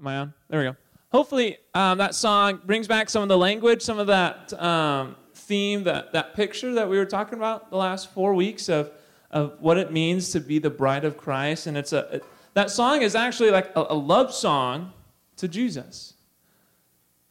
Am 0.00 0.06
I 0.06 0.16
on? 0.18 0.34
There 0.48 0.60
we 0.60 0.66
go. 0.66 0.76
Hopefully, 1.10 1.56
um, 1.74 1.98
that 1.98 2.14
song 2.14 2.60
brings 2.64 2.86
back 2.86 3.10
some 3.10 3.22
of 3.22 3.28
the 3.28 3.36
language, 3.38 3.82
some 3.82 3.98
of 3.98 4.06
that 4.06 4.52
um, 4.62 5.16
theme, 5.34 5.82
that, 5.84 6.12
that 6.12 6.34
picture 6.34 6.74
that 6.74 6.88
we 6.88 6.98
were 6.98 7.06
talking 7.06 7.36
about 7.36 7.70
the 7.70 7.76
last 7.76 8.12
four 8.12 8.34
weeks 8.34 8.68
of, 8.68 8.92
of 9.32 9.60
what 9.60 9.76
it 9.76 9.92
means 9.92 10.30
to 10.30 10.40
be 10.40 10.60
the 10.60 10.70
bride 10.70 11.04
of 11.04 11.16
Christ. 11.16 11.66
And 11.66 11.76
it's 11.76 11.92
a, 11.92 12.16
it, 12.16 12.24
that 12.54 12.70
song 12.70 13.02
is 13.02 13.16
actually 13.16 13.50
like 13.50 13.74
a, 13.74 13.86
a 13.88 13.94
love 13.94 14.32
song 14.32 14.92
to 15.38 15.48
Jesus, 15.48 16.14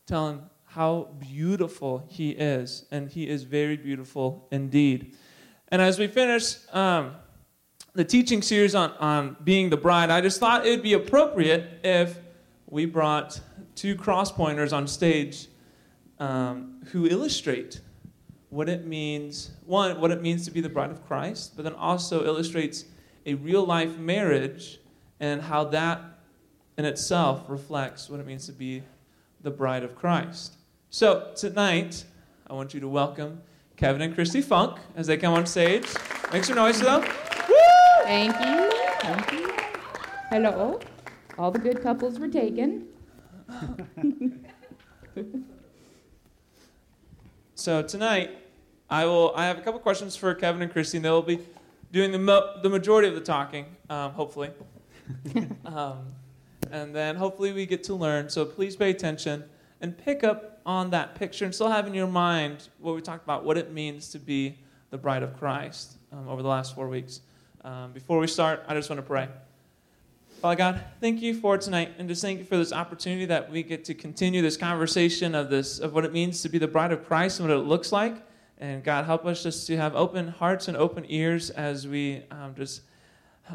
telling 0.07 0.41
how 0.65 1.07
beautiful 1.19 2.05
he 2.09 2.31
is. 2.31 2.85
And 2.91 3.07
he 3.09 3.29
is 3.29 3.43
very 3.43 3.77
beautiful 3.77 4.47
indeed. 4.51 5.15
And 5.69 5.81
as 5.81 5.97
we 5.99 6.07
finish 6.07 6.55
um, 6.73 7.11
the 7.93 8.03
teaching 8.03 8.41
series 8.41 8.75
on, 8.75 8.91
on 8.99 9.37
being 9.43 9.69
the 9.69 9.77
bride, 9.77 10.09
I 10.09 10.19
just 10.19 10.39
thought 10.39 10.65
it 10.65 10.71
would 10.71 10.83
be 10.83 10.93
appropriate 10.93 11.79
if 11.83 12.19
we 12.69 12.85
brought 12.85 13.39
two 13.75 13.95
Crosspointers 13.95 14.73
on 14.73 14.87
stage 14.87 15.47
um, 16.19 16.81
who 16.91 17.07
illustrate 17.07 17.81
what 18.49 18.69
it 18.69 18.85
means 18.85 19.51
one, 19.65 19.99
what 19.99 20.11
it 20.11 20.21
means 20.21 20.45
to 20.45 20.51
be 20.51 20.61
the 20.61 20.69
bride 20.69 20.91
of 20.91 21.05
Christ, 21.05 21.53
but 21.55 21.63
then 21.63 21.73
also 21.73 22.25
illustrates 22.25 22.85
a 23.25 23.33
real 23.35 23.65
life 23.65 23.97
marriage 23.97 24.79
and 25.19 25.41
how 25.41 25.65
that 25.65 26.01
in 26.77 26.85
itself 26.85 27.43
reflects 27.47 28.09
what 28.09 28.19
it 28.19 28.25
means 28.25 28.45
to 28.45 28.51
be 28.51 28.83
the 29.41 29.51
bride 29.51 29.83
of 29.83 29.95
Christ. 29.95 30.53
So 30.89 31.31
tonight, 31.35 32.05
I 32.47 32.53
want 32.53 32.73
you 32.73 32.79
to 32.79 32.87
welcome 32.87 33.41
Kevin 33.75 34.01
and 34.01 34.15
Christy 34.15 34.41
Funk 34.41 34.79
as 34.95 35.07
they 35.07 35.17
come 35.17 35.33
on 35.33 35.45
stage. 35.45 35.87
Make 36.31 36.43
some 36.43 36.55
noise. 36.55 36.81
Woo! 36.81 37.01
Thank 38.03 38.33
you. 38.39 38.71
Thank 39.01 39.31
you. 39.31 39.53
Hello. 40.29 40.79
All 41.37 41.51
the 41.51 41.59
good 41.59 41.83
couples 41.83 42.17
were 42.19 42.27
taken. 42.27 42.87
so 47.55 47.83
tonight, 47.83 48.31
I 48.89 49.05
will. 49.05 49.33
I 49.35 49.45
have 49.45 49.59
a 49.59 49.61
couple 49.61 49.79
questions 49.79 50.15
for 50.15 50.33
Kevin 50.33 50.63
and 50.63 50.71
Christy. 50.71 50.97
They'll 50.97 51.21
be 51.21 51.39
doing 51.91 52.11
the 52.11 52.17
mo- 52.17 52.59
the 52.63 52.69
majority 52.69 53.07
of 53.07 53.13
the 53.13 53.21
talking, 53.21 53.67
um, 53.89 54.13
hopefully, 54.13 54.49
um, 55.65 56.07
and 56.71 56.95
then 56.95 57.15
hopefully 57.15 57.53
we 57.53 57.67
get 57.67 57.83
to 57.83 57.93
learn. 57.93 58.29
So 58.29 58.43
please 58.43 58.75
pay 58.75 58.89
attention 58.89 59.43
and 59.79 59.95
pick 59.95 60.23
up 60.23 60.59
on 60.65 60.89
that 60.89 61.13
picture, 61.13 61.45
and 61.45 61.53
still 61.53 61.69
have 61.69 61.85
in 61.85 61.93
your 61.93 62.07
mind 62.07 62.67
what 62.79 62.95
we 62.95 63.01
talked 63.01 63.23
about, 63.23 63.45
what 63.45 63.59
it 63.59 63.71
means 63.71 64.09
to 64.09 64.19
be 64.19 64.57
the 64.89 64.97
bride 64.97 65.21
of 65.21 65.37
Christ 65.37 65.97
um, 66.11 66.27
over 66.27 66.41
the 66.41 66.49
last 66.49 66.73
four 66.73 66.87
weeks. 66.87 67.21
Um, 67.63 67.91
before 67.91 68.17
we 68.17 68.27
start, 68.27 68.63
I 68.67 68.73
just 68.73 68.89
want 68.89 68.97
to 68.97 69.05
pray. 69.05 69.27
Father 70.41 70.55
God, 70.55 70.83
thank 71.01 71.19
you 71.23 71.33
for 71.33 71.57
tonight, 71.57 71.95
and 71.97 72.07
just 72.07 72.21
thank 72.21 72.37
you 72.37 72.45
for 72.45 72.57
this 72.57 72.71
opportunity 72.71 73.25
that 73.25 73.49
we 73.49 73.63
get 73.63 73.83
to 73.85 73.95
continue 73.95 74.43
this 74.43 74.55
conversation 74.55 75.33
of 75.33 75.49
this 75.49 75.79
of 75.79 75.93
what 75.93 76.05
it 76.05 76.13
means 76.13 76.43
to 76.43 76.49
be 76.49 76.59
the 76.59 76.67
bride 76.67 76.91
of 76.91 77.03
Christ 77.07 77.39
and 77.39 77.49
what 77.49 77.57
it 77.57 77.61
looks 77.61 77.91
like. 77.91 78.23
And 78.59 78.83
God, 78.83 79.05
help 79.05 79.25
us 79.25 79.41
just 79.41 79.65
to 79.65 79.77
have 79.77 79.95
open 79.95 80.27
hearts 80.27 80.67
and 80.67 80.77
open 80.77 81.05
ears 81.09 81.49
as 81.49 81.87
we 81.87 82.21
um, 82.29 82.53
just 82.55 82.81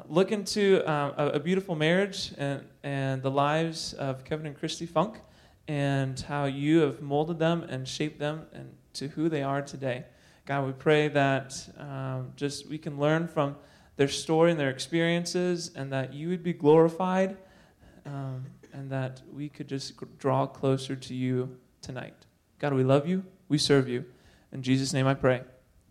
look 0.08 0.32
into 0.32 0.82
um, 0.90 1.14
a, 1.16 1.26
a, 1.34 1.40
beautiful 1.40 1.76
marriage 1.76 2.32
and, 2.36 2.64
and 2.82 3.22
the 3.22 3.30
lives 3.30 3.92
of 3.92 4.24
Kevin 4.24 4.46
and 4.46 4.58
Christy 4.58 4.86
Funk, 4.86 5.20
and 5.68 6.18
how 6.18 6.46
you 6.46 6.80
have 6.80 7.00
molded 7.00 7.38
them 7.38 7.62
and 7.62 7.86
shaped 7.86 8.18
them 8.18 8.46
and 8.52 8.74
to 8.94 9.06
who 9.06 9.28
they 9.28 9.44
are 9.44 9.62
today. 9.62 10.04
God, 10.46 10.66
we 10.66 10.72
pray 10.72 11.06
that 11.06 11.56
um, 11.78 12.32
just 12.34 12.68
we 12.68 12.76
can 12.76 12.98
learn 12.98 13.28
from 13.28 13.54
their 13.96 14.08
story 14.08 14.50
and 14.50 14.58
their 14.58 14.70
experiences, 14.70 15.70
and 15.74 15.92
that 15.92 16.12
you 16.12 16.28
would 16.28 16.42
be 16.42 16.52
glorified, 16.52 17.36
um, 18.06 18.44
and 18.72 18.90
that 18.90 19.22
we 19.32 19.48
could 19.48 19.68
just 19.68 19.94
draw 20.18 20.46
closer 20.46 20.96
to 20.96 21.14
you 21.14 21.56
tonight. 21.82 22.14
God, 22.58 22.72
we 22.72 22.84
love 22.84 23.06
you, 23.06 23.24
we 23.48 23.58
serve 23.58 23.88
you. 23.88 24.04
In 24.52 24.62
Jesus' 24.62 24.92
name 24.92 25.06
I 25.06 25.14
pray. 25.14 25.42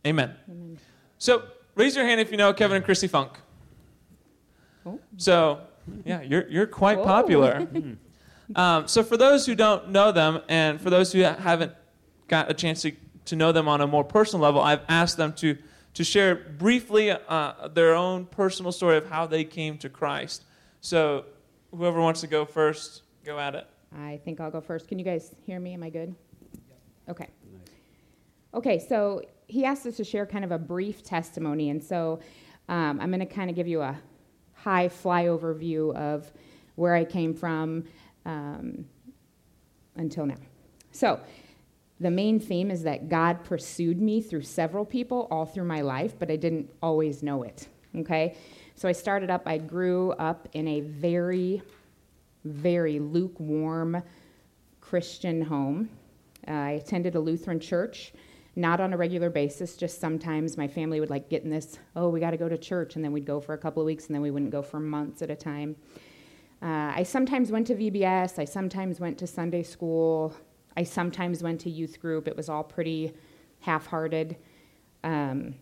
Amen. 0.06 0.36
Amen. 0.50 0.80
So, 1.18 1.44
raise 1.76 1.96
your 1.96 2.06
hand 2.06 2.22
if 2.22 2.32
you 2.32 2.38
know 2.38 2.54
Kevin 2.54 2.78
and 2.78 2.86
Christy 2.86 3.08
Funk. 3.08 3.32
Oh. 4.86 5.00
So, 5.18 5.62
yeah, 6.06 6.22
you're, 6.22 6.48
you're 6.48 6.68
quite 6.68 6.98
Whoa. 6.98 7.04
popular. 7.04 7.68
um, 8.56 8.88
so, 8.88 9.04
for 9.04 9.18
those 9.18 9.46
who 9.46 9.54
don't 9.54 9.90
know 9.90 10.12
them, 10.12 10.42
and 10.48 10.82
for 10.82 10.90
those 10.90 11.12
who 11.12 11.20
haven't 11.20 11.74
got 12.28 12.50
a 12.50 12.54
chance 12.54 12.82
to, 12.82 12.94
to 13.26 13.36
know 13.36 13.52
them 13.52 13.68
on 13.68 13.82
a 13.82 13.88
more 13.88 14.04
personal 14.04 14.44
level, 14.44 14.62
I've 14.62 14.82
asked 14.90 15.18
them 15.18 15.34
to 15.34 15.58
to 15.94 16.04
share 16.04 16.36
briefly 16.36 17.12
uh, 17.12 17.68
their 17.70 17.96
own 17.96 18.26
personal 18.26 18.72
story 18.72 18.98
of 18.98 19.10
how 19.10 19.26
they 19.28 19.44
came 19.44 19.78
to 19.80 19.90
Christ. 19.90 20.46
So, 20.80 21.26
whoever 21.72 22.00
wants 22.00 22.22
to 22.22 22.28
go 22.28 22.46
first, 22.46 23.04
go 23.26 23.40
at 23.40 23.56
it. 23.56 23.68
I 23.98 24.20
think 24.24 24.40
I'll 24.40 24.52
go 24.52 24.62
first. 24.62 24.88
Can 24.88 25.00
you 25.00 25.06
guys 25.06 25.36
hear 25.46 25.60
me? 25.60 25.74
Am 25.74 25.84
I 25.84 25.90
good? 25.90 26.16
Okay. 27.10 27.28
Okay, 28.54 28.80
so 28.80 29.22
he 29.48 29.66
asked 29.66 29.86
us 29.86 29.98
to 29.98 30.04
share 30.04 30.26
kind 30.26 30.44
of 30.44 30.52
a 30.52 30.58
brief 30.58 31.04
testimony, 31.04 31.70
and 31.70 31.84
so 31.84 32.20
um, 32.70 33.00
I'm 33.02 33.10
going 33.10 33.20
to 33.20 33.26
kind 33.26 33.50
of 33.50 33.56
give 33.56 33.68
you 33.68 33.82
a 33.82 34.00
high 34.54 34.88
flyover 34.88 35.58
view 35.58 35.94
of 35.96 36.32
where 36.76 36.96
I 36.96 37.04
came 37.04 37.34
from 37.34 37.86
um, 38.26 38.86
until 39.96 40.26
now. 40.26 40.38
So, 40.92 41.20
the 42.02 42.10
main 42.10 42.40
theme 42.40 42.72
is 42.72 42.82
that 42.84 43.10
God 43.10 43.44
pursued 43.44 44.02
me 44.02 44.22
through 44.22 44.42
several 44.42 44.84
people 44.84 45.28
all 45.30 45.46
through 45.46 45.66
my 45.66 45.82
life, 45.82 46.18
but 46.18 46.32
I 46.32 46.36
didn't 46.36 46.68
always 46.82 47.22
know 47.22 47.44
it. 47.44 47.68
Okay? 47.96 48.36
So 48.74 48.90
I 48.90 48.92
started 48.92 49.30
up, 49.30 49.44
I 49.46 49.60
grew 49.60 50.12
up 50.14 50.48
in 50.54 50.68
a 50.68 50.82
very, 50.82 51.62
very 52.44 53.00
lukewarm 53.00 54.02
Christian 54.80 55.44
home. 55.44 55.90
Uh, 56.48 56.52
I 56.52 56.72
attended 56.72 57.14
a 57.14 57.20
Lutheran 57.20 57.60
church, 57.60 58.14
not 58.56 58.80
on 58.80 58.94
a 58.94 58.98
regular 58.98 59.30
basis, 59.30 59.78
just 59.78 60.02
sometimes 60.02 60.58
my 60.58 60.68
family 60.68 61.00
would 61.00 61.12
like 61.12 61.30
get 61.30 61.44
in 61.44 61.52
this, 61.52 61.78
oh, 61.96 62.10
we 62.10 62.20
got 62.20 62.32
to 62.32 62.38
go 62.38 62.50
to 62.50 62.58
church, 62.58 62.96
and 62.96 63.06
then 63.06 63.12
we'd 63.12 63.28
go 63.28 63.40
for 63.40 63.54
a 63.54 63.60
couple 63.60 63.84
of 63.84 63.86
weeks, 63.86 64.08
and 64.08 64.16
then 64.16 64.24
we 64.24 64.32
wouldn't 64.32 64.52
go 64.52 64.64
for 64.64 64.80
months 64.80 65.22
at 65.22 65.30
a 65.30 65.36
time. 65.36 65.76
Uh, 66.64 66.94
I 66.96 67.04
sometimes 67.04 67.52
went 67.52 67.68
to 67.68 67.76
VBS, 67.76 68.40
I 68.40 68.46
sometimes 68.46 69.00
went 69.00 69.20
to 69.20 69.28
Sunday 69.28 69.62
school, 69.62 70.36
I 70.78 70.84
sometimes 70.84 71.44
went 71.44 71.62
to 71.62 71.70
youth 71.70 72.00
group. 72.00 72.28
It 72.28 72.36
was 72.36 72.50
all 72.50 72.64
pretty 72.64 73.14
half 73.60 73.88
hearted. 73.88 74.38
Um, 75.04 75.56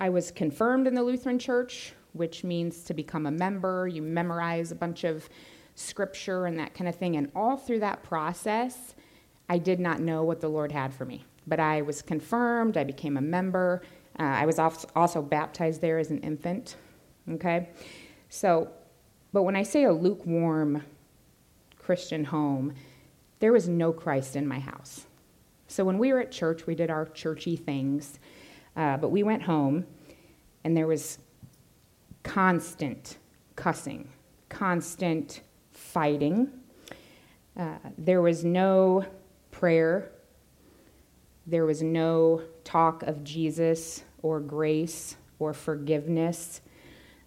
I 0.00 0.08
was 0.10 0.30
confirmed 0.30 0.86
in 0.86 0.94
the 0.94 1.02
Lutheran 1.02 1.38
church, 1.38 1.92
which 2.12 2.44
means 2.44 2.82
to 2.84 2.94
become 2.94 3.26
a 3.26 3.30
member. 3.30 3.88
You 3.88 4.02
memorize 4.02 4.72
a 4.72 4.74
bunch 4.76 5.04
of 5.04 5.28
scripture 5.74 6.46
and 6.46 6.58
that 6.58 6.74
kind 6.74 6.88
of 6.88 6.96
thing. 6.96 7.16
And 7.16 7.30
all 7.34 7.56
through 7.56 7.80
that 7.80 8.02
process, 8.02 8.94
I 9.48 9.58
did 9.58 9.80
not 9.80 10.00
know 10.00 10.24
what 10.24 10.40
the 10.40 10.48
Lord 10.48 10.72
had 10.72 10.92
for 10.92 11.04
me. 11.04 11.24
But 11.46 11.60
I 11.60 11.82
was 11.82 12.02
confirmed, 12.02 12.76
I 12.76 12.84
became 12.84 13.16
a 13.16 13.22
member. 13.22 13.82
Uh, 14.18 14.24
I 14.24 14.46
was 14.46 14.58
also 14.58 15.22
baptized 15.22 15.80
there 15.80 15.98
as 15.98 16.10
an 16.10 16.18
infant. 16.18 16.76
Okay? 17.30 17.68
So, 18.28 18.68
but 19.32 19.44
when 19.44 19.56
I 19.56 19.62
say 19.62 19.84
a 19.84 19.92
lukewarm 19.92 20.82
Christian 21.78 22.24
home, 22.24 22.74
there 23.40 23.52
was 23.52 23.68
no 23.68 23.92
Christ 23.92 24.36
in 24.36 24.46
my 24.46 24.58
house. 24.58 25.06
So 25.68 25.84
when 25.84 25.98
we 25.98 26.12
were 26.12 26.20
at 26.20 26.32
church, 26.32 26.66
we 26.66 26.74
did 26.74 26.90
our 26.90 27.06
churchy 27.06 27.56
things, 27.56 28.18
uh, 28.76 28.96
but 28.96 29.10
we 29.10 29.22
went 29.22 29.42
home, 29.42 29.86
and 30.64 30.76
there 30.76 30.86
was 30.86 31.18
constant 32.22 33.18
cussing, 33.54 34.08
constant 34.48 35.42
fighting. 35.72 36.50
Uh, 37.56 37.76
there 37.96 38.22
was 38.22 38.44
no 38.44 39.04
prayer. 39.50 40.10
There 41.46 41.66
was 41.66 41.82
no 41.82 42.42
talk 42.64 43.02
of 43.02 43.24
Jesus 43.24 44.04
or 44.22 44.40
grace 44.40 45.16
or 45.38 45.52
forgiveness. 45.52 46.60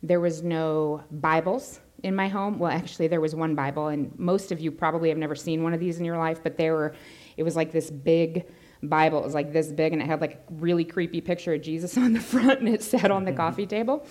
There 0.04 0.20
was 0.20 0.42
no 0.42 1.04
Bibles 1.12 1.80
in 2.04 2.16
my 2.16 2.28
home. 2.28 2.60
Well, 2.60 2.72
actually, 2.72 3.08
there 3.08 3.22
was 3.22 3.36
one 3.36 3.56
Bible, 3.56 3.88
and 3.88 4.18
most 4.18 4.52
of 4.52 4.60
you 4.60 4.72
probably 4.72 5.10
have 5.10 5.18
never 5.18 5.36
seen 5.36 5.64
one 5.64 5.74
of 5.74 5.80
these 5.80 6.00
in 6.00 6.06
your 6.06 6.18
life, 6.18 6.42
but 6.44 6.58
there 6.58 6.74
were, 6.74 6.96
it 7.38 7.44
was 7.44 7.56
like 7.56 7.72
this 7.72 7.90
big 7.90 8.46
Bible. 8.84 9.20
It 9.20 9.26
was 9.26 9.34
like 9.34 9.54
this 9.54 9.72
big, 9.72 9.94
and 9.94 10.02
it 10.02 10.06
had 10.06 10.22
like 10.22 10.34
a 10.34 10.54
really 10.54 10.84
creepy 10.84 11.22
picture 11.22 11.54
of 11.54 11.62
Jesus 11.62 11.98
on 12.06 12.14
the 12.14 12.20
front, 12.20 12.60
and 12.60 12.70
it 12.70 12.84
sat 12.84 13.12
on 13.12 13.26
the 13.26 13.34
coffee 13.34 13.66
table. 13.66 14.06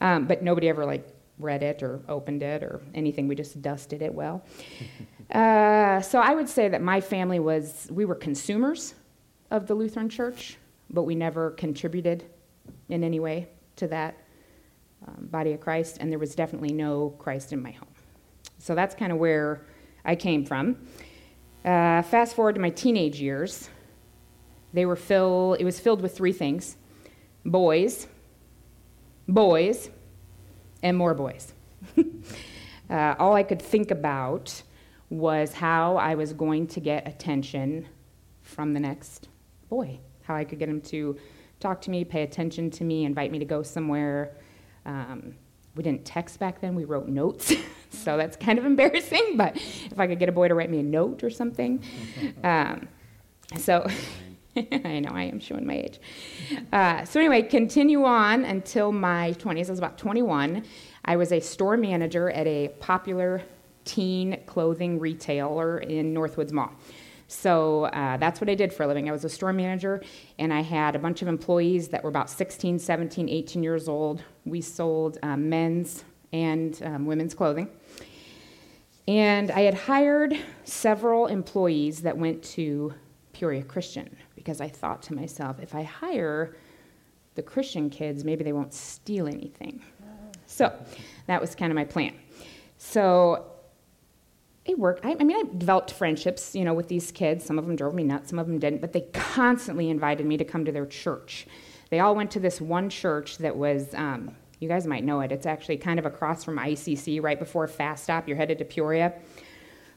Um, 0.00 0.26
but 0.26 0.42
nobody 0.42 0.68
ever 0.68 0.84
like 0.84 1.08
read 1.38 1.62
it 1.62 1.82
or 1.82 2.00
opened 2.08 2.42
it 2.42 2.62
or 2.62 2.80
anything. 2.94 3.26
We 3.28 3.34
just 3.34 3.60
dusted 3.62 4.02
it 4.02 4.14
well. 4.14 4.44
Uh, 5.30 5.98
so 6.02 6.20
I 6.20 6.34
would 6.34 6.46
say 6.46 6.68
that 6.68 6.82
my 6.82 7.00
family 7.00 7.38
was, 7.38 7.88
we 7.90 8.04
were 8.04 8.14
consumers 8.14 8.92
of 9.50 9.66
the 9.66 9.74
Lutheran 9.74 10.10
Church, 10.10 10.58
but 10.90 11.04
we 11.04 11.14
never 11.14 11.52
contributed 11.52 12.24
in 12.90 13.02
any 13.02 13.18
way 13.18 13.48
to 13.76 13.86
that 13.88 14.14
um, 15.06 15.26
body 15.26 15.52
of 15.52 15.60
Christ, 15.60 15.98
and 16.00 16.10
there 16.10 16.18
was 16.18 16.34
definitely 16.34 16.72
no 16.72 17.10
Christ 17.18 17.52
in 17.52 17.62
my 17.62 17.70
home. 17.70 17.88
So 18.58 18.74
that's 18.74 18.94
kind 18.94 19.12
of 19.12 19.18
where 19.18 19.66
I 20.04 20.16
came 20.16 20.44
from. 20.44 20.76
Uh, 21.64 22.02
fast 22.02 22.34
forward 22.34 22.54
to 22.54 22.60
my 22.60 22.70
teenage 22.70 23.20
years, 23.20 23.68
they 24.72 24.86
were 24.86 24.96
filled, 24.96 25.60
it 25.60 25.64
was 25.64 25.78
filled 25.78 26.00
with 26.00 26.16
three 26.16 26.32
things 26.32 26.76
boys, 27.44 28.06
boys, 29.28 29.90
and 30.82 30.96
more 30.96 31.14
boys. 31.14 31.54
uh, 32.90 33.14
all 33.18 33.34
I 33.34 33.42
could 33.42 33.60
think 33.60 33.90
about 33.90 34.62
was 35.10 35.52
how 35.52 35.96
I 35.96 36.14
was 36.14 36.32
going 36.32 36.66
to 36.68 36.80
get 36.80 37.06
attention 37.06 37.86
from 38.42 38.72
the 38.72 38.80
next 38.80 39.28
boy, 39.68 39.98
how 40.22 40.34
I 40.34 40.44
could 40.44 40.58
get 40.58 40.68
him 40.68 40.80
to 40.82 41.16
talk 41.60 41.80
to 41.82 41.90
me, 41.90 42.04
pay 42.04 42.22
attention 42.22 42.70
to 42.70 42.84
me, 42.84 43.04
invite 43.04 43.30
me 43.30 43.38
to 43.38 43.44
go 43.44 43.62
somewhere. 43.62 44.36
Um, 44.86 45.34
we 45.74 45.82
didn't 45.82 46.04
text 46.04 46.38
back 46.38 46.60
then, 46.60 46.74
we 46.74 46.84
wrote 46.84 47.08
notes. 47.08 47.52
so 47.90 48.16
that's 48.16 48.36
kind 48.36 48.58
of 48.58 48.64
embarrassing, 48.64 49.32
but 49.36 49.56
if 49.56 49.98
I 49.98 50.06
could 50.06 50.18
get 50.18 50.28
a 50.28 50.32
boy 50.32 50.48
to 50.48 50.54
write 50.54 50.70
me 50.70 50.80
a 50.80 50.84
note 50.84 51.24
or 51.24 51.30
something. 51.30 51.82
Um, 52.44 52.88
so 53.56 53.86
I 54.56 55.00
know 55.00 55.10
I 55.12 55.24
am 55.24 55.40
showing 55.40 55.66
my 55.66 55.76
age. 55.76 56.00
Uh, 56.72 57.04
so, 57.04 57.20
anyway, 57.20 57.42
continue 57.42 58.04
on 58.04 58.44
until 58.44 58.92
my 58.92 59.32
20s. 59.38 59.66
I 59.66 59.70
was 59.70 59.78
about 59.78 59.96
21. 59.96 60.64
I 61.04 61.16
was 61.16 61.32
a 61.32 61.40
store 61.40 61.76
manager 61.76 62.30
at 62.30 62.46
a 62.46 62.68
popular 62.80 63.42
teen 63.84 64.40
clothing 64.46 64.98
retailer 64.98 65.78
in 65.78 66.12
Northwoods 66.12 66.52
Mall. 66.52 66.72
So 67.32 67.84
uh, 67.86 68.18
that's 68.18 68.40
what 68.42 68.50
I 68.50 68.54
did 68.54 68.74
for 68.74 68.82
a 68.82 68.86
living. 68.86 69.08
I 69.08 69.12
was 69.12 69.24
a 69.24 69.28
store 69.28 69.54
manager, 69.54 70.02
and 70.38 70.52
I 70.52 70.60
had 70.60 70.94
a 70.94 70.98
bunch 70.98 71.22
of 71.22 71.28
employees 71.28 71.88
that 71.88 72.04
were 72.04 72.10
about 72.10 72.28
16, 72.28 72.78
17, 72.78 73.28
18 73.28 73.62
years 73.62 73.88
old. 73.88 74.22
We 74.44 74.60
sold 74.60 75.18
um, 75.22 75.48
men's 75.48 76.04
and 76.34 76.80
um, 76.84 77.06
women's 77.06 77.32
clothing. 77.32 77.70
And 79.08 79.50
I 79.50 79.62
had 79.62 79.74
hired 79.74 80.38
several 80.64 81.26
employees 81.26 82.02
that 82.02 82.16
went 82.16 82.42
to 82.44 82.92
Peoria 83.32 83.62
Christian 83.62 84.14
because 84.36 84.60
I 84.60 84.68
thought 84.68 85.02
to 85.04 85.14
myself, 85.14 85.58
if 85.58 85.74
I 85.74 85.84
hire 85.84 86.56
the 87.34 87.42
Christian 87.42 87.88
kids, 87.88 88.24
maybe 88.24 88.44
they 88.44 88.52
won't 88.52 88.74
steal 88.74 89.26
anything. 89.26 89.82
So 90.44 90.70
that 91.26 91.40
was 91.40 91.54
kind 91.54 91.72
of 91.72 91.76
my 91.76 91.84
plan. 91.84 92.14
So 92.76 93.51
it 94.64 94.78
worked. 94.78 95.04
I, 95.04 95.16
I, 95.18 95.24
mean, 95.24 95.36
I 95.36 95.58
developed 95.58 95.92
friendships, 95.92 96.54
you 96.54 96.64
know, 96.64 96.74
with 96.74 96.88
these 96.88 97.10
kids. 97.10 97.44
Some 97.44 97.58
of 97.58 97.66
them 97.66 97.74
drove 97.76 97.94
me 97.94 98.04
nuts, 98.04 98.30
some 98.30 98.38
of 98.38 98.46
them 98.46 98.58
didn't, 98.58 98.80
but 98.80 98.92
they 98.92 99.02
constantly 99.12 99.90
invited 99.90 100.24
me 100.26 100.36
to 100.36 100.44
come 100.44 100.64
to 100.64 100.72
their 100.72 100.86
church. 100.86 101.46
They 101.90 102.00
all 102.00 102.14
went 102.14 102.30
to 102.32 102.40
this 102.40 102.60
one 102.60 102.88
church 102.88 103.38
that 103.38 103.56
was, 103.56 103.92
um, 103.94 104.34
you 104.60 104.68
guys 104.68 104.86
might 104.86 105.04
know 105.04 105.20
it. 105.20 105.32
It's 105.32 105.46
actually 105.46 105.78
kind 105.78 105.98
of 105.98 106.06
across 106.06 106.44
from 106.44 106.58
ICC, 106.58 107.22
right 107.22 107.38
before 107.38 107.66
Fast 107.66 108.04
Stop. 108.04 108.28
You're 108.28 108.36
headed 108.36 108.58
to 108.58 108.64
Peoria. 108.64 109.12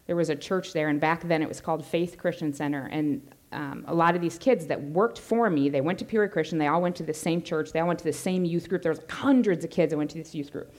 There 0.07 0.15
was 0.15 0.29
a 0.29 0.35
church 0.35 0.73
there, 0.73 0.89
and 0.89 0.99
back 0.99 1.23
then 1.27 1.41
it 1.41 1.47
was 1.47 1.61
called 1.61 1.85
Faith 1.85 2.17
Christian 2.17 2.51
Center. 2.51 2.87
And 2.87 3.21
um, 3.51 3.85
a 3.87 3.93
lot 3.93 4.15
of 4.15 4.21
these 4.21 4.37
kids 4.37 4.65
that 4.67 4.81
worked 4.81 5.19
for 5.19 5.49
me, 5.49 5.69
they 5.69 5.81
went 5.81 5.99
to 5.99 6.05
Peoria 6.05 6.29
Christian. 6.29 6.57
They 6.57 6.67
all 6.67 6.81
went 6.81 6.95
to 6.97 7.03
the 7.03 7.13
same 7.13 7.41
church. 7.41 7.71
They 7.71 7.79
all 7.79 7.87
went 7.87 7.99
to 7.99 8.05
the 8.05 8.13
same 8.13 8.45
youth 8.45 8.67
group. 8.67 8.81
There 8.81 8.91
was 8.91 9.01
hundreds 9.09 9.63
of 9.63 9.71
kids 9.71 9.91
that 9.91 9.97
went 9.97 10.09
to 10.11 10.17
this 10.17 10.35
youth 10.35 10.51
group. 10.51 10.73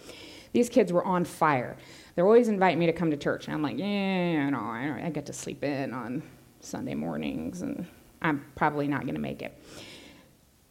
These 0.52 0.68
kids 0.68 0.92
were 0.92 1.04
on 1.04 1.24
fire 1.24 1.76
they're 2.16 2.24
always 2.24 2.48
inviting 2.48 2.78
me 2.78 2.86
to 2.86 2.92
come 2.92 3.10
to 3.10 3.16
church. 3.16 3.46
And 3.46 3.54
I'm 3.54 3.62
like, 3.62 3.78
yeah, 3.78 4.48
know, 4.50 4.58
I, 4.58 5.02
I 5.04 5.10
get 5.10 5.26
to 5.26 5.32
sleep 5.32 5.62
in 5.62 5.92
on 5.92 6.22
Sunday 6.60 6.94
mornings, 6.94 7.60
and 7.62 7.86
I'm 8.22 8.44
probably 8.56 8.88
not 8.88 9.02
going 9.02 9.14
to 9.14 9.20
make 9.20 9.42
it. 9.42 9.62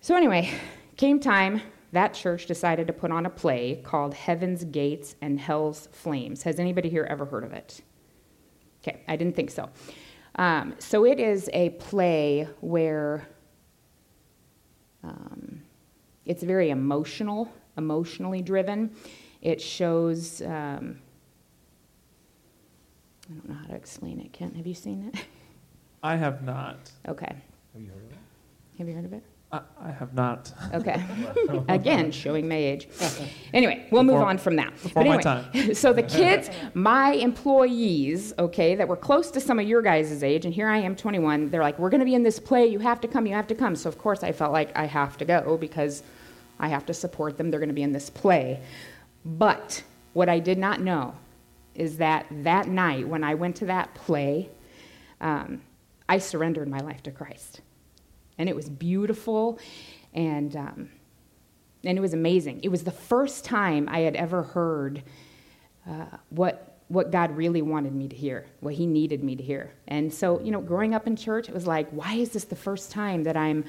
So, 0.02 0.16
anyway, 0.16 0.52
came 0.98 1.20
time, 1.20 1.62
that 1.92 2.16
church 2.16 2.48
decided 2.48 2.88
to 2.88 2.94
put 2.94 3.12
on 3.12 3.28
a 3.28 3.30
play 3.30 3.80
called 3.84 4.16
Heaven's 4.16 4.64
Gates 4.66 5.16
and 5.22 5.40
Hell's 5.40 5.88
Flames. 5.92 6.42
Has 6.44 6.60
anybody 6.60 6.90
here 6.90 7.08
ever 7.10 7.26
heard 7.26 7.44
of 7.44 7.54
it? 7.54 7.82
Okay, 8.82 9.02
I 9.08 9.16
didn't 9.16 9.36
think 9.36 9.52
so. 9.52 9.70
Um, 10.38 10.74
so, 10.80 11.06
it 11.06 11.20
is 11.20 11.48
a 11.54 11.70
play 11.70 12.48
where 12.60 13.28
um, 15.04 15.62
it's 16.26 16.42
very 16.42 16.72
emotional, 16.72 17.54
emotionally 17.78 18.42
driven. 18.42 18.96
It 19.44 19.62
shows 19.62 20.42
um, 20.42 21.00
I 23.30 23.34
don't 23.34 23.50
know 23.50 23.56
how 23.56 23.68
to 23.68 23.76
explain 23.76 24.20
it. 24.20 24.32
Kent, 24.34 24.56
have 24.56 24.68
you 24.68 24.74
seen 24.74 25.12
it? 25.14 25.26
I 26.04 26.16
have 26.16 26.44
not. 26.44 26.92
Okay. 27.08 27.36
Have 27.74 27.82
you 27.82 27.90
heard 27.90 28.04
of 28.06 28.12
it? 28.12 28.18
Have 28.78 28.88
you 28.88 28.94
heard 28.94 29.06
of 29.06 29.14
it? 29.14 29.24
I, 29.52 29.62
I 29.80 29.92
have 29.92 30.14
not. 30.14 30.52
Okay. 30.74 31.04
Again, 31.70 32.12
showing 32.12 32.48
my 32.48 32.56
age. 32.56 32.88
Anyway, 33.54 33.88
we'll 33.92 34.04
Before- 34.04 34.20
move 34.20 34.28
on 34.28 34.38
from 34.38 34.56
that. 34.58 34.72
before 34.74 35.04
But 35.04 35.08
my 35.10 35.16
anyway, 35.16 35.24
time. 35.24 35.74
so 35.74 35.94
the 35.94 36.04
kids, 36.04 36.50
my 36.74 37.14
employees, 37.14 38.34
okay, 38.38 38.76
that 38.76 38.88
were 38.88 38.98
close 38.98 39.32
to 39.32 39.40
some 39.40 39.60
of 39.60 39.68
your 39.68 39.82
guys' 39.82 40.24
age, 40.24 40.46
and 40.46 40.54
here 40.54 40.68
I 40.68 40.78
am, 40.78 40.96
21, 40.96 41.50
they're 41.50 41.62
like, 41.64 41.80
we're 41.80 41.90
going 41.90 42.00
to 42.00 42.06
be 42.06 42.16
in 42.16 42.24
this 42.24 42.40
play. 42.40 42.68
You 42.68 42.80
have 42.80 43.00
to 43.02 43.08
come. 43.08 43.26
You 43.26 43.34
have 43.34 43.48
to 43.48 43.56
come. 43.56 43.76
So, 43.76 43.88
of 43.88 43.98
course, 43.98 44.24
I 44.24 44.32
felt 44.32 44.52
like 44.52 44.76
I 44.78 44.86
have 44.86 45.18
to 45.18 45.26
go 45.26 45.58
because 45.58 46.04
I 46.60 46.68
have 46.68 46.86
to 46.88 46.94
support 46.94 47.38
them. 47.38 47.50
They're 47.50 47.60
going 47.60 47.70
to 47.70 47.76
be 47.76 47.84
in 47.84 47.92
this 47.94 48.10
play. 48.10 48.60
But 49.26 49.84
what 50.14 50.30
I 50.30 50.40
did 50.40 50.58
not 50.58 50.82
know 50.82 51.16
is 51.76 51.98
that 51.98 52.26
that 52.32 52.68
night 52.68 53.08
when 53.08 53.24
I 53.24 53.36
went 53.36 53.58
to 53.58 53.66
that 53.66 53.94
play, 53.94 54.50
um, 55.22 55.62
I 56.08 56.18
surrendered 56.18 56.68
my 56.68 56.80
life 56.80 57.04
to 57.04 57.12
Christ. 57.12 57.62
And 58.38 58.50
it 58.50 58.56
was 58.56 58.70
beautiful 58.70 59.60
and, 60.14 60.56
um, 60.56 60.90
and 61.84 61.98
it 61.98 62.02
was 62.02 62.14
amazing. 62.14 62.62
It 62.64 62.70
was 62.70 62.84
the 62.84 62.92
first 62.92 63.46
time 63.46 63.88
I 63.90 64.00
had 64.00 64.16
ever 64.16 64.44
heard 64.44 65.04
uh, 65.88 66.06
what, 66.30 66.80
what 66.88 67.12
God 67.12 67.36
really 67.36 67.62
wanted 67.62 67.94
me 67.94 68.08
to 68.08 68.16
hear, 68.16 68.46
what 68.60 68.74
He 68.74 68.86
needed 68.86 69.24
me 69.24 69.36
to 69.36 69.44
hear. 69.44 69.74
And 69.88 70.14
so, 70.14 70.40
you 70.40 70.52
know, 70.52 70.62
growing 70.62 70.94
up 70.94 71.08
in 71.08 71.16
church, 71.16 71.48
it 71.48 71.54
was 71.54 71.68
like, 71.68 71.90
why 71.92 72.14
is 72.14 72.32
this 72.32 72.46
the 72.46 72.56
first 72.56 72.92
time 72.92 73.24
that 73.24 73.38
I'm 73.38 73.66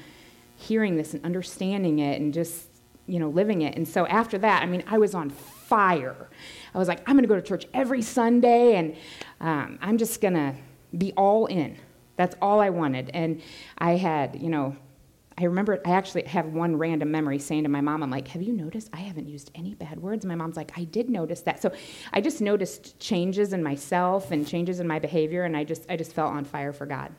hearing 0.55 0.95
this 0.97 1.13
and 1.13 1.23
understanding 1.23 1.99
it 1.99 2.19
and 2.19 2.33
just, 2.33 2.66
you 3.07 3.19
know, 3.19 3.29
living 3.29 3.61
it? 3.61 3.75
And 3.75 3.87
so 3.87 4.05
after 4.07 4.37
that, 4.39 4.61
I 4.61 4.65
mean, 4.65 4.83
I 4.87 4.97
was 4.97 5.15
on 5.15 5.29
fire. 5.29 6.29
I 6.73 6.77
was 6.77 6.87
like, 6.87 6.99
I'm 7.07 7.15
going 7.15 7.23
to 7.23 7.27
go 7.27 7.35
to 7.35 7.41
church 7.41 7.65
every 7.73 8.01
Sunday 8.01 8.75
and 8.75 8.95
um, 9.41 9.79
I'm 9.81 9.97
just 9.97 10.21
going 10.21 10.35
to 10.35 10.55
be 10.97 11.13
all 11.13 11.45
in. 11.47 11.77
That's 12.15 12.35
all 12.41 12.59
I 12.59 12.69
wanted. 12.69 13.11
And 13.13 13.41
I 13.77 13.91
had, 13.91 14.41
you 14.41 14.49
know, 14.49 14.75
I 15.39 15.43
remember 15.43 15.79
I 15.85 15.91
actually 15.91 16.23
have 16.23 16.47
one 16.47 16.75
random 16.77 17.11
memory 17.11 17.37
saying 17.37 17.63
to 17.63 17.69
my 17.69 17.81
mom, 17.81 18.01
I'm 18.01 18.09
like, 18.09 18.27
Have 18.29 18.41
you 18.41 18.53
noticed 18.53 18.89
I 18.91 18.97
haven't 18.97 19.27
used 19.27 19.51
any 19.53 19.75
bad 19.75 20.01
words? 20.01 20.25
And 20.25 20.29
my 20.29 20.35
mom's 20.35 20.57
like, 20.57 20.71
I 20.75 20.85
did 20.85 21.09
notice 21.09 21.41
that. 21.41 21.61
So 21.61 21.71
I 22.11 22.21
just 22.21 22.41
noticed 22.41 22.99
changes 22.99 23.53
in 23.53 23.61
myself 23.61 24.31
and 24.31 24.47
changes 24.47 24.79
in 24.79 24.87
my 24.87 24.97
behavior, 24.97 25.43
and 25.43 25.55
I 25.55 25.63
just, 25.63 25.85
I 25.89 25.95
just 25.95 26.13
felt 26.13 26.33
on 26.33 26.43
fire 26.43 26.73
for 26.73 26.87
God. 26.87 27.13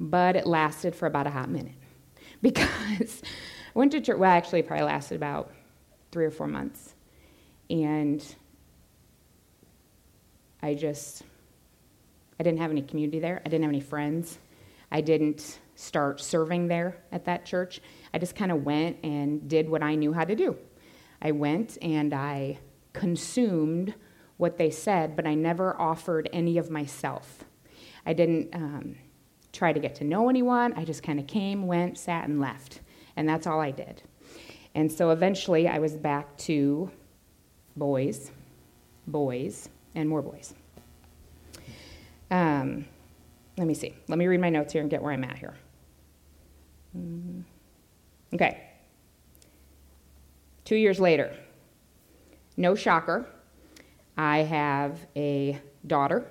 But 0.00 0.34
it 0.34 0.46
lasted 0.46 0.96
for 0.96 1.06
about 1.06 1.28
a 1.28 1.30
hot 1.30 1.48
minute 1.48 1.74
because 2.42 3.22
I 3.74 3.78
went 3.78 3.92
to 3.92 4.00
church, 4.00 4.18
well, 4.18 4.30
actually, 4.30 4.62
probably 4.62 4.86
lasted 4.86 5.14
about 5.14 5.52
three 6.10 6.24
or 6.24 6.30
four 6.30 6.46
months. 6.46 6.94
And 7.68 8.24
I 10.62 10.74
just, 10.74 11.22
I 12.38 12.42
didn't 12.42 12.58
have 12.58 12.70
any 12.70 12.82
community 12.82 13.20
there. 13.20 13.40
I 13.44 13.48
didn't 13.48 13.62
have 13.62 13.70
any 13.70 13.80
friends. 13.80 14.38
I 14.90 15.00
didn't 15.00 15.60
start 15.76 16.20
serving 16.20 16.66
there 16.66 16.96
at 17.12 17.24
that 17.26 17.46
church. 17.46 17.80
I 18.12 18.18
just 18.18 18.34
kind 18.34 18.50
of 18.50 18.64
went 18.64 18.98
and 19.04 19.48
did 19.48 19.68
what 19.68 19.82
I 19.82 19.94
knew 19.94 20.12
how 20.12 20.24
to 20.24 20.34
do. 20.34 20.56
I 21.22 21.30
went 21.30 21.78
and 21.80 22.12
I 22.12 22.58
consumed 22.92 23.94
what 24.36 24.56
they 24.58 24.70
said, 24.70 25.16
but 25.16 25.26
I 25.26 25.34
never 25.34 25.80
offered 25.80 26.28
any 26.32 26.58
of 26.58 26.70
myself. 26.70 27.44
I 28.04 28.14
didn't 28.14 28.54
um, 28.54 28.96
try 29.52 29.72
to 29.72 29.78
get 29.78 29.94
to 29.96 30.04
know 30.04 30.28
anyone. 30.28 30.72
I 30.74 30.84
just 30.84 31.02
kind 31.02 31.20
of 31.20 31.26
came, 31.26 31.66
went, 31.66 31.98
sat, 31.98 32.26
and 32.26 32.40
left. 32.40 32.80
And 33.16 33.28
that's 33.28 33.46
all 33.46 33.60
I 33.60 33.70
did. 33.70 34.02
And 34.74 34.90
so 34.90 35.10
eventually 35.10 35.68
I 35.68 35.78
was 35.78 35.96
back 35.96 36.36
to 36.38 36.90
boys, 37.76 38.30
boys, 39.06 39.68
and 39.94 40.08
more 40.08 40.22
boys. 40.22 40.54
Um, 42.30 42.84
let 43.58 43.66
me 43.66 43.74
see. 43.74 43.94
Let 44.08 44.18
me 44.18 44.26
read 44.26 44.40
my 44.40 44.50
notes 44.50 44.72
here 44.72 44.82
and 44.82 44.90
get 44.90 45.02
where 45.02 45.12
I'm 45.12 45.24
at 45.24 45.38
here. 45.38 45.54
Mm, 46.96 47.44
Okay. 48.32 48.62
Two 50.64 50.76
years 50.76 51.00
later, 51.00 51.34
no 52.56 52.76
shocker, 52.76 53.26
I 54.16 54.38
have 54.38 55.04
a 55.16 55.58
daughter 55.84 56.24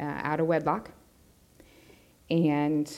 uh, 0.00 0.02
out 0.02 0.40
of 0.40 0.46
wedlock, 0.46 0.90
and 2.30 2.90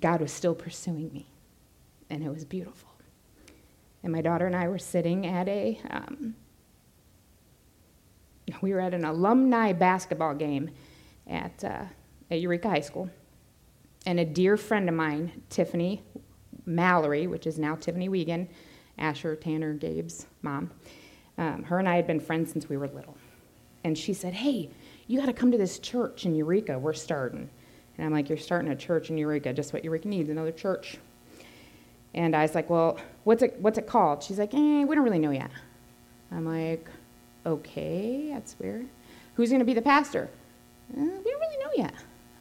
God 0.00 0.20
was 0.20 0.32
still 0.32 0.54
pursuing 0.54 1.12
me, 1.12 1.26
and 2.10 2.22
it 2.22 2.28
was 2.28 2.44
beautiful. 2.44 2.88
And 4.02 4.12
my 4.12 4.20
daughter 4.20 4.46
and 4.46 4.54
I 4.54 4.68
were 4.68 4.78
sitting 4.78 5.26
at 5.26 5.48
a 5.48 5.80
um, 5.90 6.34
we 8.60 8.72
were 8.72 8.80
at 8.80 8.94
an 8.94 9.04
alumni 9.04 9.72
basketball 9.72 10.34
game 10.34 10.70
at, 11.26 11.62
uh, 11.64 11.84
at 12.30 12.40
Eureka 12.40 12.68
High 12.68 12.80
School. 12.80 13.10
And 14.06 14.20
a 14.20 14.24
dear 14.24 14.56
friend 14.56 14.88
of 14.88 14.94
mine, 14.94 15.42
Tiffany 15.50 16.02
Mallory, 16.64 17.26
which 17.26 17.46
is 17.46 17.58
now 17.58 17.74
Tiffany 17.74 18.08
Wiegand, 18.08 18.48
Asher, 18.96 19.36
Tanner, 19.36 19.74
Gabe's 19.74 20.26
mom, 20.42 20.70
um, 21.36 21.62
her 21.64 21.78
and 21.78 21.88
I 21.88 21.96
had 21.96 22.06
been 22.06 22.20
friends 22.20 22.52
since 22.52 22.68
we 22.68 22.76
were 22.76 22.88
little. 22.88 23.16
And 23.84 23.96
she 23.96 24.12
said, 24.12 24.34
Hey, 24.34 24.70
you 25.06 25.18
got 25.18 25.26
to 25.26 25.32
come 25.32 25.52
to 25.52 25.58
this 25.58 25.78
church 25.78 26.26
in 26.26 26.34
Eureka. 26.34 26.78
We're 26.78 26.92
starting. 26.94 27.48
And 27.98 28.06
I'm 28.06 28.12
like, 28.12 28.28
You're 28.28 28.38
starting 28.38 28.70
a 28.70 28.76
church 28.76 29.10
in 29.10 29.18
Eureka, 29.18 29.52
just 29.52 29.72
what 29.72 29.84
Eureka 29.84 30.08
needs, 30.08 30.30
another 30.30 30.52
church. 30.52 30.96
And 32.14 32.34
I 32.34 32.42
was 32.42 32.54
like, 32.54 32.70
Well, 32.70 32.98
what's 33.24 33.42
it, 33.42 33.56
what's 33.60 33.76
it 33.78 33.86
called? 33.86 34.22
She's 34.22 34.38
like, 34.38 34.54
Eh, 34.54 34.84
we 34.84 34.94
don't 34.94 35.04
really 35.04 35.18
know 35.18 35.30
yet. 35.30 35.50
I'm 36.30 36.44
like, 36.44 36.88
okay, 37.46 38.30
that's 38.32 38.58
weird. 38.58 38.86
Who's 39.34 39.50
going 39.50 39.60
to 39.60 39.64
be 39.64 39.74
the 39.74 39.82
pastor? 39.82 40.28
Uh, 40.92 41.00
we 41.00 41.04
don't 41.04 41.24
really 41.24 41.64
know 41.64 41.70
yet. 41.76 41.94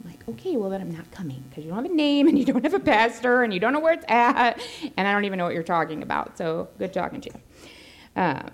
I'm 0.03 0.09
like, 0.09 0.27
okay, 0.29 0.57
well, 0.57 0.69
then 0.69 0.81
I'm 0.81 0.91
not 0.91 1.09
coming 1.11 1.43
because 1.49 1.63
you 1.63 1.71
don't 1.71 1.83
have 1.83 1.91
a 1.91 1.95
name 1.95 2.27
and 2.27 2.37
you 2.37 2.45
don't 2.45 2.63
have 2.63 2.73
a 2.73 2.79
pastor 2.79 3.43
and 3.43 3.53
you 3.53 3.59
don't 3.59 3.73
know 3.73 3.79
where 3.79 3.93
it's 3.93 4.05
at 4.07 4.61
and 4.97 5.07
I 5.07 5.11
don't 5.11 5.25
even 5.25 5.37
know 5.37 5.45
what 5.45 5.53
you're 5.53 5.63
talking 5.63 6.03
about. 6.03 6.37
So 6.37 6.67
good 6.77 6.93
talking 6.93 7.21
to 7.21 7.29
you. 7.29 7.41
Um, 8.15 8.51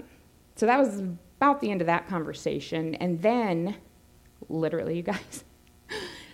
so 0.55 0.65
that 0.65 0.79
was 0.79 0.99
about 0.99 1.61
the 1.61 1.71
end 1.71 1.81
of 1.81 1.87
that 1.87 2.07
conversation. 2.07 2.95
And 2.95 3.21
then, 3.21 3.75
literally, 4.49 4.97
you 4.97 5.03
guys. 5.03 5.43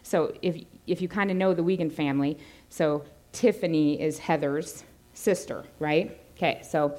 So 0.09 0.33
if, 0.41 0.63
if 0.87 1.01
you 1.01 1.07
kind 1.07 1.29
of 1.29 1.37
know 1.37 1.53
the 1.53 1.61
Wiegand 1.61 1.93
family, 1.93 2.39
so 2.69 3.05
Tiffany 3.31 4.01
is 4.01 4.17
Heather's 4.17 4.83
sister, 5.13 5.63
right? 5.77 6.19
Okay, 6.35 6.61
so 6.63 6.97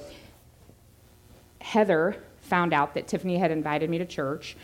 Heather 1.59 2.23
found 2.39 2.73
out 2.73 2.93
that 2.93 3.09
Tiffany 3.09 3.37
had 3.37 3.51
invited 3.51 3.89
me 3.89 3.97
to 3.97 4.05
church, 4.05 4.55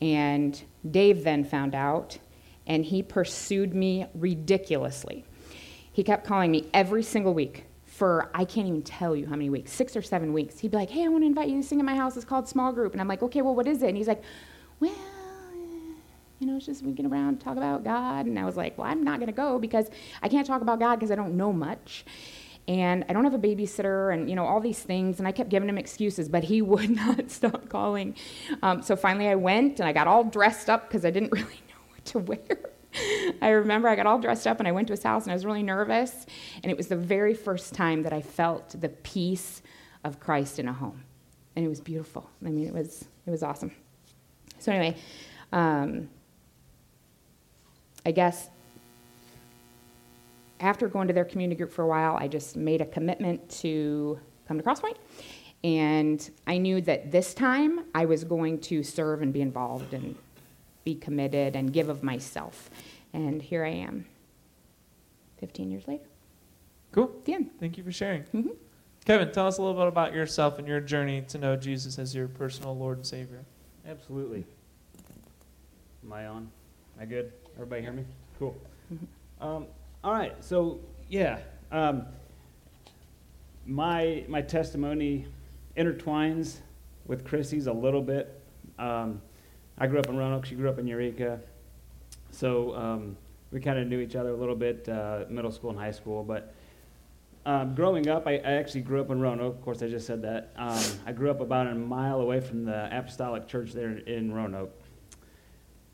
and 0.00 0.62
Dave 0.88 1.24
then 1.24 1.42
found 1.42 1.74
out, 1.74 2.18
and 2.66 2.84
he 2.84 3.02
pursued 3.02 3.74
me 3.74 4.06
ridiculously. 4.14 5.24
He 5.92 6.04
kept 6.04 6.26
calling 6.26 6.52
me 6.52 6.68
every 6.72 7.02
single 7.02 7.34
week 7.34 7.64
for 7.86 8.30
I 8.34 8.44
can't 8.44 8.68
even 8.68 8.82
tell 8.82 9.16
you 9.16 9.26
how 9.26 9.32
many 9.32 9.50
weeks, 9.50 9.72
six 9.72 9.96
or 9.96 10.02
seven 10.02 10.32
weeks. 10.32 10.60
He'd 10.60 10.70
be 10.70 10.76
like, 10.76 10.90
Hey, 10.90 11.04
I 11.04 11.08
want 11.08 11.22
to 11.22 11.26
invite 11.26 11.48
you 11.48 11.62
to 11.62 11.66
sing 11.66 11.80
in 11.80 11.86
my 11.86 11.96
house. 11.96 12.14
It's 12.14 12.26
called 12.26 12.46
Small 12.46 12.70
Group. 12.70 12.92
And 12.92 13.00
I'm 13.00 13.08
like, 13.08 13.22
Okay, 13.22 13.40
well, 13.40 13.54
what 13.54 13.66
is 13.66 13.82
it? 13.82 13.88
And 13.88 13.96
he's 13.96 14.06
like, 14.06 14.22
Well, 14.78 14.94
you 16.38 16.46
know, 16.46 16.56
it's 16.56 16.66
just 16.66 16.82
we 16.82 16.92
get 16.92 17.06
around, 17.06 17.40
talk 17.40 17.56
about 17.56 17.84
God. 17.84 18.26
And 18.26 18.38
I 18.38 18.44
was 18.44 18.56
like, 18.56 18.76
Well, 18.76 18.86
I'm 18.86 19.02
not 19.02 19.18
going 19.18 19.28
to 19.28 19.32
go 19.32 19.58
because 19.58 19.88
I 20.22 20.28
can't 20.28 20.46
talk 20.46 20.62
about 20.62 20.78
God 20.78 20.96
because 20.96 21.10
I 21.10 21.14
don't 21.14 21.36
know 21.36 21.52
much 21.52 22.04
and 22.68 23.04
I 23.08 23.12
don't 23.12 23.24
have 23.24 23.34
a 23.34 23.38
babysitter, 23.38 24.12
and 24.12 24.28
you 24.28 24.34
know 24.34 24.44
all 24.44 24.60
these 24.60 24.80
things. 24.80 25.18
And 25.18 25.28
I 25.28 25.32
kept 25.32 25.50
giving 25.50 25.68
him 25.68 25.78
excuses, 25.78 26.28
but 26.28 26.44
he 26.44 26.62
would 26.62 26.90
not 26.90 27.30
stop 27.30 27.68
calling. 27.68 28.16
Um, 28.62 28.82
so 28.82 28.96
finally, 28.96 29.28
I 29.28 29.34
went 29.34 29.80
and 29.80 29.88
I 29.88 29.92
got 29.92 30.06
all 30.06 30.24
dressed 30.24 30.68
up 30.68 30.88
because 30.88 31.04
I 31.04 31.10
didn't 31.10 31.32
really 31.32 31.44
know 31.44 31.82
what 31.90 32.04
to 32.06 32.18
wear. 32.18 32.70
I 33.42 33.50
remember 33.50 33.88
I 33.88 33.94
got 33.94 34.06
all 34.06 34.18
dressed 34.18 34.46
up 34.46 34.58
and 34.58 34.66
I 34.66 34.72
went 34.72 34.86
to 34.88 34.94
his 34.94 35.02
house 35.02 35.24
and 35.24 35.30
I 35.30 35.34
was 35.34 35.44
really 35.44 35.62
nervous. 35.62 36.24
And 36.62 36.70
it 36.72 36.78
was 36.78 36.86
the 36.86 36.96
very 36.96 37.34
first 37.34 37.74
time 37.74 38.02
that 38.04 38.12
I 38.14 38.22
felt 38.22 38.80
the 38.80 38.88
peace 38.88 39.60
of 40.02 40.18
Christ 40.18 40.58
in 40.58 40.66
a 40.66 40.72
home, 40.72 41.04
and 41.54 41.64
it 41.64 41.68
was 41.68 41.80
beautiful. 41.80 42.28
I 42.44 42.48
mean, 42.48 42.66
it 42.66 42.74
was 42.74 43.06
it 43.26 43.30
was 43.30 43.42
awesome. 43.42 43.72
So 44.58 44.72
anyway, 44.72 44.96
um, 45.52 46.08
I 48.06 48.12
guess 48.12 48.48
after 50.60 50.86
going 50.86 51.08
to 51.08 51.12
their 51.12 51.24
community 51.24 51.58
group 51.58 51.72
for 51.72 51.82
a 51.82 51.88
while, 51.88 52.16
I 52.16 52.28
just 52.28 52.56
made 52.56 52.80
a 52.80 52.86
commitment 52.86 53.50
to 53.62 54.18
come 54.46 54.56
to 54.56 54.62
Crosspoint. 54.62 54.94
And 55.64 56.30
I 56.46 56.58
knew 56.58 56.80
that 56.82 57.10
this 57.10 57.34
time 57.34 57.80
I 57.96 58.04
was 58.04 58.22
going 58.22 58.60
to 58.60 58.84
serve 58.84 59.22
and 59.22 59.32
be 59.32 59.40
involved 59.40 59.92
and 59.92 60.14
be 60.84 60.94
committed 60.94 61.56
and 61.56 61.72
give 61.72 61.88
of 61.88 62.04
myself. 62.04 62.70
And 63.12 63.42
here 63.42 63.64
I 63.64 63.70
am, 63.70 64.06
15 65.40 65.72
years 65.72 65.88
later. 65.88 66.04
Cool. 66.92 67.10
The 67.24 67.34
end. 67.34 67.50
Thank 67.58 67.76
you 67.76 67.82
for 67.82 67.90
sharing. 67.90 68.22
hmm 68.22 68.50
Kevin, 69.04 69.32
tell 69.32 69.48
us 69.48 69.58
a 69.58 69.62
little 69.62 69.78
bit 69.78 69.88
about 69.88 70.14
yourself 70.14 70.58
and 70.60 70.66
your 70.66 70.80
journey 70.80 71.22
to 71.22 71.38
know 71.38 71.56
Jesus 71.56 71.98
as 71.98 72.14
your 72.14 72.28
personal 72.28 72.76
Lord 72.76 72.98
and 72.98 73.06
Savior. 73.06 73.44
Absolutely. 73.88 74.44
Am 76.04 76.12
I 76.12 76.26
on? 76.26 76.50
Am 76.96 77.02
I 77.02 77.04
good? 77.04 77.32
Everybody 77.56 77.82
hear 77.82 77.92
me? 77.92 78.04
Cool. 78.38 78.54
Um, 79.40 79.66
all 80.04 80.12
right. 80.12 80.34
So 80.44 80.80
yeah, 81.08 81.38
um, 81.72 82.04
my 83.64 84.24
my 84.28 84.42
testimony 84.42 85.26
intertwines 85.76 86.56
with 87.06 87.24
Chrissy's 87.24 87.66
a 87.66 87.72
little 87.72 88.02
bit. 88.02 88.40
Um, 88.78 89.22
I 89.78 89.86
grew 89.86 89.98
up 89.98 90.08
in 90.08 90.16
Roanoke. 90.16 90.44
She 90.44 90.54
grew 90.54 90.68
up 90.68 90.78
in 90.78 90.86
Eureka. 90.86 91.40
So 92.30 92.76
um, 92.76 93.16
we 93.50 93.60
kind 93.60 93.78
of 93.78 93.86
knew 93.86 94.00
each 94.00 94.16
other 94.16 94.30
a 94.30 94.36
little 94.36 94.54
bit, 94.54 94.86
uh, 94.88 95.24
middle 95.30 95.50
school 95.50 95.70
and 95.70 95.78
high 95.78 95.92
school. 95.92 96.22
But 96.24 96.54
um, 97.46 97.74
growing 97.74 98.08
up, 98.08 98.26
I, 98.26 98.34
I 98.34 98.52
actually 98.52 98.82
grew 98.82 99.00
up 99.00 99.10
in 99.10 99.20
Roanoke. 99.20 99.54
Of 99.54 99.62
course, 99.62 99.82
I 99.82 99.88
just 99.88 100.06
said 100.06 100.20
that. 100.22 100.52
Um, 100.56 100.82
I 101.06 101.12
grew 101.12 101.30
up 101.30 101.40
about 101.40 101.66
a 101.68 101.74
mile 101.74 102.20
away 102.20 102.40
from 102.40 102.64
the 102.64 102.88
Apostolic 102.96 103.48
Church 103.48 103.72
there 103.72 103.96
in 103.98 104.32
Roanoke. 104.32 104.72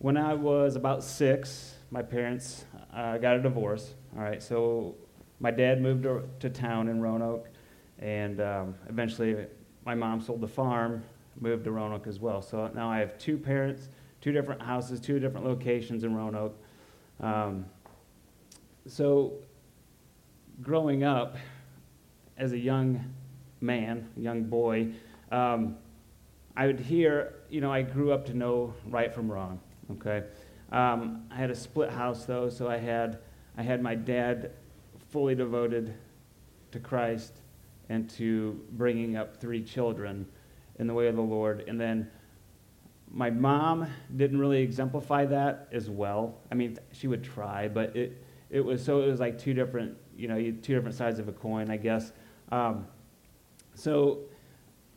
When 0.02 0.16
I 0.16 0.34
was 0.34 0.74
about 0.74 1.04
six, 1.04 1.76
my 1.92 2.02
parents 2.02 2.64
uh, 2.92 3.18
got 3.18 3.36
a 3.36 3.40
divorce. 3.40 3.94
All 4.16 4.22
right, 4.24 4.42
so 4.42 4.96
my 5.38 5.52
dad 5.52 5.80
moved 5.80 6.02
to, 6.02 6.28
to 6.40 6.50
town 6.50 6.88
in 6.88 7.00
Roanoke, 7.00 7.46
and 8.00 8.40
um, 8.40 8.74
eventually 8.88 9.46
my 9.86 9.94
mom 9.94 10.20
sold 10.20 10.40
the 10.40 10.48
farm, 10.48 11.04
moved 11.40 11.62
to 11.66 11.70
Roanoke 11.70 12.08
as 12.08 12.18
well. 12.18 12.42
So 12.42 12.68
now 12.74 12.90
I 12.90 12.98
have 12.98 13.16
two 13.16 13.38
parents, 13.38 13.90
two 14.20 14.32
different 14.32 14.60
houses, 14.60 14.98
two 14.98 15.20
different 15.20 15.46
locations 15.46 16.02
in 16.02 16.16
Roanoke. 16.16 16.60
Um, 17.20 17.64
so 18.88 19.34
growing 20.62 21.04
up 21.04 21.36
as 22.36 22.50
a 22.50 22.58
young 22.58 23.04
man, 23.60 24.08
young 24.16 24.42
boy, 24.42 24.88
um, 25.30 25.76
I 26.56 26.66
would 26.66 26.80
hear, 26.80 27.34
you 27.48 27.60
know, 27.60 27.72
I 27.72 27.82
grew 27.82 28.10
up 28.10 28.26
to 28.26 28.34
know 28.34 28.74
right 28.88 29.14
from 29.14 29.30
wrong. 29.30 29.60
Okay, 29.90 30.24
um, 30.70 31.26
I 31.30 31.36
had 31.36 31.50
a 31.50 31.54
split 31.54 31.90
house 31.90 32.24
though, 32.24 32.48
so 32.48 32.68
I 32.68 32.78
had 32.78 33.18
I 33.56 33.62
had 33.62 33.82
my 33.82 33.94
dad 33.94 34.52
fully 35.10 35.34
devoted 35.34 35.94
to 36.70 36.80
Christ 36.80 37.40
and 37.88 38.08
to 38.10 38.58
bringing 38.72 39.16
up 39.16 39.36
three 39.36 39.62
children 39.62 40.26
in 40.78 40.86
the 40.86 40.94
way 40.94 41.08
of 41.08 41.16
the 41.16 41.22
Lord, 41.22 41.64
and 41.68 41.78
then 41.80 42.10
my 43.10 43.28
mom 43.28 43.86
didn't 44.16 44.38
really 44.38 44.62
exemplify 44.62 45.26
that 45.26 45.68
as 45.70 45.90
well. 45.90 46.38
I 46.50 46.54
mean, 46.54 46.78
she 46.92 47.08
would 47.08 47.22
try, 47.22 47.68
but 47.68 47.94
it 47.94 48.24
it 48.50 48.60
was 48.64 48.82
so 48.84 49.02
it 49.02 49.06
was 49.06 49.20
like 49.20 49.38
two 49.38 49.54
different 49.54 49.96
you 50.16 50.28
know 50.28 50.36
two 50.36 50.74
different 50.74 50.94
sides 50.94 51.18
of 51.18 51.28
a 51.28 51.32
coin, 51.32 51.70
I 51.70 51.76
guess. 51.76 52.12
Um, 52.50 52.86
so 53.74 54.20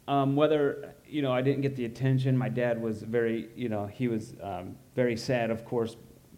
um, 0.07 0.35
whether 0.35 0.93
you 1.07 1.21
know 1.21 1.31
I 1.31 1.41
didn't 1.41 1.61
get 1.61 1.75
the 1.75 1.85
attention, 1.85 2.37
my 2.37 2.49
dad 2.49 2.81
was 2.81 3.01
very 3.01 3.49
you 3.55 3.69
know 3.69 3.87
he 3.87 4.07
was 4.07 4.35
um, 4.41 4.75
very 4.95 5.17
sad, 5.17 5.49
of 5.49 5.65
course, 5.65 5.97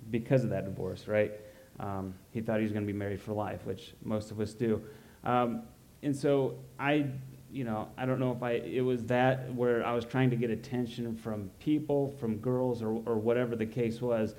because 0.09 0.43
of 0.43 0.49
that 0.51 0.65
divorce, 0.65 1.07
right? 1.07 1.33
Um, 1.79 2.13
he 2.31 2.41
thought 2.41 2.57
he 2.57 2.63
was 2.63 2.71
going 2.71 2.85
to 2.85 2.91
be 2.91 2.97
married 2.97 3.21
for 3.21 3.33
life, 3.33 3.65
which 3.65 3.93
most 4.03 4.31
of 4.31 4.39
us 4.39 4.53
do. 4.53 4.81
Um, 5.23 5.63
and 6.01 6.15
so 6.15 6.55
I, 6.79 7.07
you 7.51 7.65
know, 7.65 7.89
I 7.97 8.05
don't 8.05 8.19
know 8.19 8.31
if 8.31 8.41
I 8.41 8.51
it 8.53 8.81
was 8.81 9.03
that 9.05 9.53
where 9.53 9.85
I 9.85 9.93
was 9.93 10.05
trying 10.05 10.29
to 10.29 10.35
get 10.35 10.49
attention 10.49 11.15
from 11.15 11.49
people, 11.59 12.15
from 12.19 12.37
girls, 12.37 12.81
or 12.81 13.01
or 13.05 13.17
whatever 13.17 13.55
the 13.55 13.65
case 13.65 14.01
was. 14.01 14.35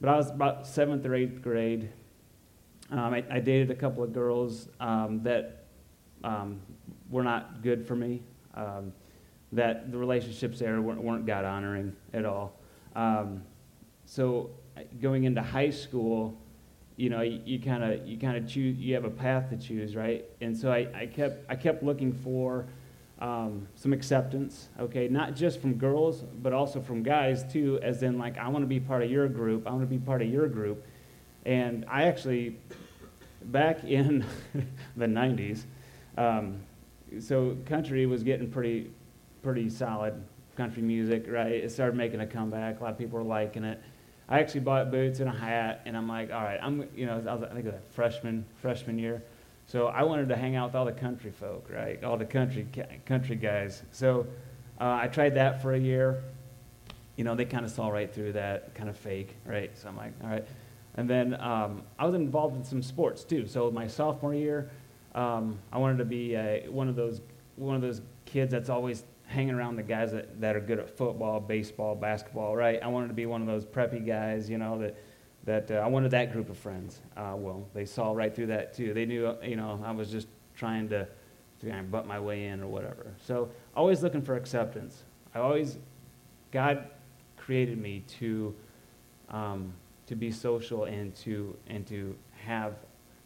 But 0.00 0.08
I 0.08 0.16
was 0.16 0.30
about 0.30 0.66
seventh 0.66 1.04
or 1.04 1.14
eighth 1.14 1.42
grade. 1.42 1.90
Um, 2.90 3.14
I, 3.14 3.22
I 3.30 3.38
dated 3.40 3.70
a 3.70 3.74
couple 3.74 4.02
of 4.02 4.12
girls 4.12 4.68
um, 4.80 5.22
that 5.22 5.66
were 7.10 7.22
not 7.22 7.62
good 7.62 7.86
for 7.86 7.96
me. 7.96 8.22
Um, 8.54 8.92
that 9.52 9.90
the 9.90 9.98
relationships 9.98 10.60
there 10.60 10.80
weren't, 10.80 11.02
weren't 11.02 11.26
God 11.26 11.44
honoring 11.44 11.96
at 12.12 12.24
all. 12.24 12.54
Um, 12.94 13.42
so 14.04 14.50
uh, 14.76 14.82
going 15.00 15.24
into 15.24 15.42
high 15.42 15.70
school, 15.70 16.36
you 16.96 17.10
know, 17.10 17.22
you 17.22 17.58
kind 17.58 17.82
of 17.82 18.06
you 18.06 18.18
kind 18.18 18.36
of 18.36 18.48
choose 18.48 18.76
you 18.78 18.94
have 18.94 19.04
a 19.04 19.10
path 19.10 19.50
to 19.50 19.56
choose, 19.56 19.96
right? 19.96 20.24
And 20.40 20.56
so 20.56 20.70
I, 20.70 20.88
I 20.94 21.06
kept 21.06 21.50
I 21.50 21.56
kept 21.56 21.82
looking 21.82 22.12
for 22.12 22.66
um, 23.20 23.66
some 23.74 23.92
acceptance, 23.92 24.68
okay, 24.78 25.08
not 25.08 25.34
just 25.34 25.60
from 25.60 25.74
girls, 25.74 26.22
but 26.42 26.52
also 26.52 26.80
from 26.80 27.02
guys 27.02 27.44
too, 27.50 27.78
as 27.82 28.02
in 28.02 28.18
like 28.18 28.38
I 28.38 28.48
want 28.48 28.62
to 28.62 28.68
be 28.68 28.80
part 28.80 29.02
of 29.02 29.10
your 29.10 29.28
group, 29.28 29.66
I 29.66 29.70
want 29.70 29.82
to 29.82 29.86
be 29.86 29.98
part 29.98 30.22
of 30.22 30.28
your 30.28 30.48
group, 30.48 30.84
and 31.44 31.84
I 31.88 32.04
actually 32.04 32.58
back 33.42 33.84
in 33.84 34.24
the 34.96 35.06
90s. 35.06 35.62
Um, 36.18 36.60
so 37.18 37.56
country 37.66 38.06
was 38.06 38.22
getting 38.22 38.50
pretty, 38.50 38.90
pretty 39.42 39.68
solid 39.68 40.14
country 40.56 40.82
music, 40.82 41.24
right? 41.28 41.52
It 41.52 41.70
started 41.70 41.96
making 41.96 42.20
a 42.20 42.26
comeback. 42.26 42.80
A 42.80 42.82
lot 42.82 42.92
of 42.92 42.98
people 42.98 43.18
were 43.18 43.24
liking 43.24 43.64
it. 43.64 43.80
I 44.28 44.38
actually 44.38 44.60
bought 44.60 44.90
boots 44.92 45.18
and 45.18 45.28
a 45.28 45.32
hat, 45.32 45.80
and 45.86 45.96
I'm 45.96 46.08
like, 46.08 46.32
all 46.32 46.42
right, 46.42 46.60
I'm, 46.62 46.88
you 46.94 47.06
know, 47.06 47.14
I 47.14 47.34
was, 47.34 47.42
I 47.42 47.52
think 47.52 47.66
it 47.66 47.72
was 47.72 47.74
a 47.74 47.92
freshman, 47.92 48.44
freshman 48.62 48.98
year. 48.98 49.22
So 49.66 49.86
I 49.86 50.04
wanted 50.04 50.28
to 50.28 50.36
hang 50.36 50.54
out 50.54 50.68
with 50.68 50.76
all 50.76 50.84
the 50.84 50.92
country 50.92 51.30
folk, 51.30 51.68
right? 51.70 52.02
All 52.04 52.16
the 52.16 52.24
country, 52.24 52.66
country 53.06 53.36
guys. 53.36 53.82
So 53.90 54.26
uh, 54.80 54.98
I 55.02 55.08
tried 55.08 55.34
that 55.34 55.62
for 55.62 55.74
a 55.74 55.78
year. 55.78 56.22
You 57.16 57.24
know, 57.24 57.34
they 57.34 57.44
kind 57.44 57.64
of 57.64 57.70
saw 57.70 57.88
right 57.88 58.12
through 58.12 58.32
that, 58.32 58.74
kind 58.74 58.88
of 58.88 58.96
fake, 58.96 59.36
right? 59.44 59.76
So 59.76 59.88
I'm 59.88 59.96
like, 59.96 60.12
all 60.22 60.30
right. 60.30 60.46
And 60.96 61.08
then 61.08 61.40
um, 61.40 61.82
I 61.98 62.06
was 62.06 62.14
involved 62.14 62.56
in 62.56 62.64
some 62.64 62.82
sports 62.82 63.24
too. 63.24 63.46
So 63.46 63.70
my 63.70 63.86
sophomore 63.86 64.34
year, 64.34 64.70
um, 65.14 65.58
I 65.72 65.78
wanted 65.78 65.98
to 65.98 66.04
be 66.04 66.36
uh, 66.36 66.70
one 66.70 66.88
of 66.88 66.96
those 66.96 67.20
one 67.56 67.76
of 67.76 67.82
those 67.82 68.00
kids 68.24 68.52
that's 68.52 68.70
always 68.70 69.04
hanging 69.26 69.54
around 69.54 69.76
the 69.76 69.82
guys 69.82 70.12
that, 70.12 70.40
that 70.40 70.56
are 70.56 70.60
good 70.60 70.78
at 70.78 70.96
football, 70.96 71.38
baseball, 71.38 71.94
basketball, 71.94 72.56
right? 72.56 72.80
I 72.82 72.88
wanted 72.88 73.08
to 73.08 73.14
be 73.14 73.26
one 73.26 73.40
of 73.40 73.46
those 73.46 73.64
preppy 73.64 74.04
guys, 74.04 74.48
you 74.48 74.58
know, 74.58 74.78
that 74.78 74.96
that 75.44 75.70
uh, 75.70 75.74
I 75.74 75.86
wanted 75.86 76.10
that 76.10 76.32
group 76.32 76.50
of 76.50 76.58
friends. 76.58 77.00
Uh, 77.16 77.34
well, 77.36 77.66
they 77.72 77.84
saw 77.84 78.12
right 78.12 78.34
through 78.34 78.48
that 78.48 78.74
too. 78.74 78.92
They 78.92 79.06
knew, 79.06 79.34
you 79.42 79.56
know, 79.56 79.80
I 79.84 79.90
was 79.90 80.10
just 80.10 80.28
trying 80.54 80.88
to, 80.90 81.06
to 81.60 81.66
kind 81.66 81.80
of 81.80 81.90
butt 81.90 82.06
my 82.06 82.20
way 82.20 82.46
in 82.46 82.62
or 82.62 82.66
whatever. 82.66 83.14
So 83.24 83.48
always 83.74 84.02
looking 84.02 84.20
for 84.20 84.36
acceptance. 84.36 85.04
I 85.34 85.38
always, 85.38 85.78
God 86.50 86.90
created 87.36 87.78
me 87.78 88.04
to 88.18 88.54
um, 89.28 89.72
to 90.06 90.16
be 90.16 90.30
social 90.30 90.84
and 90.84 91.14
to 91.14 91.56
and 91.68 91.86
to 91.86 92.16
have 92.44 92.74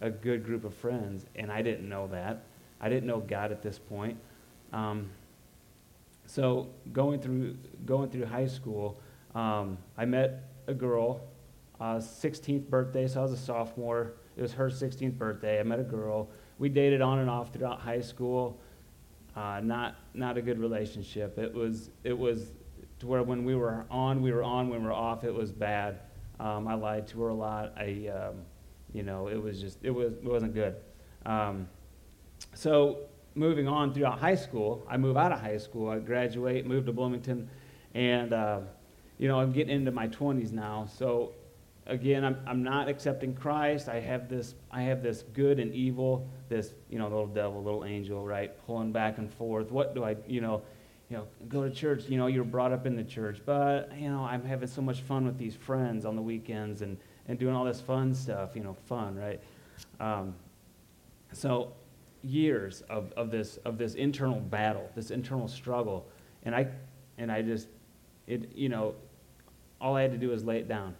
a 0.05 0.11
good 0.11 0.45
group 0.45 0.65
of 0.65 0.75
friends, 0.75 1.25
and 1.35 1.51
I 1.51 1.63
didn't 1.63 1.89
know 1.89 2.07
that. 2.09 2.45
I 2.79 2.91
didn't 2.91 3.07
know 3.07 3.21
God 3.21 3.51
at 3.51 3.63
this 3.63 3.79
point. 3.79 4.19
Um, 4.73 5.11
so 6.27 6.69
going 6.93 7.21
through 7.21 7.57
going 7.87 8.11
through 8.11 8.27
high 8.27 8.47
school, 8.47 9.01
um, 9.35 9.79
I 9.97 10.05
met 10.05 10.45
a 10.67 10.75
girl, 10.75 11.23
uh, 11.81 11.97
16th 11.97 12.69
birthday, 12.69 13.09
so 13.09 13.21
I 13.21 13.23
was 13.23 13.33
a 13.33 13.37
sophomore. 13.37 14.13
It 14.37 14.43
was 14.43 14.53
her 14.53 14.69
16th 14.69 15.17
birthday. 15.17 15.59
I 15.59 15.63
met 15.63 15.81
a 15.81 15.85
girl. 15.85 16.29
We 16.59 16.69
dated 16.69 17.01
on 17.01 17.21
and 17.21 17.31
off 17.31 17.53
throughout 17.53 17.81
high 17.81 18.03
school. 18.03 18.61
Uh, 19.35 19.61
not 19.65 19.97
not 20.13 20.37
a 20.37 20.43
good 20.43 20.59
relationship. 20.59 21.39
It 21.39 21.53
was 21.55 21.89
it 22.05 22.17
was 22.17 22.53
to 22.99 23.07
where 23.07 23.23
when 23.23 23.45
we 23.45 23.55
were 23.55 23.87
on, 23.91 24.21
we 24.21 24.33
were 24.33 24.43
on. 24.43 24.69
When 24.69 24.83
we 24.83 24.87
were 24.87 24.93
off, 24.93 25.25
it 25.25 25.35
was 25.35 25.51
bad. 25.51 26.01
Um, 26.39 26.69
I 26.69 26.75
lied 26.75 27.07
to 27.09 27.23
her 27.23 27.29
a 27.29 27.35
lot. 27.35 27.73
I, 27.77 28.09
um, 28.09 28.43
you 28.95 29.03
know, 29.03 29.27
it 29.27 29.43
was 29.43 29.61
just 29.61 29.79
it 29.83 29.91
was 29.91 30.13
it 30.13 30.25
wasn't 30.25 30.55
good. 30.55 30.77
Um, 31.27 31.69
so 32.55 33.01
moving 33.35 33.67
on 33.67 33.93
throughout 33.93 34.21
high 34.21 34.37
school, 34.37 34.87
I 34.89 34.97
move 34.97 35.17
out 35.17 35.33
of 35.33 35.41
high 35.41 35.59
school. 35.59 35.91
I 35.91 35.99
graduate, 35.99 36.65
move 36.65 36.87
to 36.87 36.93
Bloomington, 36.93 37.51
and 37.93 38.33
uh, 38.33 38.61
you 39.19 39.29
know 39.29 39.41
I'm 39.41 39.53
getting 39.53 39.75
into 39.75 39.91
my 39.91 40.07
20s 40.09 40.53
now. 40.53 40.89
So 40.97 41.33
again, 41.87 42.25
I'm, 42.25 42.39
I'm 42.47 42.63
not 42.63 42.89
accepting 42.89 43.35
Christ. 43.35 43.89
I 43.89 43.99
have 43.99 44.29
this 44.29 44.55
I 44.71 44.83
have 44.83 45.03
this 45.03 45.25
good 45.35 45.59
and 45.59 45.75
evil, 45.75 46.29
this 46.49 46.75
you 46.89 47.01
know 47.01 47.09
little 47.09 47.27
devil, 47.27 47.63
little 47.63 47.85
angel, 47.85 48.25
right, 48.25 48.53
pulling 48.65 48.93
back 48.93 49.19
and 49.19 49.31
forth. 49.31 49.73
What 49.73 49.95
do 49.95 50.05
I 50.05 50.17
you 50.27 50.41
know? 50.41 50.63
You 51.11 51.19
know, 51.19 51.27
go 51.49 51.69
to 51.69 51.71
church. 51.71 52.09
You 52.09 52.17
know, 52.17 52.29
you're 52.29 52.45
brought 52.45 52.73
up 52.73 52.87
in 52.87 52.97
the 52.97 53.05
church, 53.05 53.41
but 53.45 53.93
you 53.99 54.09
know, 54.09 54.25
I'm 54.25 54.43
having 54.43 54.69
so 54.69 54.81
much 54.81 55.01
fun 55.01 55.27
with 55.27 55.37
these 55.37 55.55
friends 55.55 56.07
on 56.07 56.17
the 56.17 56.23
weekends 56.23 56.81
and 56.81 56.97
and 57.29 57.39
doing 57.39 57.55
all 57.55 57.65
this 57.65 57.81
fun 57.81 58.15
stuff. 58.15 58.51
You 58.55 58.63
know, 58.63 58.75
fun, 58.87 59.17
right? 59.17 59.41
Um, 60.01 60.35
so 61.33 61.73
years 62.23 62.83
of, 62.89 63.13
of 63.13 63.31
this 63.31 63.59
of 63.59 63.79
this 63.79 63.95
internal 63.95 64.41
battle, 64.41 64.89
this 64.95 65.11
internal 65.11 65.49
struggle, 65.49 66.07
and 66.45 66.55
I 66.55 66.69
and 67.19 67.31
I 67.31 67.43
just 67.43 67.69
it 68.27 68.55
you 68.55 68.69
know 68.69 68.95
all 69.81 69.97
I 69.97 70.03
had 70.03 70.13
to 70.13 70.19
do 70.19 70.29
was 70.29 70.45
lay 70.45 70.59
it 70.59 70.69
down 70.69 70.95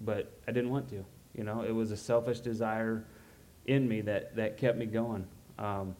but 0.00 0.32
I 0.46 0.52
didn't 0.52 0.70
want 0.70 0.88
to. 0.90 1.04
You 1.34 1.44
know, 1.44 1.62
it 1.62 1.74
was 1.74 1.90
a 1.90 1.96
selfish 1.96 2.40
desire 2.40 3.04
in 3.66 3.88
me 3.88 4.00
that, 4.02 4.34
that 4.36 4.56
kept 4.56 4.78
me 4.78 4.86
going. 4.86 5.26
Um, 5.58 5.94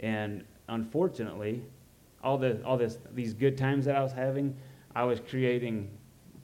and 0.00 0.44
unfortunately, 0.68 1.62
all 2.22 2.38
the 2.38 2.62
all 2.64 2.76
this 2.76 2.98
these 3.14 3.32
good 3.32 3.56
times 3.56 3.84
that 3.86 3.96
I 3.96 4.02
was 4.02 4.12
having, 4.12 4.56
I 4.94 5.04
was 5.04 5.20
creating 5.20 5.90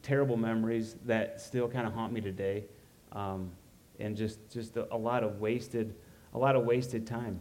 terrible 0.07 0.37
memories 0.37 0.95
that 1.05 1.41
still 1.41 1.69
kind 1.69 1.85
of 1.85 1.93
haunt 1.93 2.13
me 2.13 2.21
today, 2.21 2.65
um, 3.11 3.51
and 3.99 4.17
just 4.17 4.39
just 4.51 4.77
a, 4.77 4.87
a, 4.95 4.97
lot 4.97 5.25
of 5.25 5.41
wasted 5.41 5.97
a 6.33 6.39
lot 6.39 6.55
of 6.55 6.65
wasted 6.65 7.07
time. 7.07 7.41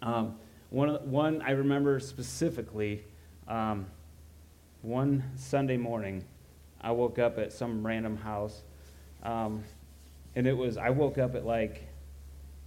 Um, 0.00 0.36
one 0.70 0.88
one 1.10 1.42
I 1.42 1.50
remember 1.50 2.00
specifically, 2.00 3.04
um, 3.46 3.86
one 4.80 5.22
Sunday 5.36 5.76
morning. 5.76 6.24
I 6.80 6.92
woke 6.92 7.18
up 7.18 7.38
at 7.38 7.52
some 7.52 7.86
random 7.86 8.16
house, 8.16 8.62
um, 9.22 9.62
and 10.34 10.46
it 10.46 10.56
was 10.56 10.78
I 10.78 10.88
woke 10.88 11.18
up 11.18 11.34
at 11.34 11.44
like 11.44 11.86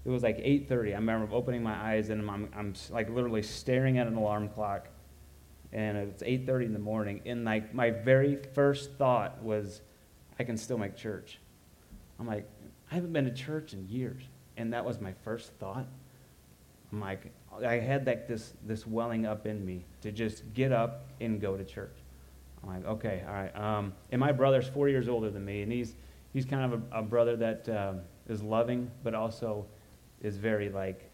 it 0.06 0.10
was 0.10 0.22
like 0.22 0.38
8:30. 0.38 0.92
I 0.92 0.96
remember 0.98 1.34
opening 1.34 1.64
my 1.64 1.74
eyes 1.74 2.12
and 2.12 2.30
I'm, 2.30 2.48
I'm 2.56 2.74
like 2.92 3.10
literally 3.10 3.42
staring 3.42 3.98
at 3.98 4.06
an 4.06 4.18
alarm 4.18 4.50
clock, 4.50 4.88
and 5.74 5.98
it's 5.98 6.24
8:30 6.24 6.66
in 6.66 6.74
the 6.74 6.80
morning. 6.80 7.22
And 7.26 7.44
like 7.44 7.74
my 7.74 7.90
very 7.90 8.38
first 8.54 8.94
thought 8.94 9.42
was, 9.44 9.82
I 10.40 10.44
can 10.44 10.56
still 10.56 10.78
make 10.78 10.96
church. 10.96 11.40
I'm 12.20 12.28
like, 12.28 12.48
I 12.92 12.96
haven't 12.96 13.12
been 13.12 13.26
to 13.26 13.34
church 13.34 13.74
in 13.74 13.90
years, 13.90 14.24
and 14.56 14.72
that 14.74 14.86
was 14.86 15.02
my 15.02 15.14
first 15.24 15.52
thought. 15.54 15.88
I'm 16.92 17.02
like, 17.02 17.32
I 17.66 17.76
had 17.76 18.06
like 18.06 18.28
this 18.28 18.54
this 18.66 18.86
welling 18.86 19.26
up 19.26 19.48
in 19.48 19.66
me 19.66 19.84
to 20.02 20.12
just 20.12 20.54
get 20.54 20.72
up 20.72 21.08
and 21.20 21.42
go 21.42 21.58
to 21.58 21.64
church. 21.66 21.98
I'm 22.64 22.70
like, 22.70 22.86
okay, 22.86 23.24
all 23.28 23.34
right. 23.34 23.56
Um, 23.58 23.94
and 24.12 24.20
my 24.20 24.32
brother's 24.32 24.68
four 24.68 24.88
years 24.90 25.10
older 25.10 25.32
than 25.32 25.44
me, 25.44 25.64
and 25.64 25.72
he's 25.72 25.96
he's 26.34 26.46
kind 26.46 26.72
of 26.72 26.82
a, 26.92 27.00
a 27.00 27.02
brother 27.02 27.36
that 27.38 27.68
um, 27.70 28.02
is 28.28 28.44
loving, 28.44 28.92
but 29.04 29.16
also 29.16 29.66
is 30.22 30.38
very 30.38 30.70
like, 30.70 31.10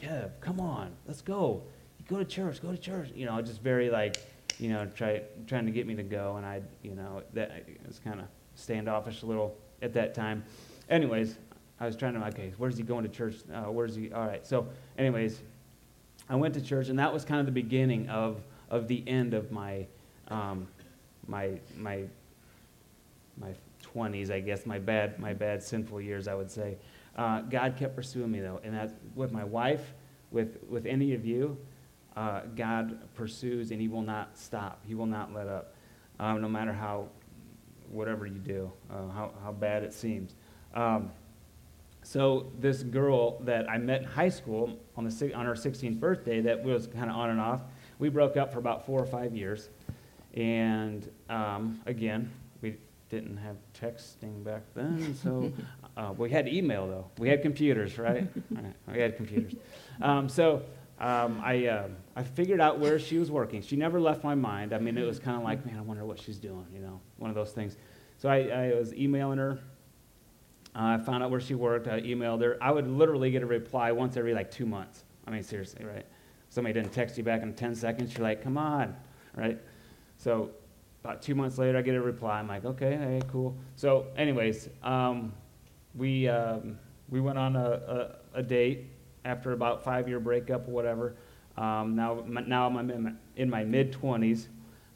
Kev, 0.00 0.30
come 0.40 0.60
on, 0.60 0.92
let's 1.06 1.20
go. 1.20 1.62
Go 2.08 2.18
to 2.18 2.24
church, 2.24 2.60
go 2.62 2.70
to 2.70 2.78
church. 2.78 3.10
You 3.14 3.26
know, 3.26 3.40
just 3.42 3.60
very 3.62 3.90
like, 3.90 4.16
you 4.58 4.70
know, 4.70 4.86
try 4.94 5.22
trying 5.46 5.66
to 5.66 5.72
get 5.72 5.86
me 5.86 5.94
to 5.94 6.02
go, 6.02 6.36
and 6.36 6.46
I, 6.46 6.62
you 6.82 6.94
know, 6.94 7.22
that 7.34 7.66
was 7.86 7.98
kind 7.98 8.20
of 8.20 8.26
standoffish 8.54 9.22
a 9.22 9.26
little 9.26 9.56
at 9.82 9.92
that 9.94 10.14
time. 10.14 10.44
Anyways, 10.88 11.36
I 11.80 11.86
was 11.86 11.96
trying 11.96 12.14
to 12.14 12.26
okay, 12.28 12.52
where's 12.58 12.76
he 12.76 12.82
going 12.82 13.04
to 13.04 13.10
church? 13.10 13.36
Uh, 13.52 13.70
where's 13.70 13.94
he? 13.94 14.12
All 14.12 14.26
right. 14.26 14.46
So, 14.46 14.66
anyways, 14.96 15.42
I 16.28 16.36
went 16.36 16.54
to 16.54 16.60
church, 16.60 16.88
and 16.88 16.98
that 16.98 17.12
was 17.12 17.24
kind 17.24 17.40
of 17.40 17.46
the 17.46 17.52
beginning 17.52 18.08
of 18.08 18.42
of 18.70 18.88
the 18.88 19.02
end 19.06 19.34
of 19.34 19.52
my. 19.52 19.86
Um, 20.28 20.68
my 21.28 21.60
my 21.76 22.04
my 23.36 23.52
20s, 23.94 24.30
I 24.32 24.40
guess, 24.40 24.66
my 24.66 24.78
bad 24.78 25.20
my 25.20 25.32
bad 25.32 25.62
sinful 25.62 26.00
years, 26.00 26.26
I 26.26 26.34
would 26.34 26.50
say. 26.50 26.76
Uh, 27.16 27.42
God 27.42 27.76
kept 27.76 27.94
pursuing 27.94 28.30
me 28.30 28.40
though, 28.40 28.60
and 28.64 28.74
that 28.74 28.94
with 29.14 29.30
my 29.30 29.44
wife, 29.44 29.92
with 30.30 30.58
with 30.68 30.86
any 30.86 31.14
of 31.14 31.24
you, 31.24 31.56
uh, 32.18 32.40
God 32.56 32.98
pursues 33.14 33.70
and 33.70 33.80
He 33.80 33.86
will 33.86 34.02
not 34.02 34.36
stop. 34.36 34.82
He 34.84 34.94
will 34.96 35.06
not 35.06 35.32
let 35.32 35.46
up, 35.46 35.74
um, 36.18 36.40
no 36.40 36.48
matter 36.48 36.72
how 36.72 37.08
whatever 37.90 38.26
you 38.26 38.40
do, 38.40 38.72
uh, 38.90 39.08
how 39.08 39.30
how 39.42 39.52
bad 39.52 39.84
it 39.84 39.92
seems. 39.92 40.34
Um, 40.74 41.12
so 42.02 42.50
this 42.58 42.82
girl 42.82 43.40
that 43.42 43.70
I 43.70 43.78
met 43.78 44.02
in 44.02 44.08
high 44.08 44.30
school 44.30 44.80
on 44.96 45.04
the 45.04 45.32
on 45.32 45.46
her 45.46 45.54
16th 45.54 46.00
birthday, 46.00 46.40
that 46.40 46.64
was 46.64 46.88
kind 46.88 47.08
of 47.08 47.16
on 47.16 47.30
and 47.30 47.40
off. 47.40 47.60
We 48.00 48.08
broke 48.08 48.36
up 48.36 48.52
for 48.52 48.58
about 48.58 48.84
four 48.84 49.00
or 49.00 49.06
five 49.06 49.36
years. 49.36 49.68
And 50.34 51.08
um, 51.28 51.80
again, 51.86 52.32
we 52.62 52.76
didn't 53.10 53.36
have 53.36 53.56
texting 53.80 54.42
back 54.42 54.62
then, 54.74 55.14
so 55.14 55.52
uh, 55.96 56.12
we 56.16 56.30
had 56.30 56.48
email 56.48 56.88
though. 56.88 57.10
We 57.18 57.28
had 57.28 57.42
computers, 57.42 57.96
right? 57.96 58.26
right. 58.50 58.74
We 58.92 59.00
had 59.00 59.16
computers. 59.16 59.54
Um, 60.02 60.28
so 60.28 60.62
um, 61.00 61.40
I, 61.44 61.66
uh, 61.66 61.88
I 62.18 62.24
figured 62.24 62.60
out 62.60 62.80
where 62.80 62.98
she 62.98 63.16
was 63.16 63.30
working. 63.30 63.62
She 63.62 63.76
never 63.76 64.00
left 64.00 64.24
my 64.24 64.34
mind. 64.34 64.72
I 64.72 64.78
mean, 64.78 64.98
it 64.98 65.06
was 65.06 65.20
kind 65.20 65.36
of 65.36 65.44
like, 65.44 65.64
man, 65.64 65.78
I 65.78 65.82
wonder 65.82 66.04
what 66.04 66.18
she's 66.18 66.36
doing, 66.36 66.66
you 66.74 66.80
know, 66.80 67.00
one 67.16 67.30
of 67.30 67.36
those 67.36 67.52
things. 67.52 67.76
So 68.16 68.28
I, 68.28 68.38
I 68.48 68.74
was 68.74 68.92
emailing 68.92 69.38
her. 69.38 69.60
Uh, 70.74 70.96
I 70.96 70.98
found 70.98 71.22
out 71.22 71.30
where 71.30 71.38
she 71.38 71.54
worked. 71.54 71.86
I 71.86 72.00
emailed 72.00 72.42
her. 72.42 72.58
I 72.60 72.72
would 72.72 72.88
literally 72.88 73.30
get 73.30 73.44
a 73.44 73.46
reply 73.46 73.92
once 73.92 74.16
every 74.16 74.34
like 74.34 74.50
two 74.50 74.66
months. 74.66 75.04
I 75.28 75.30
mean, 75.30 75.44
seriously, 75.44 75.84
right? 75.84 76.04
Somebody 76.48 76.72
didn't 76.72 76.92
text 76.92 77.16
you 77.18 77.22
back 77.22 77.42
in 77.42 77.54
10 77.54 77.76
seconds. 77.76 78.12
You're 78.14 78.24
like, 78.24 78.42
come 78.42 78.58
on, 78.58 78.96
right? 79.36 79.60
So 80.16 80.50
about 81.04 81.22
two 81.22 81.36
months 81.36 81.56
later, 81.56 81.78
I 81.78 81.82
get 81.82 81.94
a 81.94 82.02
reply. 82.02 82.40
I'm 82.40 82.48
like, 82.48 82.64
okay, 82.64 82.96
hey, 82.96 83.22
cool. 83.30 83.56
So, 83.76 84.06
anyways, 84.16 84.68
um, 84.82 85.32
we 85.94 86.26
um, 86.26 86.80
we 87.08 87.20
went 87.20 87.38
on 87.38 87.54
a, 87.54 88.16
a, 88.34 88.38
a, 88.40 88.42
date 88.42 88.90
after 89.24 89.52
about 89.52 89.84
five 89.84 90.08
year 90.08 90.18
breakup 90.18 90.66
or 90.66 90.72
whatever. 90.72 91.14
Um, 91.58 91.96
now 91.96 92.24
now 92.26 92.66
I'm 92.66 93.18
in 93.36 93.50
my, 93.50 93.64
mid 93.64 93.92
20s, 93.92 94.46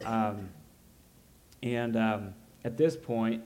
um, 0.05 0.49
and 1.63 1.97
um, 1.97 2.35
at 2.65 2.77
this 2.77 2.97
point, 2.97 3.43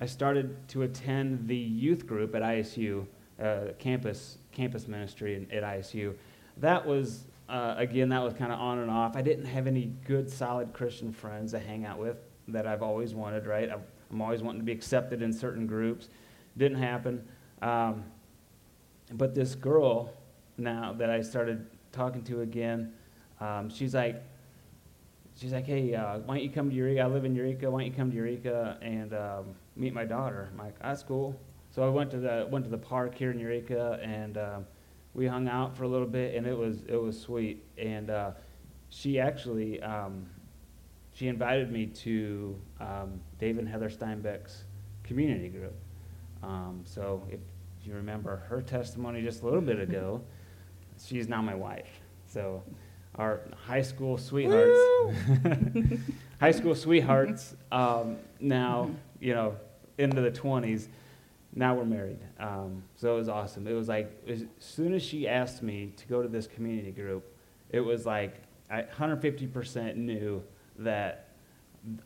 I 0.00 0.06
started 0.06 0.66
to 0.68 0.82
attend 0.82 1.48
the 1.48 1.56
youth 1.56 2.06
group 2.06 2.34
at 2.34 2.40
ISU, 2.40 3.06
uh, 3.42 3.72
campus 3.78 4.38
campus 4.52 4.88
ministry 4.88 5.46
at 5.52 5.62
ISU. 5.62 6.14
That 6.56 6.86
was 6.86 7.26
uh, 7.50 7.74
again, 7.76 8.08
that 8.08 8.22
was 8.22 8.32
kind 8.32 8.50
of 8.50 8.58
on 8.58 8.78
and 8.78 8.90
off. 8.90 9.16
I 9.16 9.22
didn't 9.22 9.44
have 9.44 9.66
any 9.66 9.92
good, 10.06 10.30
solid 10.30 10.72
Christian 10.72 11.12
friends 11.12 11.52
to 11.52 11.58
hang 11.58 11.84
out 11.84 11.98
with 11.98 12.16
that 12.48 12.66
I've 12.66 12.82
always 12.82 13.14
wanted, 13.14 13.46
right? 13.46 13.70
I'm 14.10 14.22
always 14.22 14.42
wanting 14.42 14.60
to 14.60 14.64
be 14.64 14.72
accepted 14.72 15.20
in 15.20 15.30
certain 15.30 15.66
groups. 15.66 16.08
Didn't 16.56 16.78
happen. 16.78 17.22
Um, 17.60 18.04
but 19.12 19.34
this 19.34 19.54
girl 19.54 20.14
now 20.56 20.94
that 20.94 21.10
I 21.10 21.20
started 21.20 21.66
talking 21.96 22.22
to 22.24 22.42
again, 22.42 22.92
um, 23.40 23.68
she's 23.70 23.94
like, 23.94 24.22
she's 25.34 25.52
like, 25.52 25.66
hey, 25.66 25.94
uh, 25.94 26.18
why 26.18 26.36
don't 26.36 26.44
you 26.44 26.50
come 26.50 26.70
to 26.70 26.76
Eureka? 26.76 27.00
I 27.00 27.06
live 27.06 27.24
in 27.24 27.34
Eureka. 27.34 27.70
Why 27.70 27.80
don't 27.80 27.90
you 27.90 27.96
come 27.96 28.10
to 28.10 28.16
Eureka 28.16 28.78
and 28.82 29.12
um, 29.14 29.54
meet 29.74 29.92
my 29.92 30.04
daughter? 30.04 30.48
I'm 30.52 30.58
like, 30.58 30.78
that's 30.80 31.02
cool. 31.02 31.38
So 31.70 31.82
I 31.82 31.88
went 31.88 32.10
to 32.12 32.18
the 32.18 32.48
went 32.50 32.64
to 32.64 32.70
the 32.70 32.78
park 32.78 33.14
here 33.14 33.30
in 33.30 33.38
Eureka 33.38 33.98
and 34.02 34.38
um, 34.38 34.66
we 35.16 35.26
hung 35.26 35.48
out 35.48 35.74
for 35.76 35.84
a 35.84 35.88
little 35.88 36.06
bit, 36.06 36.34
and 36.34 36.46
it 36.46 36.56
was 36.56 36.84
it 36.86 36.96
was 36.96 37.18
sweet. 37.18 37.64
And 37.78 38.10
uh, 38.10 38.32
she 38.90 39.18
actually 39.18 39.82
um, 39.82 40.26
she 41.12 41.28
invited 41.28 41.72
me 41.72 41.86
to 41.86 42.56
um, 42.80 43.20
Dave 43.38 43.58
and 43.58 43.66
Heather 43.66 43.88
Steinbeck's 43.88 44.64
community 45.02 45.48
group. 45.48 45.74
Um, 46.42 46.82
so 46.84 47.26
if 47.30 47.40
you 47.82 47.94
remember 47.94 48.36
her 48.48 48.60
testimony 48.60 49.22
just 49.22 49.42
a 49.42 49.44
little 49.46 49.62
bit 49.62 49.80
ago, 49.80 50.20
she's 51.04 51.28
now 51.28 51.42
my 51.42 51.54
wife. 51.54 51.88
So 52.26 52.62
our 53.16 53.40
high 53.66 53.82
school 53.82 54.18
sweethearts. 54.18 54.78
high 56.40 56.52
school 56.52 56.74
sweethearts. 56.74 57.54
Um, 57.72 58.18
now, 58.40 58.90
you 59.20 59.34
know, 59.34 59.56
into 59.98 60.20
the 60.20 60.30
20s. 60.30 60.88
Now 61.54 61.74
we're 61.74 61.84
married. 61.84 62.18
Um, 62.38 62.82
so 62.96 63.14
it 63.14 63.18
was 63.18 63.28
awesome. 63.28 63.66
It 63.66 63.72
was 63.72 63.88
like, 63.88 64.10
as 64.28 64.44
soon 64.58 64.94
as 64.94 65.02
she 65.02 65.26
asked 65.26 65.62
me 65.62 65.92
to 65.96 66.06
go 66.06 66.22
to 66.22 66.28
this 66.28 66.46
community 66.46 66.92
group, 66.92 67.24
it 67.70 67.80
was 67.80 68.06
like 68.06 68.42
I 68.70 68.82
150% 68.82 69.96
knew 69.96 70.42
that 70.78 71.28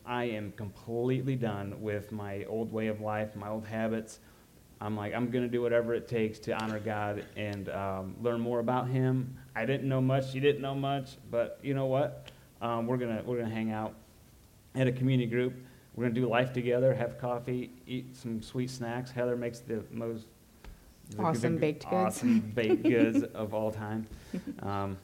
I 0.05 0.25
am 0.25 0.51
completely 0.53 1.35
done 1.35 1.81
with 1.81 2.11
my 2.11 2.43
old 2.45 2.71
way 2.71 2.87
of 2.87 3.01
life, 3.01 3.35
my 3.35 3.49
old 3.49 3.65
habits. 3.65 4.19
I'm 4.81 4.97
like, 4.97 5.13
I'm 5.13 5.29
going 5.29 5.43
to 5.43 5.49
do 5.49 5.61
whatever 5.61 5.93
it 5.93 6.07
takes 6.07 6.39
to 6.39 6.53
honor 6.53 6.79
God 6.79 7.23
and 7.37 7.69
um, 7.69 8.15
learn 8.19 8.41
more 8.41 8.59
about 8.59 8.89
Him. 8.89 9.37
I 9.55 9.65
didn't 9.65 9.87
know 9.87 10.01
much. 10.01 10.31
She 10.31 10.39
didn't 10.39 10.61
know 10.61 10.73
much. 10.73 11.11
But 11.29 11.59
you 11.61 11.75
know 11.75 11.85
what? 11.85 12.31
Um, 12.61 12.87
we're 12.87 12.97
going 12.97 13.15
to 13.15 13.23
we're 13.23 13.37
gonna 13.37 13.53
hang 13.53 13.71
out 13.71 13.93
at 14.75 14.87
a 14.87 14.91
community 14.91 15.29
group. 15.29 15.53
We're 15.95 16.05
going 16.05 16.15
to 16.15 16.21
do 16.21 16.27
life 16.27 16.51
together, 16.51 16.93
have 16.95 17.19
coffee, 17.19 17.69
eat 17.85 18.15
some 18.15 18.41
sweet 18.41 18.69
snacks. 18.69 19.11
Heather 19.11 19.35
makes 19.35 19.59
the 19.59 19.83
most 19.91 20.25
the- 21.11 21.21
Awesome 21.21 21.55
the 21.55 21.59
baked 21.59 21.83
goods. 21.83 21.93
Awesome 22.17 22.39
baked 22.39 22.83
goods 22.95 23.23
of 23.23 23.53
all 23.53 23.71
time. 23.71 24.07
Um, 24.63 24.97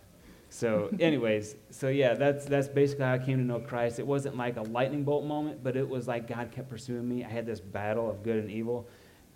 so, 0.49 0.89
anyways, 0.99 1.55
so 1.71 1.89
yeah, 1.89 2.13
that's 2.13 2.45
that's 2.45 2.69
basically 2.69 3.05
how 3.05 3.13
I 3.13 3.19
came 3.19 3.37
to 3.37 3.43
know 3.43 3.59
Christ. 3.59 3.99
It 3.99 4.07
wasn't 4.07 4.37
like 4.37 4.55
a 4.57 4.61
lightning 4.61 5.03
bolt 5.03 5.25
moment, 5.25 5.63
but 5.63 5.75
it 5.75 5.87
was 5.87 6.07
like 6.07 6.27
God 6.27 6.51
kept 6.51 6.69
pursuing 6.69 7.07
me. 7.07 7.23
I 7.25 7.27
had 7.27 7.45
this 7.45 7.59
battle 7.59 8.09
of 8.09 8.23
good 8.23 8.37
and 8.37 8.49
evil, 8.49 8.87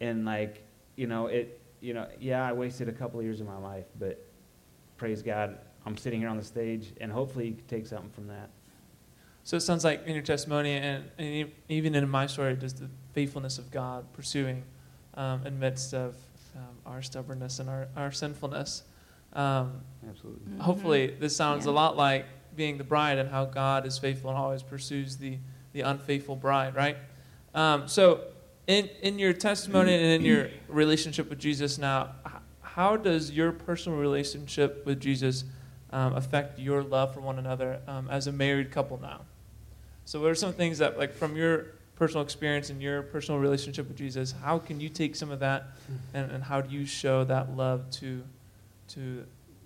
and 0.01 0.25
like 0.25 0.63
you 0.97 1.07
know, 1.07 1.27
it 1.27 1.61
you 1.79 1.93
know, 1.93 2.07
yeah, 2.19 2.45
I 2.47 2.51
wasted 2.53 2.89
a 2.89 2.91
couple 2.91 3.19
of 3.19 3.25
years 3.25 3.39
of 3.39 3.47
my 3.47 3.57
life, 3.57 3.85
but 3.97 4.23
praise 4.97 5.21
God, 5.21 5.57
I'm 5.85 5.97
sitting 5.97 6.19
here 6.19 6.29
on 6.29 6.37
the 6.37 6.43
stage, 6.43 6.93
and 6.99 7.11
hopefully 7.11 7.47
you 7.47 7.53
can 7.55 7.65
take 7.65 7.87
something 7.87 8.11
from 8.11 8.27
that. 8.27 8.49
So 9.43 9.57
it 9.57 9.61
sounds 9.61 9.83
like 9.83 10.05
in 10.05 10.13
your 10.13 10.21
testimony 10.23 10.73
and, 10.73 11.03
and 11.17 11.27
e- 11.27 11.51
even 11.69 11.95
in 11.95 12.07
my 12.07 12.27
story, 12.27 12.55
just 12.55 12.77
the 12.77 12.89
faithfulness 13.13 13.57
of 13.57 13.71
God 13.71 14.05
pursuing 14.13 14.63
um, 15.15 15.45
in 15.47 15.57
midst 15.59 15.95
of 15.95 16.15
um, 16.55 16.75
our 16.85 17.01
stubbornness 17.01 17.57
and 17.57 17.67
our, 17.67 17.87
our 17.95 18.11
sinfulness. 18.11 18.83
Um, 19.33 19.81
Absolutely. 20.07 20.59
Hopefully, 20.59 21.15
this 21.19 21.35
sounds 21.35 21.65
Yeah. 21.65 21.71
a 21.71 21.73
lot 21.73 21.97
like 21.97 22.25
being 22.55 22.77
the 22.77 22.83
bride 22.83 23.17
and 23.17 23.29
how 23.29 23.45
God 23.45 23.87
is 23.87 23.97
faithful 23.97 24.29
and 24.29 24.37
always 24.37 24.61
pursues 24.61 25.17
the, 25.17 25.39
the 25.73 25.81
unfaithful 25.81 26.35
bride, 26.35 26.75
right? 26.75 26.97
Um, 27.55 27.87
so, 27.87 28.21
in, 28.67 28.89
in 29.01 29.19
your 29.19 29.33
testimony 29.33 29.93
and 29.93 30.03
in 30.03 30.21
your 30.23 30.49
relationship 30.67 31.29
with 31.29 31.39
Jesus 31.39 31.77
now, 31.77 32.11
how 32.61 32.95
does 32.95 33.31
your 33.31 33.51
personal 33.51 33.97
relationship 33.97 34.85
with 34.85 34.99
Jesus 34.99 35.43
um, 35.91 36.15
affect 36.15 36.57
your 36.57 36.83
love 36.83 37.13
for 37.13 37.19
one 37.19 37.37
another 37.37 37.81
um, 37.87 38.07
as 38.09 38.27
a 38.27 38.31
married 38.31 38.71
couple 38.71 38.99
now? 39.01 39.21
So, 40.05 40.21
what 40.21 40.31
are 40.31 40.35
some 40.35 40.53
things 40.53 40.77
that, 40.77 40.97
like, 40.97 41.13
from 41.13 41.35
your 41.35 41.67
personal 41.95 42.23
experience 42.23 42.71
and 42.71 42.81
your 42.81 43.03
personal 43.03 43.39
relationship 43.39 43.87
with 43.87 43.95
Jesus, 43.95 44.33
how 44.41 44.57
can 44.57 44.79
you 44.79 44.89
take 44.89 45.15
some 45.15 45.29
of 45.29 45.39
that 45.39 45.67
and, 46.15 46.31
and 46.31 46.43
how 46.43 46.59
do 46.59 46.75
you 46.75 46.83
show 46.85 47.23
that 47.23 47.55
love 47.55 47.87
to, 47.91 48.23
to 48.87 49.23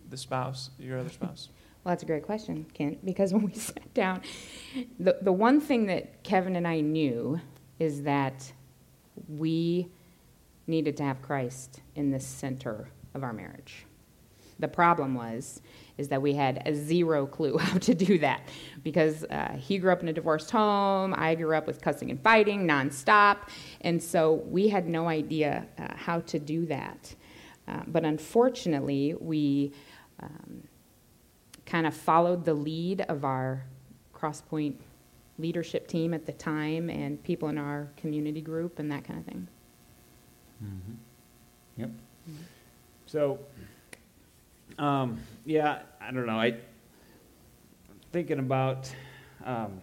the 0.10 0.18
spouse, 0.18 0.70
your 0.78 1.00
other 1.00 1.10
spouse? 1.10 1.50
Well, 1.84 1.92
that's 1.92 2.02
a 2.02 2.08
great 2.08 2.24
question, 2.24 2.66
Kent, 2.74 3.06
because 3.06 3.32
when 3.36 3.44
we 3.44 3.54
sat 3.54 3.94
down, 3.94 4.24
the, 5.00 5.20
the 5.22 5.32
one 5.32 5.62
thing 5.62 5.86
that 5.86 6.24
Kevin 6.24 6.56
and 6.56 6.68
I 6.68 6.80
knew 6.80 7.40
is 7.78 8.02
that 8.02 8.52
we 9.28 9.88
needed 10.68 10.98
to 10.98 11.04
have 11.04 11.22
Christ 11.22 11.82
in 11.96 12.12
the 12.12 12.20
center 12.20 12.88
of 13.14 13.24
our 13.24 13.34
marriage. 13.34 13.86
The 14.60 14.68
problem 14.68 15.16
was 15.16 15.62
is 15.98 16.10
that 16.10 16.22
we 16.22 16.34
had 16.34 16.62
a 16.66 16.74
zero 16.74 17.26
clue 17.26 17.58
how 17.60 17.78
to 17.80 17.94
do 17.94 18.20
that 18.20 18.42
because 18.84 19.24
uh, 19.26 19.56
he 19.58 19.78
grew 19.78 19.92
up 19.92 20.02
in 20.02 20.10
a 20.10 20.14
divorced 20.14 20.52
home, 20.52 21.14
I 21.18 21.36
grew 21.36 21.56
up 21.56 21.68
with 21.68 21.82
cussing 21.82 22.12
and 22.12 22.22
fighting 22.22 22.68
nonstop, 22.68 23.38
and 23.82 24.02
so 24.02 24.44
we 24.48 24.70
had 24.70 24.88
no 24.88 25.08
idea 25.08 25.66
uh, 25.78 25.96
how 25.96 26.22
to 26.22 26.40
do 26.40 26.66
that. 26.68 27.16
Uh, 27.68 27.82
but 27.88 28.06
unfortunately, 28.06 29.16
we 29.20 29.72
um, 30.22 30.64
kind 31.66 31.88
of 31.88 31.96
followed 31.96 32.46
the 32.46 32.54
lead 32.54 33.02
of 33.02 33.26
our 33.26 33.64
Crosspoint 34.14 34.76
leadership 35.38 35.88
team 35.88 36.14
at 36.14 36.26
the 36.26 36.32
time 36.34 36.90
and 36.90 37.22
people 37.24 37.50
in 37.50 37.58
our 37.58 37.90
community 37.98 38.42
group 38.42 38.80
and 38.80 38.92
that 38.92 39.04
kind 39.04 39.20
of 39.20 39.26
thing. 39.26 39.48
Mm-hmm. 40.64 41.82
Yep. 41.82 41.92
So, 43.06 43.40
um, 44.80 45.20
yeah, 45.46 45.80
I 46.02 46.12
don't 46.12 46.26
know. 46.26 46.40
I 46.40 46.48
am 46.48 46.58
thinking 48.12 48.40
about. 48.40 48.94
Um, 49.44 49.82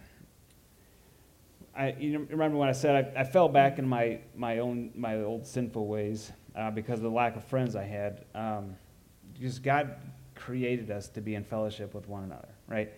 I 1.75 1.95
you 1.97 2.19
know, 2.19 2.25
remember 2.29 2.57
when 2.57 2.69
I 2.69 2.73
said 2.73 3.13
I, 3.15 3.21
I 3.21 3.23
fell 3.23 3.47
back 3.47 3.79
in 3.79 3.87
my 3.87 4.19
my 4.35 4.59
own 4.59 4.91
my 4.95 5.21
old 5.21 5.47
sinful 5.47 5.87
ways 5.87 6.31
uh, 6.55 6.69
because 6.69 6.99
of 6.99 7.03
the 7.03 7.09
lack 7.09 7.35
of 7.35 7.43
friends 7.45 7.75
I 7.75 7.83
had. 7.83 8.25
Um, 8.35 8.75
because 9.33 9.57
God 9.59 9.95
created 10.35 10.91
us 10.91 11.07
to 11.09 11.21
be 11.21 11.35
in 11.35 11.43
fellowship 11.43 11.93
with 11.93 12.07
one 12.07 12.23
another, 12.23 12.49
right? 12.67 12.91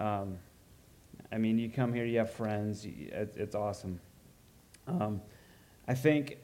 Um, 0.00 0.38
I 1.32 1.38
mean, 1.38 1.58
you 1.58 1.68
come 1.68 1.92
here, 1.92 2.04
you 2.04 2.18
have 2.18 2.30
friends, 2.30 2.86
it's 2.86 3.54
awesome. 3.54 4.00
Um, 4.86 5.20
I 5.88 5.94
think 5.94 6.38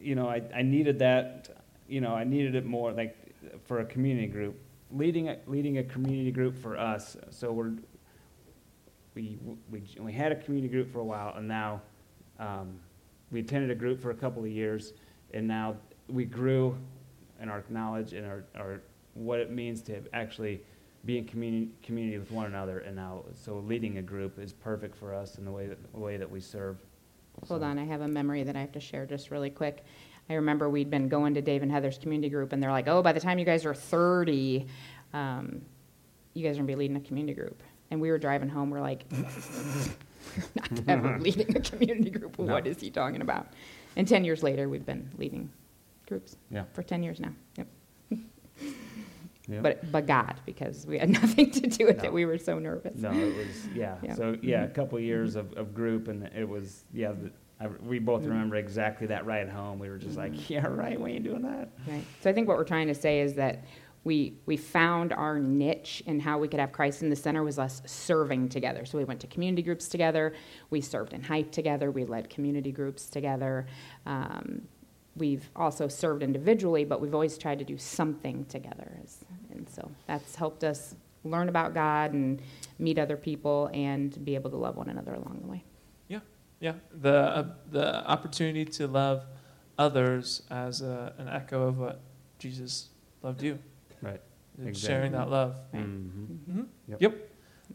you 0.00 0.14
know, 0.14 0.28
I, 0.28 0.42
I 0.54 0.62
needed 0.62 0.98
that, 1.00 1.50
you 1.88 2.00
know, 2.00 2.14
I 2.14 2.24
needed 2.24 2.54
it 2.54 2.64
more 2.64 2.92
like 2.92 3.16
for 3.66 3.80
a 3.80 3.84
community 3.84 4.26
group. 4.26 4.58
Leading 4.92 5.28
a, 5.28 5.36
leading 5.46 5.78
a 5.78 5.84
community 5.84 6.32
group 6.32 6.56
for 6.56 6.76
us, 6.76 7.16
so 7.30 7.52
we're, 7.52 7.72
we, 9.14 9.38
we, 9.70 9.82
we 10.00 10.12
had 10.12 10.32
a 10.32 10.36
community 10.36 10.72
group 10.72 10.92
for 10.92 10.98
a 10.98 11.04
while, 11.04 11.34
and 11.36 11.46
now 11.46 11.80
um, 12.40 12.80
we 13.30 13.40
attended 13.40 13.70
a 13.70 13.74
group 13.74 14.00
for 14.00 14.10
a 14.10 14.14
couple 14.14 14.42
of 14.42 14.50
years, 14.50 14.94
and 15.32 15.46
now 15.46 15.76
we 16.08 16.24
grew 16.24 16.76
in 17.40 17.48
our 17.48 17.62
knowledge 17.68 18.14
and 18.14 18.26
our, 18.26 18.44
our 18.56 18.80
what 19.14 19.38
it 19.38 19.52
means 19.52 19.80
to 19.82 20.02
actually 20.12 20.60
be 21.04 21.18
in 21.18 21.24
community, 21.24 21.70
community 21.82 22.18
with 22.18 22.30
one 22.30 22.46
another, 22.46 22.80
and 22.80 22.96
now 22.96 23.24
so 23.34 23.56
leading 23.58 23.98
a 23.98 24.02
group 24.02 24.38
is 24.38 24.52
perfect 24.52 24.96
for 24.96 25.14
us 25.14 25.38
in 25.38 25.44
the 25.44 25.50
way 25.50 25.66
that, 25.66 25.92
the 25.92 25.98
way 25.98 26.16
that 26.16 26.30
we 26.30 26.40
serve. 26.40 26.76
Hold 27.48 27.60
So- 27.62 27.66
on, 27.66 27.78
I 27.78 27.84
have 27.84 28.02
a 28.02 28.08
memory 28.08 28.42
that 28.42 28.56
I 28.56 28.60
have 28.60 28.72
to 28.72 28.80
share 28.80 29.06
just 29.06 29.30
really 29.30 29.50
quick. 29.50 29.84
I 30.28 30.34
remember 30.34 30.68
we'd 30.68 30.90
been 30.90 31.08
going 31.08 31.34
to 31.34 31.40
Dave 31.42 31.62
and 31.62 31.72
Heather's 31.72 31.98
community 31.98 32.28
group, 32.28 32.52
and 32.52 32.62
they're 32.62 32.70
like, 32.70 32.86
"Oh, 32.86 33.02
by 33.02 33.12
the 33.12 33.20
time 33.20 33.38
you 33.38 33.44
guys 33.44 33.64
are 33.66 33.74
30, 33.74 34.66
um, 35.12 35.62
you 36.34 36.44
guys 36.44 36.56
are 36.56 36.58
gonna 36.60 36.66
be 36.68 36.76
leading 36.76 36.96
a 36.96 37.00
community 37.00 37.34
group." 37.34 37.62
And 37.90 38.00
we 38.00 38.10
were 38.10 38.18
driving 38.18 38.48
home. 38.48 38.70
We're 38.70 38.80
like, 38.80 39.04
"Not 40.54 40.88
ever 40.88 41.18
leading 41.20 41.56
a 41.56 41.60
community 41.60 42.10
group. 42.10 42.38
No. 42.38 42.52
What 42.52 42.66
is 42.66 42.78
he 42.80 42.90
talking 42.90 43.22
about?" 43.22 43.48
And 43.96 44.06
10 44.06 44.24
years 44.24 44.42
later, 44.42 44.68
we've 44.68 44.86
been 44.86 45.10
leading 45.18 45.50
groups 46.06 46.36
Yeah. 46.50 46.64
for 46.74 46.82
10 46.84 47.02
years 47.02 47.18
now. 47.18 47.32
Yep. 47.56 47.66
Yeah. 49.50 49.60
But 49.60 49.90
but 49.90 50.06
God, 50.06 50.34
because 50.46 50.86
we 50.86 50.98
had 50.98 51.10
nothing 51.22 51.50
to 51.50 51.60
do 51.66 51.86
with 51.86 51.98
No. 51.98 52.04
it. 52.04 52.12
We 52.12 52.24
were 52.24 52.38
so 52.38 52.58
nervous. 52.58 52.96
No, 52.98 53.10
it 53.12 53.36
was 53.36 53.66
yeah. 53.74 53.96
Yeah. 54.02 54.14
So 54.14 54.36
yeah, 54.42 54.64
a 54.64 54.68
Mhm. 54.68 54.74
couple 54.74 54.98
of 54.98 55.04
years 55.04 55.34
of, 55.36 55.52
of 55.54 55.74
group, 55.74 56.08
and 56.08 56.24
it 56.36 56.48
was 56.48 56.84
yeah. 56.92 57.12
The, 57.12 57.30
I, 57.60 57.66
we 57.66 57.98
both 57.98 58.22
Mhm. 58.22 58.28
remember 58.30 58.56
exactly 58.56 59.06
that 59.08 59.26
ride 59.26 59.48
home. 59.48 59.78
We 59.78 59.90
were 59.90 59.98
just 59.98 60.16
like, 60.16 60.32
Mhm. 60.32 60.48
yeah, 60.50 60.66
right. 60.66 60.98
We 61.00 61.12
ain't 61.12 61.24
doing 61.24 61.42
that. 61.42 61.68
Right. 61.86 62.04
So 62.20 62.30
I 62.30 62.32
think 62.32 62.48
what 62.48 62.56
we're 62.56 62.64
trying 62.64 62.86
to 62.88 62.94
say 62.94 63.20
is 63.20 63.34
that 63.34 63.64
we 64.02 64.38
we 64.46 64.56
found 64.56 65.12
our 65.12 65.38
niche 65.38 66.02
and 66.06 66.22
how 66.22 66.38
we 66.38 66.48
could 66.48 66.58
have 66.60 66.72
Christ 66.72 67.02
in 67.02 67.10
the 67.10 67.16
center 67.16 67.42
was 67.42 67.58
us 67.58 67.82
serving 67.84 68.48
together. 68.48 68.86
So 68.86 68.96
we 68.96 69.04
went 69.04 69.20
to 69.20 69.26
community 69.26 69.62
groups 69.62 69.88
together. 69.88 70.32
We 70.70 70.80
served 70.80 71.12
in 71.12 71.22
hype 71.22 71.50
together. 71.52 71.90
We 71.90 72.04
led 72.06 72.30
community 72.30 72.72
groups 72.72 73.10
together. 73.10 73.66
Um, 74.06 74.62
we've 75.16 75.50
also 75.54 75.86
served 75.88 76.22
individually, 76.22 76.84
but 76.86 77.02
we've 77.02 77.12
always 77.14 77.36
tried 77.36 77.58
to 77.58 77.64
do 77.64 77.76
something 77.76 78.46
together. 78.46 78.96
As- 79.02 79.22
And 79.52 79.68
so 79.68 79.90
that's 80.06 80.34
helped 80.34 80.64
us 80.64 80.94
learn 81.24 81.48
about 81.48 81.74
God 81.74 82.12
and 82.12 82.40
meet 82.78 82.98
other 82.98 83.16
people 83.16 83.70
and 83.74 84.24
be 84.24 84.34
able 84.34 84.50
to 84.50 84.56
love 84.56 84.76
one 84.76 84.88
another 84.88 85.14
along 85.14 85.40
the 85.42 85.48
way. 85.48 85.64
Yeah, 86.08 86.20
yeah. 86.60 86.74
the 87.00 87.14
uh, 87.14 87.44
the 87.70 88.06
opportunity 88.06 88.64
to 88.64 88.86
love 88.86 89.24
others 89.78 90.42
as 90.50 90.82
a, 90.82 91.12
an 91.18 91.28
echo 91.28 91.66
of 91.68 91.78
what 91.78 92.00
Jesus 92.38 92.88
loved 93.22 93.42
you. 93.42 93.58
Right. 94.02 94.20
Exactly. 94.58 94.88
Sharing 94.88 95.12
that 95.12 95.30
love. 95.30 95.56
Right. 95.72 95.84
Mm-hmm. 95.84 96.52
hmm 96.52 96.62
Yep. 96.88 97.00
Yep. 97.00 97.30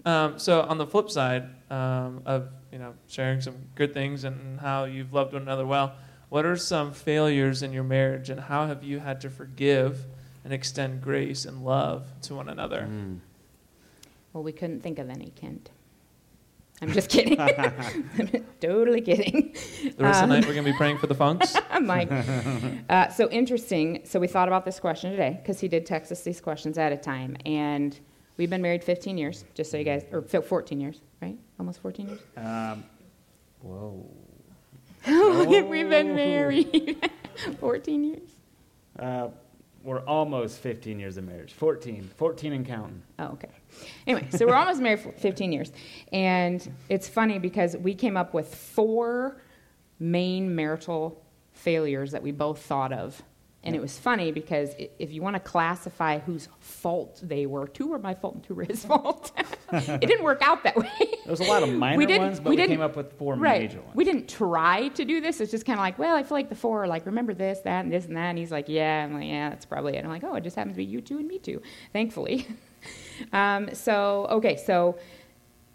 Um, 0.05 0.39
so 0.39 0.61
on 0.61 0.77
the 0.77 0.85
flip 0.85 1.09
side 1.09 1.49
um, 1.71 2.21
of 2.25 2.49
you 2.71 2.79
know 2.79 2.93
sharing 3.07 3.41
some 3.41 3.55
good 3.75 3.93
things 3.93 4.23
and 4.23 4.59
how 4.59 4.85
you've 4.85 5.13
loved 5.13 5.33
one 5.33 5.43
another 5.43 5.65
well, 5.65 5.95
what 6.29 6.45
are 6.45 6.57
some 6.57 6.91
failures 6.91 7.63
in 7.63 7.71
your 7.71 7.83
marriage 7.83 8.29
and 8.29 8.39
how 8.39 8.67
have 8.67 8.83
you 8.83 8.99
had 8.99 9.21
to 9.21 9.29
forgive 9.29 10.05
and 10.45 10.53
extend 10.53 11.01
grace 11.01 11.43
and 11.43 11.65
love 11.65 12.07
to 12.21 12.35
one 12.35 12.47
another? 12.47 12.87
Mm. 12.89 13.19
Well, 14.31 14.43
we 14.43 14.51
couldn't 14.53 14.81
think 14.81 14.99
of 14.99 15.09
any, 15.09 15.31
Kent. 15.35 15.71
I'm 16.81 16.91
just 16.91 17.09
kidding. 17.09 17.37
totally 18.61 19.01
kidding. 19.01 19.55
The 19.97 20.03
rest 20.03 20.19
of 20.19 20.23
Um, 20.23 20.29
the 20.29 20.35
night 20.35 20.45
we're 20.47 20.53
gonna 20.53 20.71
be 20.71 20.77
praying 20.77 20.97
for 20.99 21.07
the 21.07 21.15
funks. 21.15 21.55
I'm 21.71 21.87
like, 21.87 22.09
uh, 22.89 23.09
so 23.09 23.29
interesting. 23.29 24.01
So 24.03 24.19
we 24.19 24.27
thought 24.27 24.47
about 24.47 24.65
this 24.65 24.79
question 24.79 25.09
today 25.11 25.39
because 25.41 25.59
he 25.59 25.67
did 25.67 25.85
text 25.85 26.11
us 26.11 26.21
these 26.21 26.39
questions 26.41 26.77
at 26.77 26.91
a 26.91 26.97
time, 26.97 27.37
and 27.45 27.97
we've 28.37 28.49
been 28.49 28.61
married 28.61 28.83
15 28.83 29.17
years, 29.17 29.45
just 29.53 29.71
so 29.71 29.77
you 29.77 29.83
guys, 29.85 30.03
or 30.11 30.21
14 30.21 30.79
years, 30.79 31.01
right? 31.21 31.37
Almost 31.59 31.81
14 31.81 32.09
years? 32.09 32.19
Um, 32.35 32.83
whoa. 33.61 34.05
How 35.01 35.31
long 35.31 35.53
have 35.53 35.67
we 35.67 35.83
been 35.83 36.13
married? 36.13 37.09
14 37.59 38.03
years? 38.03 38.29
Uh, 38.99 39.29
we're 39.85 40.03
almost 40.05 40.59
15 40.59 40.99
years 40.99 41.17
of 41.17 41.25
marriage. 41.25 41.53
14. 41.53 42.09
14 42.17 42.53
and 42.53 42.65
counting. 42.65 43.01
Oh, 43.19 43.27
okay. 43.27 43.49
Anyway, 44.07 44.27
so 44.31 44.47
we're 44.47 44.55
almost 44.55 44.81
married 44.81 44.99
for 44.99 45.11
15 45.11 45.51
years. 45.51 45.71
And 46.11 46.67
it's 46.89 47.07
funny 47.07 47.37
because 47.37 47.77
we 47.77 47.93
came 47.93 48.17
up 48.17 48.33
with 48.33 48.53
four 48.53 49.41
main 49.99 50.55
marital 50.55 51.23
failures 51.53 52.11
that 52.11 52.23
we 52.23 52.31
both 52.31 52.61
thought 52.63 52.91
of. 52.91 53.21
And 53.65 53.75
it 53.75 53.81
was 53.81 53.97
funny 53.97 54.31
because 54.31 54.75
if 54.99 55.11
you 55.11 55.23
want 55.23 55.35
to 55.35 55.39
classify 55.39 56.19
whose 56.19 56.49
fault 56.59 57.19
they 57.23 57.47
were, 57.47 57.67
two 57.67 57.87
were 57.87 57.97
my 57.97 58.13
fault 58.13 58.35
and 58.35 58.43
two 58.43 58.53
were 58.53 58.63
his 58.63 58.85
fault. 58.91 59.31
it 59.71 60.01
didn't 60.01 60.23
work 60.23 60.41
out 60.43 60.63
that 60.63 60.75
way. 60.75 60.91
There 60.99 61.31
was 61.31 61.39
a 61.39 61.45
lot 61.45 61.63
of 61.63 61.69
minor 61.73 62.05
didn't- 62.05 62.21
ones, 62.21 62.39
but 62.39 62.51
we, 62.51 62.55
didn't- 62.57 62.69
came 62.69 62.81
up 62.81 62.95
with 62.95 63.13
four 63.13 63.33
right. 63.33 63.63
major 63.63 63.81
ones. 63.81 63.95
We 63.95 64.03
didn't 64.03 64.29
try 64.29 64.89
to 64.89 65.03
do 65.03 65.19
this. 65.19 65.41
It's 65.41 65.49
just 65.49 65.65
kind 65.65 65.79
of 65.79 65.83
like, 65.83 65.97
well, 65.97 66.15
I 66.15 66.21
feel 66.21 66.37
like 66.37 66.49
the 66.49 66.55
four 66.55 66.83
are 66.83 66.87
like, 66.87 67.07
remember 67.07 67.33
this, 67.33 67.59
that, 67.61 67.83
and 67.83 67.91
this 67.91 68.05
and 68.05 68.15
that. 68.17 68.29
And 68.29 68.37
he's 68.37 68.51
like, 68.51 68.69
yeah. 68.69 69.03
I'm 69.03 69.15
like, 69.15 69.25
yeah, 69.25 69.49
that's 69.49 69.65
probably 69.65 69.95
it. 69.95 70.03
I'm 70.03 70.11
like, 70.11 70.23
oh, 70.23 70.35
it 70.35 70.43
just 70.43 70.55
happens 70.55 70.75
to 70.75 70.77
be 70.77 70.85
you 70.85 71.01
two 71.01 71.17
and 71.17 71.27
me 71.27 71.39
too, 71.39 71.61
thankfully. 71.91 72.47
um, 73.33 73.73
so, 73.73 74.27
okay, 74.29 74.57
so 74.57 74.99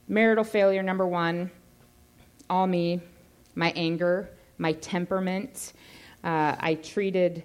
marital 0.07 0.45
failure 0.45 0.85
number 0.85 1.07
one, 1.09 1.51
all 2.49 2.69
me, 2.69 3.01
my 3.57 3.73
anger, 3.75 4.31
my 4.59 4.73
temperament. 4.75 5.73
Uh, 6.23 6.55
I 6.59 6.75
treated 6.75 7.43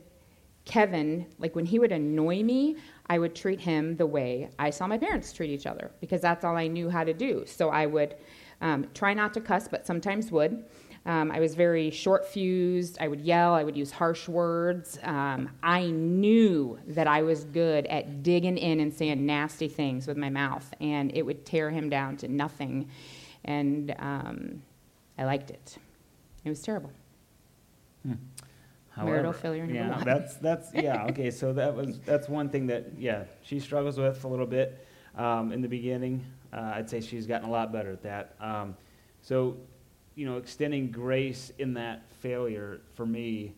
Kevin, 0.65 1.27
like 1.37 1.55
when 1.55 1.65
he 1.65 1.79
would 1.79 1.91
annoy 1.91 2.43
me, 2.43 2.75
I 3.07 3.19
would 3.19 3.35
treat 3.35 3.61
him 3.61 3.95
the 3.95 4.05
way 4.05 4.49
I 4.57 4.71
saw 4.71 4.87
my 4.87 4.97
parents 4.97 5.31
treat 5.31 5.51
each 5.51 5.67
other 5.67 5.91
because 6.01 6.21
that's 6.21 6.43
all 6.43 6.57
I 6.57 6.67
knew 6.67 6.89
how 6.89 7.03
to 7.03 7.13
do. 7.13 7.43
So 7.45 7.69
I 7.69 7.85
would 7.85 8.15
um, 8.61 8.87
try 8.93 9.13
not 9.13 9.33
to 9.35 9.41
cuss, 9.41 9.67
but 9.67 9.85
sometimes 9.85 10.31
would. 10.31 10.65
Um, 11.05 11.31
I 11.31 11.39
was 11.39 11.53
very 11.53 11.91
short 11.91 12.25
fused. 12.25 12.97
I 12.99 13.07
would 13.07 13.21
yell. 13.21 13.53
I 13.53 13.63
would 13.63 13.77
use 13.77 13.91
harsh 13.91 14.27
words. 14.27 14.97
Um, 15.03 15.51
I 15.61 15.85
knew 15.85 16.79
that 16.87 17.05
I 17.05 17.21
was 17.21 17.43
good 17.43 17.85
at 17.87 18.23
digging 18.23 18.57
in 18.57 18.79
and 18.79 18.91
saying 18.91 19.23
nasty 19.23 19.67
things 19.67 20.07
with 20.07 20.17
my 20.17 20.31
mouth, 20.31 20.73
and 20.81 21.11
it 21.15 21.21
would 21.21 21.45
tear 21.45 21.69
him 21.69 21.89
down 21.89 22.17
to 22.17 22.27
nothing. 22.27 22.89
And 23.43 23.93
um, 23.99 24.63
I 25.19 25.25
liked 25.25 25.51
it. 25.51 25.77
It 26.43 26.49
was 26.49 26.61
terrible. 26.61 26.91
Marital 29.03 29.33
failure 29.33 29.65
yeah, 29.65 29.95
one. 29.95 30.05
that's 30.05 30.37
that's 30.37 30.71
yeah. 30.73 31.05
Okay, 31.05 31.31
so 31.31 31.51
that 31.53 31.75
was 31.75 31.99
that's 31.99 32.29
one 32.29 32.49
thing 32.49 32.67
that 32.67 32.97
yeah 32.97 33.25
she 33.41 33.59
struggles 33.59 33.97
with 33.97 34.23
a 34.23 34.27
little 34.27 34.45
bit 34.45 34.85
um, 35.15 35.51
in 35.51 35.61
the 35.61 35.67
beginning. 35.67 36.25
Uh, 36.53 36.73
I'd 36.75 36.89
say 36.89 37.01
she's 37.01 37.27
gotten 37.27 37.47
a 37.47 37.51
lot 37.51 37.73
better 37.73 37.91
at 37.91 38.03
that. 38.03 38.35
Um, 38.39 38.75
so, 39.21 39.57
you 40.15 40.25
know, 40.25 40.37
extending 40.37 40.91
grace 40.91 41.51
in 41.57 41.73
that 41.73 42.09
failure 42.21 42.81
for 42.93 43.05
me 43.05 43.53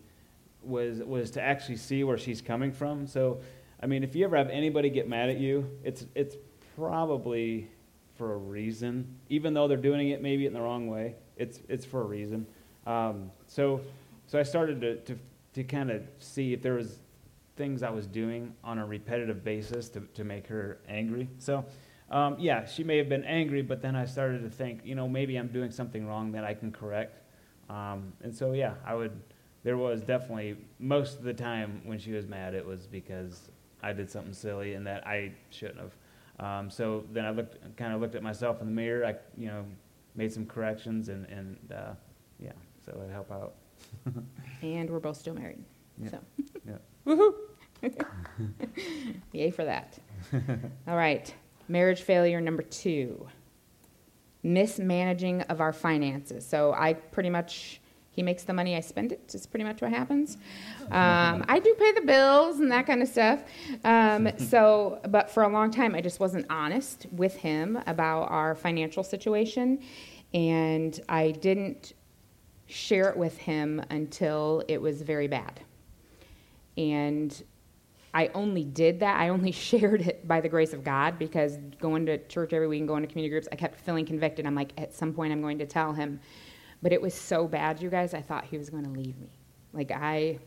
was 0.64 1.00
was 1.00 1.32
to 1.32 1.42
actually 1.42 1.78
see 1.78 2.04
where 2.04 2.18
she's 2.18 2.42
coming 2.42 2.72
from. 2.72 3.06
So, 3.06 3.42
I 3.82 3.86
mean, 3.86 4.04
if 4.04 4.16
you 4.16 4.26
ever 4.26 4.38
have 4.38 4.50
anybody 4.50 4.90
get 4.90 5.08
mad 5.08 5.30
at 5.30 5.38
you, 5.38 5.70
it's 5.84 6.06
it's 6.16 6.36
probably 6.76 7.70
for 8.18 8.34
a 8.34 8.38
reason, 8.38 9.16
even 9.30 9.54
though 9.54 9.68
they're 9.68 9.78
doing 9.78 10.10
it 10.10 10.22
maybe 10.22 10.46
in 10.46 10.54
the 10.54 10.62
wrong 10.62 10.88
way. 10.88 11.16
It's 11.36 11.60
it's 11.70 11.86
for 11.86 12.02
a 12.02 12.06
reason. 12.06 12.48
Um, 12.88 13.32
so 13.48 13.82
so 14.28 14.40
I 14.40 14.44
started 14.44 14.82
to 14.82 14.98
to, 14.98 15.20
to 15.54 15.64
kind 15.64 15.90
of 15.90 16.04
see 16.20 16.54
if 16.54 16.62
there 16.62 16.76
was 16.76 17.00
things 17.58 17.84
I 17.84 17.90
was 17.90 18.06
doing 18.08 18.54
on 18.64 18.78
a 18.78 18.86
repetitive 18.86 19.44
basis 19.44 19.90
to, 19.90 20.02
to 20.14 20.24
make 20.24 20.48
her 20.48 20.78
angry. 20.88 21.28
So, 21.40 21.66
um, 22.12 22.38
yeah, 22.40 22.66
she 22.66 22.84
may 22.84 22.98
have 22.98 23.10
been 23.10 23.26
angry, 23.26 23.64
but 23.64 23.82
then 23.82 23.96
I 23.96 24.06
started 24.06 24.44
to 24.44 24.50
think, 24.50 24.82
you 24.86 24.96
know, 24.96 25.10
maybe 25.10 25.36
I'm 25.36 25.48
doing 25.48 25.72
something 25.72 26.08
wrong 26.08 26.32
that 26.34 26.46
I 26.46 26.54
can 26.54 26.72
correct. 26.72 27.20
Um, 27.70 28.14
and 28.22 28.34
so, 28.34 28.54
yeah, 28.54 28.76
I 28.86 28.96
would. 28.96 29.20
There 29.64 29.76
was 29.76 30.02
definitely 30.02 30.56
most 30.80 31.18
of 31.18 31.24
the 31.24 31.34
time 31.34 31.82
when 31.84 32.00
she 32.00 32.14
was 32.14 32.26
mad, 32.26 32.54
it 32.54 32.66
was 32.66 32.88
because 32.88 33.50
I 33.84 33.92
did 33.92 34.10
something 34.10 34.34
silly 34.34 34.76
and 34.76 34.88
that 34.88 35.06
I 35.06 35.34
shouldn't 35.50 35.80
have. 35.80 35.94
Um, 36.40 36.70
so 36.70 37.04
then 37.12 37.26
I 37.26 37.32
looked, 37.32 37.58
kind 37.76 37.94
of 37.94 38.00
looked 38.00 38.16
at 38.16 38.24
myself 38.24 38.62
in 38.62 38.68
the 38.68 38.74
mirror. 38.74 39.06
I, 39.06 39.16
you 39.36 39.48
know, 39.48 39.66
made 40.16 40.32
some 40.32 40.46
corrections 40.46 41.10
and 41.10 41.26
and 41.26 41.58
uh, 41.76 41.94
yeah, 42.40 42.54
so 42.86 43.02
it 43.06 43.12
helped 43.12 43.32
out. 43.32 43.56
And 44.64 44.90
we're 44.90 45.00
both 45.00 45.18
still 45.18 45.36
married. 45.36 45.60
Yeah. 46.02 46.10
So, 46.10 46.20
Yeah. 46.68 46.78
woohoo! 47.06 47.34
Yay 49.34 49.52
for 49.52 49.66
that. 49.66 50.00
All 50.88 50.96
right. 50.96 51.32
Marriage 51.68 52.02
failure 52.02 52.42
number 52.42 52.64
two 52.64 53.28
mismanaging 54.44 55.42
of 55.44 55.62
our 55.62 55.74
finances. 55.74 56.46
So, 56.46 56.74
I 56.74 56.94
pretty 56.94 57.30
much, 57.30 57.80
he 58.12 58.24
makes 58.24 58.44
the 58.44 58.54
money, 58.54 58.76
I 58.76 58.80
spend 58.80 59.12
it. 59.12 59.22
it, 59.28 59.36
is 59.36 59.46
pretty 59.46 59.64
much 59.64 59.82
what 59.82 59.92
happens. 59.92 60.38
Um, 60.90 61.46
I 61.48 61.60
do 61.64 61.76
pay 61.78 61.92
the 61.92 62.02
bills 62.02 62.60
and 62.60 62.72
that 62.72 62.88
kind 62.88 63.04
of 63.04 63.08
stuff. 63.08 63.44
Um, 63.84 64.30
so, 64.38 65.00
but 65.10 65.30
for 65.30 65.44
a 65.44 65.50
long 65.50 65.70
time, 65.70 65.94
I 65.94 66.02
just 66.02 66.20
wasn't 66.20 66.48
honest 66.50 67.06
with 67.12 67.36
him 67.36 67.78
about 67.86 68.32
our 68.32 68.56
financial 68.56 69.04
situation. 69.04 69.84
And 70.34 71.00
I 71.10 71.32
didn't 71.32 71.94
share 72.68 73.10
it 73.10 73.18
with 73.18 73.38
him 73.38 73.82
until 73.90 74.64
it 74.68 74.82
was 74.82 75.02
very 75.02 75.28
bad. 75.28 75.62
And 76.78 77.44
I 78.14 78.30
only 78.34 78.64
did 78.64 79.00
that. 79.00 79.20
I 79.20 79.30
only 79.30 79.52
shared 79.70 80.02
it 80.02 80.28
by 80.28 80.42
the 80.42 80.50
grace 80.50 80.74
of 80.74 80.84
God 80.84 81.18
because 81.18 81.58
going 81.80 82.06
to 82.06 82.18
church 82.28 82.54
every 82.54 82.68
week 82.68 82.80
and 82.80 82.88
going 82.88 83.02
to 83.04 83.08
community 83.08 83.32
groups, 83.32 83.48
I 83.52 83.56
kept 83.56 83.80
feeling 83.80 84.06
convicted. 84.06 84.46
I'm 84.46 84.56
like, 84.56 84.74
at 84.78 84.94
some 84.94 85.14
point, 85.14 85.32
I'm 85.32 85.42
going 85.42 85.60
to 85.60 85.66
tell 85.66 85.94
him. 85.94 86.20
But 86.82 86.94
it 86.94 87.02
was 87.02 87.14
so 87.14 87.48
bad, 87.48 87.82
you 87.82 87.90
guys, 87.90 88.14
I 88.14 88.22
thought 88.22 88.46
he 88.46 88.58
was 88.58 88.70
going 88.70 88.84
to 88.84 88.92
leave 88.92 89.18
me. 89.20 89.40
Like, 89.74 89.92
I 89.92 90.40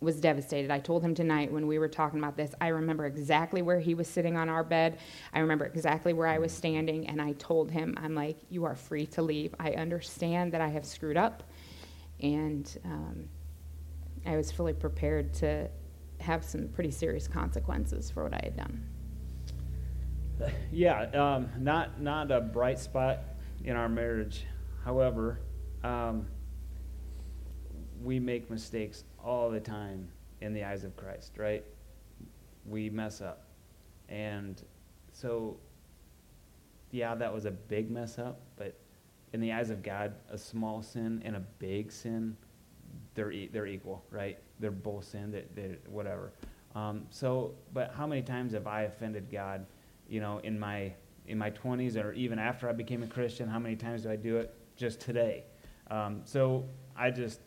was 0.00 0.20
devastated. 0.20 0.70
I 0.70 0.78
told 0.78 1.02
him 1.02 1.14
tonight 1.14 1.50
when 1.50 1.66
we 1.66 1.78
were 1.78 1.88
talking 1.88 2.18
about 2.18 2.36
this, 2.36 2.54
I 2.60 2.68
remember 2.68 3.06
exactly 3.06 3.62
where 3.62 3.80
he 3.80 3.94
was 3.94 4.06
sitting 4.06 4.36
on 4.36 4.48
our 4.48 4.62
bed. 4.62 4.98
I 5.32 5.40
remember 5.40 5.66
exactly 5.66 6.12
where 6.12 6.28
I 6.28 6.38
was 6.38 6.52
standing. 6.52 7.08
And 7.08 7.20
I 7.20 7.32
told 7.32 7.70
him, 7.70 7.96
I'm 8.00 8.14
like, 8.14 8.38
you 8.48 8.64
are 8.64 8.76
free 8.76 9.06
to 9.06 9.22
leave. 9.22 9.54
I 9.58 9.72
understand 9.72 10.52
that 10.52 10.60
I 10.60 10.68
have 10.68 10.84
screwed 10.84 11.16
up. 11.16 11.42
And 12.20 12.78
um, 12.84 13.28
I 14.24 14.36
was 14.36 14.52
fully 14.52 14.72
prepared 14.72 15.34
to 15.34 15.68
have 16.20 16.44
some 16.44 16.68
pretty 16.68 16.90
serious 16.90 17.26
consequences 17.26 18.10
for 18.10 18.22
what 18.24 18.34
I 18.34 18.40
had 18.42 18.56
done. 18.56 18.88
Yeah, 20.70 21.02
um, 21.14 21.48
not 21.58 22.00
not 22.00 22.30
a 22.30 22.40
bright 22.40 22.78
spot 22.78 23.20
in 23.64 23.74
our 23.74 23.88
marriage. 23.88 24.44
However, 24.84 25.40
um, 25.82 26.28
we 28.00 28.20
make 28.20 28.48
mistakes 28.48 29.02
all 29.22 29.50
the 29.50 29.60
time 29.60 30.08
in 30.40 30.52
the 30.52 30.64
eyes 30.64 30.84
of 30.84 30.96
Christ, 30.96 31.32
right? 31.36 31.64
We 32.66 32.90
mess 32.90 33.20
up, 33.20 33.44
and 34.08 34.62
so 35.12 35.56
yeah, 36.90 37.14
that 37.14 37.32
was 37.32 37.44
a 37.44 37.50
big 37.50 37.90
mess 37.90 38.18
up. 38.18 38.40
But 38.56 38.74
in 39.32 39.40
the 39.40 39.52
eyes 39.52 39.70
of 39.70 39.82
God, 39.82 40.14
a 40.30 40.38
small 40.38 40.82
sin 40.82 41.22
and 41.24 41.36
a 41.36 41.42
big 41.58 41.92
sin, 41.92 42.36
they're 43.14 43.32
e- 43.32 43.48
they're 43.52 43.66
equal, 43.66 44.04
right? 44.10 44.38
They're 44.60 44.70
both 44.70 45.04
sin. 45.04 45.30
That 45.32 45.54
they, 45.54 45.76
whatever. 45.88 46.32
Um, 46.74 47.06
so, 47.10 47.54
but 47.72 47.92
how 47.94 48.06
many 48.06 48.22
times 48.22 48.52
have 48.52 48.66
I 48.66 48.82
offended 48.82 49.30
God? 49.30 49.66
You 50.08 50.20
know, 50.20 50.38
in 50.38 50.58
my 50.58 50.92
in 51.28 51.38
my 51.38 51.50
20s 51.50 52.02
or 52.02 52.12
even 52.14 52.38
after 52.38 52.68
I 52.68 52.72
became 52.72 53.02
a 53.02 53.06
Christian, 53.06 53.48
how 53.48 53.58
many 53.58 53.76
times 53.76 54.02
do 54.02 54.10
I 54.10 54.16
do 54.16 54.38
it? 54.38 54.54
Just 54.76 55.00
today. 55.00 55.44
Um, 55.90 56.22
so 56.24 56.64
I 56.96 57.10
just, 57.10 57.40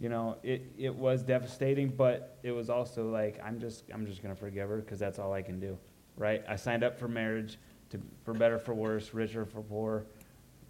you 0.00 0.08
know, 0.08 0.36
it, 0.42 0.62
it 0.78 0.94
was 0.94 1.22
devastating, 1.22 1.88
but 1.88 2.38
it 2.42 2.52
was 2.52 2.70
also 2.70 3.08
like 3.08 3.40
I'm 3.44 3.58
just 3.58 3.84
I'm 3.92 4.06
just 4.06 4.22
gonna 4.22 4.36
forgive 4.36 4.68
her 4.68 4.78
because 4.78 4.98
that's 4.98 5.18
all 5.18 5.32
I 5.32 5.42
can 5.42 5.58
do, 5.58 5.76
right? 6.16 6.44
I 6.48 6.56
signed 6.56 6.84
up 6.84 6.98
for 6.98 7.08
marriage 7.08 7.58
to 7.90 8.00
for 8.24 8.32
better 8.32 8.58
for 8.58 8.74
worse, 8.74 9.12
richer 9.12 9.44
for 9.44 9.62
poor. 9.62 10.04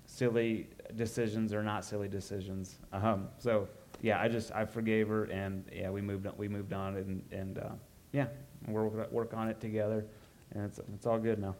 Silly 0.06 0.68
decisions 0.96 1.52
or 1.52 1.62
not 1.62 1.84
silly 1.84 2.08
decisions. 2.08 2.78
Um, 2.92 3.28
so 3.38 3.68
yeah, 4.00 4.20
I 4.20 4.28
just 4.28 4.50
I 4.52 4.64
forgave 4.64 5.08
her 5.08 5.24
and 5.24 5.64
yeah, 5.74 5.90
we 5.90 6.00
moved 6.00 6.26
on, 6.26 6.34
we 6.38 6.48
moved 6.48 6.72
on 6.72 6.96
and 6.96 7.22
and 7.30 7.58
uh, 7.58 7.68
yeah, 8.12 8.28
we're 8.66 8.86
work, 8.86 9.12
work 9.12 9.34
on 9.34 9.48
it 9.48 9.60
together, 9.60 10.06
and 10.52 10.64
it's 10.64 10.80
it's 10.94 11.06
all 11.06 11.18
good 11.18 11.38
now. 11.38 11.54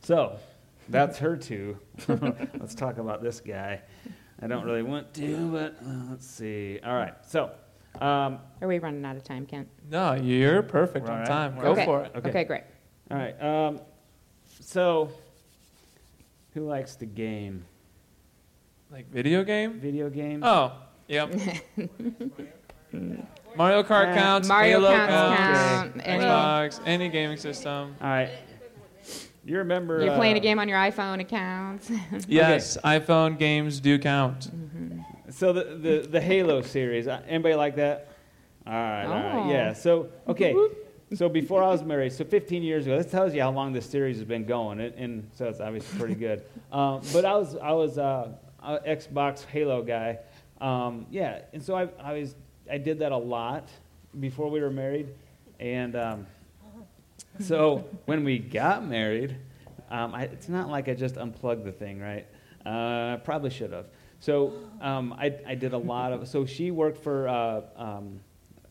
So 0.00 0.36
that's 0.88 1.18
her 1.18 1.36
two. 1.36 1.78
let's 2.08 2.74
talk 2.74 2.98
about 2.98 3.22
this 3.22 3.40
guy. 3.40 3.82
I 4.42 4.46
don't 4.48 4.64
really 4.64 4.82
want 4.82 5.14
to, 5.14 5.50
but 5.52 5.76
uh, 5.86 6.10
let's 6.10 6.26
see. 6.26 6.80
All 6.84 6.94
right, 6.96 7.14
so 7.26 7.50
um, 8.00 8.38
Are 8.60 8.66
we 8.68 8.78
running 8.78 9.04
out 9.04 9.16
of 9.16 9.22
time, 9.24 9.46
Kent? 9.46 9.68
No, 9.90 10.14
you're 10.14 10.62
perfect 10.62 11.06
We're 11.06 11.12
on 11.12 11.18
right. 11.20 11.28
time. 11.28 11.56
We're 11.56 11.62
Go 11.62 11.68
all 11.68 11.72
okay. 11.74 11.84
for 11.84 12.02
it. 12.04 12.12
Okay. 12.16 12.28
Okay, 12.30 12.44
great. 12.44 12.62
all 13.10 13.18
right, 13.18 13.40
um, 13.42 13.80
so 14.60 15.10
who 16.54 16.66
likes 16.66 16.96
to 16.96 17.06
game? 17.06 17.64
Like 18.90 19.10
video 19.10 19.42
game? 19.44 19.78
Video 19.80 20.10
games? 20.10 20.42
Oh, 20.44 20.72
yep. 21.08 21.32
Mario 23.56 23.82
Kart 23.82 24.10
Uh, 24.12 24.14
counts. 24.14 24.48
Mario 24.48 24.80
Halo 24.80 24.90
counts 24.94 25.12
counts. 25.12 25.38
count. 25.38 25.96
Okay. 25.96 26.04
Any, 26.10 26.24
Xbox, 26.24 26.80
any 26.86 27.08
gaming 27.08 27.36
system. 27.38 27.96
All 28.00 28.08
right. 28.08 28.30
You 29.44 29.58
remember? 29.58 30.04
You're 30.04 30.14
playing 30.14 30.36
a 30.36 30.38
uh, 30.38 30.42
game 30.42 30.58
on 30.58 30.68
your 30.68 30.78
iPhone 30.78 31.20
account. 31.20 31.90
Yes, 32.28 32.78
iPhone 32.84 33.38
games 33.38 33.80
do 33.80 33.98
count. 33.98 34.50
So 35.30 35.52
the, 35.52 35.64
the, 35.64 36.08
the 36.08 36.20
Halo 36.20 36.62
series, 36.62 37.08
uh, 37.08 37.22
anybody 37.26 37.54
like 37.54 37.76
that? 37.76 38.08
All 38.66 38.72
right, 38.72 39.04
all 39.04 39.10
right, 39.12 39.46
Oh. 39.46 39.50
yeah. 39.50 39.72
So 39.72 40.08
okay, 40.28 40.54
so 41.14 41.28
before 41.28 41.62
I 41.62 41.68
was 41.68 41.82
married, 41.82 42.12
so 42.12 42.24
15 42.24 42.62
years 42.62 42.86
ago, 42.86 42.96
this 42.96 43.10
tells 43.10 43.34
you 43.34 43.40
how 43.42 43.50
long 43.50 43.72
this 43.72 43.86
series 43.86 44.16
has 44.18 44.24
been 44.24 44.44
going, 44.44 44.80
and, 44.80 44.94
and 44.94 45.30
so 45.32 45.46
it's 45.46 45.60
obviously 45.60 45.98
pretty 45.98 46.14
good. 46.14 46.44
Um, 46.72 47.02
but 47.12 47.26
I 47.26 47.34
was 47.36 47.54
I 47.56 47.72
was 47.72 47.98
uh, 47.98 48.32
a 48.62 48.78
Xbox 48.78 49.44
Halo 49.44 49.82
guy, 49.82 50.20
um, 50.62 51.04
yeah, 51.10 51.42
and 51.52 51.62
so 51.62 51.74
I 51.74 51.88
I 52.02 52.14
was 52.14 52.34
I 52.70 52.78
did 52.78 52.98
that 53.00 53.12
a 53.12 53.16
lot 53.16 53.68
before 54.20 54.48
we 54.48 54.60
were 54.60 54.70
married, 54.70 55.08
and 55.60 55.94
um, 55.96 56.26
so 57.40 57.88
when 58.06 58.24
we 58.24 58.38
got 58.38 58.86
married, 58.86 59.36
um, 59.90 60.14
I, 60.14 60.22
it's 60.24 60.48
not 60.48 60.68
like 60.68 60.88
I 60.88 60.94
just 60.94 61.16
unplugged 61.16 61.64
the 61.64 61.72
thing, 61.72 62.00
right? 62.00 62.26
Uh, 62.64 63.14
I 63.14 63.20
probably 63.22 63.50
should 63.50 63.72
have. 63.72 63.86
So 64.20 64.54
um, 64.80 65.14
I, 65.18 65.34
I 65.46 65.54
did 65.54 65.72
a 65.72 65.78
lot 65.78 66.12
of. 66.12 66.28
So 66.28 66.46
she 66.46 66.70
worked 66.70 67.02
for 67.02 67.28
uh, 67.28 67.62
um, 67.76 68.20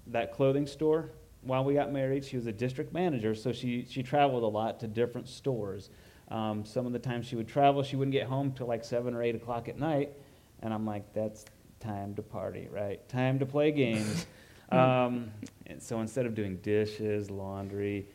that 0.07 0.31
clothing 0.31 0.65
store 0.65 1.11
while 1.41 1.63
we 1.63 1.73
got 1.73 1.91
married. 1.91 2.23
She 2.23 2.37
was 2.37 2.47
a 2.47 2.51
district 2.51 2.93
manager, 2.93 3.35
so 3.35 3.51
she 3.51 3.85
she 3.89 4.01
traveled 4.01 4.43
a 4.43 4.47
lot 4.47 4.79
to 4.79 4.87
different 4.87 5.27
stores. 5.27 5.89
Um, 6.29 6.63
some 6.63 6.85
of 6.85 6.93
the 6.93 6.99
times 6.99 7.25
she 7.25 7.35
would 7.35 7.47
travel, 7.47 7.83
she 7.83 7.97
wouldn't 7.97 8.13
get 8.13 8.27
home 8.27 8.53
till 8.53 8.67
like 8.67 8.85
seven 8.85 9.13
or 9.13 9.21
eight 9.21 9.35
o'clock 9.35 9.67
at 9.67 9.77
night, 9.77 10.13
and 10.61 10.73
I'm 10.73 10.85
like, 10.85 11.13
that's 11.13 11.45
time 11.81 12.15
to 12.15 12.21
party, 12.21 12.69
right? 12.71 13.07
Time 13.09 13.37
to 13.39 13.45
play 13.45 13.71
games. 13.71 14.25
um, 14.71 15.31
and 15.67 15.83
so 15.83 15.99
instead 15.99 16.25
of 16.25 16.33
doing 16.33 16.57
dishes, 16.57 17.29
laundry, 17.29 18.07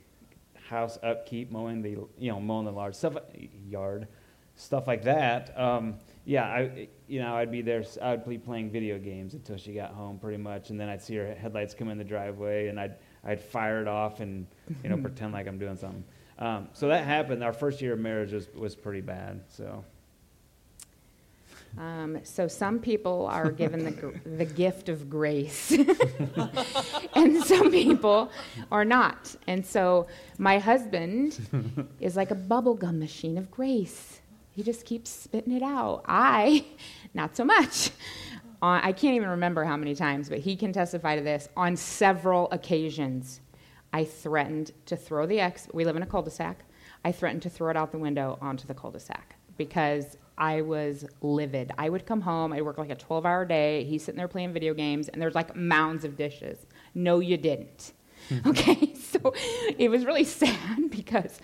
house 0.69 0.99
upkeep, 1.03 1.51
mowing 1.51 1.83
the 1.83 1.91
you 2.19 2.31
know 2.31 2.41
mowing 2.41 2.65
the 2.65 2.73
large 2.73 2.95
stuff 2.95 3.17
yard, 3.69 4.09
stuff 4.55 4.87
like 4.87 5.05
that. 5.05 5.59
Um, 5.59 5.97
yeah, 6.25 6.45
I 6.45 6.89
you 7.07 7.21
know 7.21 7.37
I'd 7.37 7.51
be 7.51 7.63
there. 7.63 7.85
I 8.03 8.13
would 8.13 8.29
be 8.29 8.39
playing 8.39 8.71
video 8.71 8.99
games 8.99 9.35
until 9.35 9.57
she 9.57 9.73
got 9.73 9.93
home, 9.93 10.19
pretty 10.19 10.39
much, 10.39 10.71
and 10.71 10.81
then 10.81 10.89
I'd 10.89 11.03
see 11.03 11.17
her 11.17 11.35
headlights 11.35 11.75
come 11.75 11.89
in 11.89 11.99
the 11.99 12.05
driveway, 12.05 12.69
and 12.69 12.79
I'd 12.79 12.97
I'd 13.25 13.41
fire 13.41 13.81
it 13.81 13.89
off 13.89 14.21
and 14.21 14.47
you 14.83 14.91
know 14.91 14.97
pretend 15.03 15.33
like 15.33 15.47
I'm 15.47 15.59
doing 15.59 15.77
something. 15.77 16.05
Um, 16.39 16.69
so 16.73 16.89
that 16.89 17.05
happened. 17.05 17.43
Our 17.43 17.53
first 17.53 17.81
year 17.81 17.95
of 17.95 18.01
marriage 18.01 18.33
was 18.33 18.49
was 18.55 18.75
pretty 18.75 19.01
bad. 19.01 19.43
So 19.49 19.85
Um, 21.79 22.21
so 22.23 22.49
some 22.49 22.79
people 22.79 23.27
are 23.27 23.51
given 23.51 23.85
the, 23.85 24.21
the 24.37 24.47
gift 24.47 24.89
of 24.89 25.11
grace, 25.11 25.73
and 27.15 27.43
some 27.45 27.71
people 27.71 28.31
are 28.73 28.85
not. 28.85 29.37
And 29.47 29.65
so 29.65 30.07
my 30.39 30.59
husband 30.59 31.39
is 32.01 32.17
like 32.17 32.31
a 32.31 32.35
bubblegum 32.35 32.99
machine 32.99 33.37
of 33.37 33.51
grace. 33.51 34.21
He 34.53 34.63
just 34.63 34.87
keeps 34.87 35.11
spitting 35.11 35.53
it 35.53 35.63
out. 35.63 36.03
I, 36.09 36.65
not 37.13 37.37
so 37.37 37.45
much. 37.45 37.91
Uh, 38.63 38.81
I 38.83 38.93
can't 38.93 39.15
even 39.15 39.29
remember 39.29 39.65
how 39.65 39.77
many 39.77 39.95
times, 39.95 40.31
but 40.31 40.39
he 40.39 40.57
can 40.57 40.73
testify 40.73 41.17
to 41.17 41.23
this. 41.23 41.51
On 41.59 41.77
several 41.77 42.51
occasions, 42.51 43.43
I 43.93 44.05
threatened 44.05 44.73
to 44.87 44.97
throw 44.97 45.27
the 45.27 45.41
ex. 45.41 45.69
We 45.75 45.85
live 45.85 45.97
in 45.97 46.03
a 46.03 46.07
cul-de-sac. 46.07 46.65
I 47.05 47.13
threatened 47.13 47.43
to 47.43 47.51
throw 47.51 47.69
it 47.69 47.77
out 47.77 47.93
the 47.93 47.99
window 47.99 48.39
onto 48.41 48.67
the 48.67 48.75
cul-de-sac 48.75 49.37
because 49.59 50.17
I 50.39 50.61
was 50.63 51.05
livid. 51.23 51.73
I 51.79 51.89
would 51.89 52.07
come 52.07 52.21
home. 52.21 52.53
I'd 52.53 52.63
work 52.63 52.79
like 52.79 52.91
a 52.91 52.97
12-hour 52.97 53.47
day. 53.47 53.85
He's 53.85 54.05
sitting 54.05 54.19
there 54.19 54.29
playing 54.29 54.53
video 54.53 54.75
games, 54.75 55.09
and 55.09 55.21
there's 55.21 55.35
like 55.35 55.57
mounds 55.57 56.05
of 56.05 56.17
dishes. 56.17 56.67
No, 56.95 57.21
you 57.21 57.37
didn't. 57.37 57.93
okay, 58.47 58.95
so 59.01 59.35
it 59.79 59.91
was 59.91 60.05
really 60.05 60.25
sad 60.25 60.91
because 60.91 61.39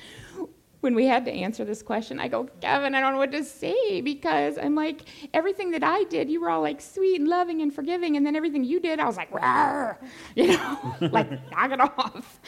when 0.81 0.96
we 0.96 1.07
had 1.07 1.24
to 1.24 1.31
answer 1.31 1.64
this 1.64 1.81
question, 1.81 2.18
I 2.18 2.26
go, 2.26 2.48
Kevin, 2.61 2.94
I 2.96 3.00
don't 3.00 3.12
know 3.12 3.18
what 3.18 3.31
to 3.33 3.44
say 3.44 4.00
because 4.00 4.59
I'm 4.59 4.74
like, 4.74 5.02
everything 5.33 5.70
that 5.70 5.85
I 5.85 6.02
did, 6.05 6.28
you 6.28 6.40
were 6.40 6.50
all 6.50 6.61
like 6.61 6.81
sweet 6.81 7.20
and 7.20 7.28
loving 7.28 7.62
and 7.62 7.72
forgiving, 7.72 8.16
and 8.16 8.26
then 8.26 8.35
everything 8.35 8.64
you 8.64 8.81
did, 8.81 8.98
I 8.98 9.07
was 9.07 9.16
like, 9.16 9.31
Rawr, 9.31 9.96
you 10.35 10.48
know, 10.48 10.96
like 11.00 11.31
knock 11.52 11.70
it 11.70 11.81
off. 11.81 12.40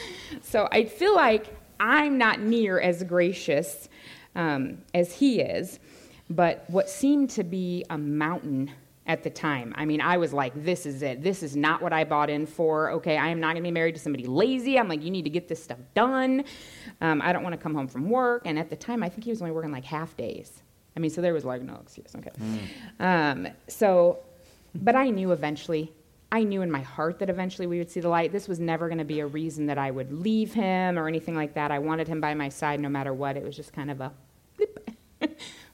So 0.42 0.68
I 0.72 0.84
feel 0.84 1.14
like 1.14 1.56
I'm 1.78 2.18
not 2.18 2.40
near 2.40 2.80
as 2.80 3.04
gracious 3.04 3.88
um, 4.34 4.78
as 4.92 5.14
he 5.14 5.40
is, 5.40 5.78
but 6.30 6.64
what 6.68 6.88
seemed 6.88 7.30
to 7.30 7.44
be 7.44 7.84
a 7.90 7.98
mountain 7.98 8.70
at 9.06 9.22
the 9.22 9.30
time. 9.30 9.74
I 9.76 9.84
mean, 9.84 10.00
I 10.00 10.16
was 10.16 10.32
like, 10.32 10.52
this 10.64 10.86
is 10.86 11.02
it. 11.02 11.22
This 11.22 11.42
is 11.42 11.54
not 11.54 11.82
what 11.82 11.92
I 11.92 12.04
bought 12.04 12.30
in 12.30 12.46
for. 12.46 12.90
Okay, 12.92 13.18
I 13.18 13.28
am 13.28 13.38
not 13.38 13.48
going 13.48 13.62
to 13.62 13.62
be 13.62 13.70
married 13.70 13.94
to 13.96 14.00
somebody 14.00 14.26
lazy. 14.26 14.78
I'm 14.78 14.88
like, 14.88 15.02
you 15.02 15.10
need 15.10 15.24
to 15.24 15.30
get 15.30 15.46
this 15.46 15.62
stuff 15.62 15.78
done. 15.94 16.44
Um, 17.00 17.20
I 17.20 17.32
don't 17.32 17.42
want 17.42 17.52
to 17.52 17.60
come 17.60 17.74
home 17.74 17.86
from 17.86 18.08
work. 18.08 18.42
And 18.46 18.58
at 18.58 18.70
the 18.70 18.76
time, 18.76 19.02
I 19.02 19.08
think 19.08 19.24
he 19.24 19.30
was 19.30 19.42
only 19.42 19.52
working 19.52 19.72
like 19.72 19.84
half 19.84 20.16
days. 20.16 20.62
I 20.96 21.00
mean, 21.00 21.10
so 21.10 21.20
there 21.20 21.34
was 21.34 21.44
like 21.44 21.60
no 21.62 21.78
excuse. 21.82 22.14
Okay. 22.16 22.30
Um, 23.00 23.48
so, 23.68 24.20
but 24.74 24.96
I 24.96 25.10
knew 25.10 25.32
eventually. 25.32 25.92
I 26.32 26.42
knew 26.42 26.62
in 26.62 26.70
my 26.70 26.80
heart 26.80 27.18
that 27.18 27.30
eventually 27.30 27.66
we 27.66 27.78
would 27.78 27.90
see 27.90 28.00
the 28.00 28.08
light. 28.08 28.32
This 28.32 28.48
was 28.48 28.58
never 28.58 28.88
going 28.88 28.98
to 28.98 29.04
be 29.04 29.20
a 29.20 29.26
reason 29.26 29.66
that 29.66 29.78
I 29.78 29.90
would 29.90 30.12
leave 30.12 30.52
him 30.52 30.98
or 30.98 31.06
anything 31.06 31.36
like 31.36 31.54
that. 31.54 31.70
I 31.70 31.78
wanted 31.78 32.08
him 32.08 32.20
by 32.20 32.34
my 32.34 32.48
side 32.48 32.80
no 32.80 32.88
matter 32.88 33.12
what. 33.12 33.36
It 33.36 33.44
was 33.44 33.54
just 33.54 33.72
kind 33.72 33.90
of 33.90 34.00
a 34.00 34.12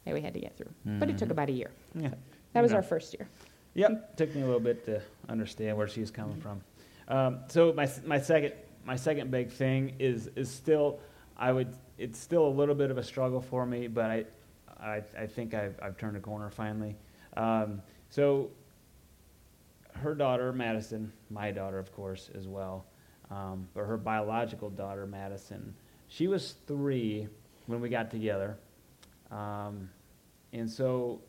that 0.04 0.14
we 0.14 0.20
had 0.20 0.34
to 0.34 0.40
get 0.40 0.56
through. 0.56 0.70
But 0.84 1.10
it 1.10 1.18
took 1.18 1.30
about 1.30 1.48
a 1.48 1.52
year. 1.52 1.70
yeah. 1.94 2.10
That 2.52 2.62
was 2.62 2.72
Okay. 2.72 2.76
our 2.76 2.82
first 2.82 3.14
year. 3.14 3.28
Yep, 3.74 4.16
took 4.16 4.34
me 4.34 4.42
a 4.42 4.44
little 4.44 4.58
bit 4.60 4.84
to 4.86 5.00
understand 5.28 5.76
where 5.76 5.86
she's 5.86 6.10
coming 6.10 6.40
from. 6.40 6.60
Um, 7.06 7.40
so 7.48 7.72
my 7.72 7.88
my 8.04 8.18
second 8.20 8.54
my 8.84 8.96
second 8.96 9.30
big 9.30 9.50
thing 9.50 9.94
is 10.00 10.28
is 10.34 10.50
still 10.50 10.98
I 11.36 11.52
would 11.52 11.72
it's 11.98 12.18
still 12.18 12.46
a 12.46 12.50
little 12.50 12.74
bit 12.74 12.90
of 12.90 12.98
a 12.98 13.02
struggle 13.04 13.40
for 13.40 13.64
me, 13.66 13.86
but 13.86 14.06
I 14.10 14.24
I, 14.80 15.02
I 15.18 15.26
think 15.26 15.54
I've 15.54 15.78
I've 15.82 15.96
turned 15.96 16.16
a 16.16 16.20
corner 16.20 16.50
finally. 16.50 16.96
Um, 17.36 17.80
so 18.08 18.50
her 19.94 20.14
daughter 20.14 20.52
Madison, 20.52 21.12
my 21.30 21.50
daughter 21.52 21.78
of 21.78 21.92
course 21.94 22.30
as 22.34 22.48
well, 22.48 22.86
um, 23.30 23.68
but 23.74 23.84
her 23.84 23.96
biological 23.96 24.70
daughter 24.70 25.06
Madison, 25.06 25.74
she 26.08 26.26
was 26.26 26.54
three 26.66 27.28
when 27.66 27.80
we 27.80 27.88
got 27.88 28.10
together, 28.10 28.56
um, 29.30 29.88
and 30.52 30.68
so 30.68 31.20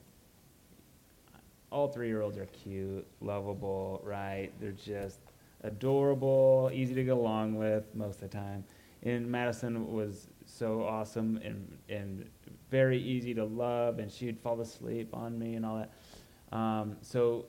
all 1.72 1.88
three 1.88 2.08
year 2.08 2.22
olds 2.22 2.38
are 2.38 2.48
cute, 2.48 3.08
lovable, 3.22 4.02
right? 4.04 4.52
They're 4.60 4.72
just 4.72 5.20
adorable, 5.64 6.70
easy 6.74 6.94
to 6.96 7.04
get 7.04 7.14
along 7.14 7.56
with 7.56 7.86
most 7.96 8.22
of 8.22 8.30
the 8.30 8.38
time. 8.38 8.64
And 9.04 9.28
Madison 9.28 9.92
was 9.92 10.28
so 10.46 10.84
awesome 10.84 11.40
and, 11.44 11.78
and 11.90 12.30
very 12.70 13.02
easy 13.02 13.34
to 13.34 13.46
love, 13.46 14.00
and 14.00 14.12
she'd 14.12 14.40
fall 14.40 14.60
asleep 14.62 15.10
on 15.14 15.40
me 15.40 15.56
and 15.56 15.66
all 15.66 15.78
that. 15.78 16.56
Um, 16.56 16.98
so, 17.02 17.46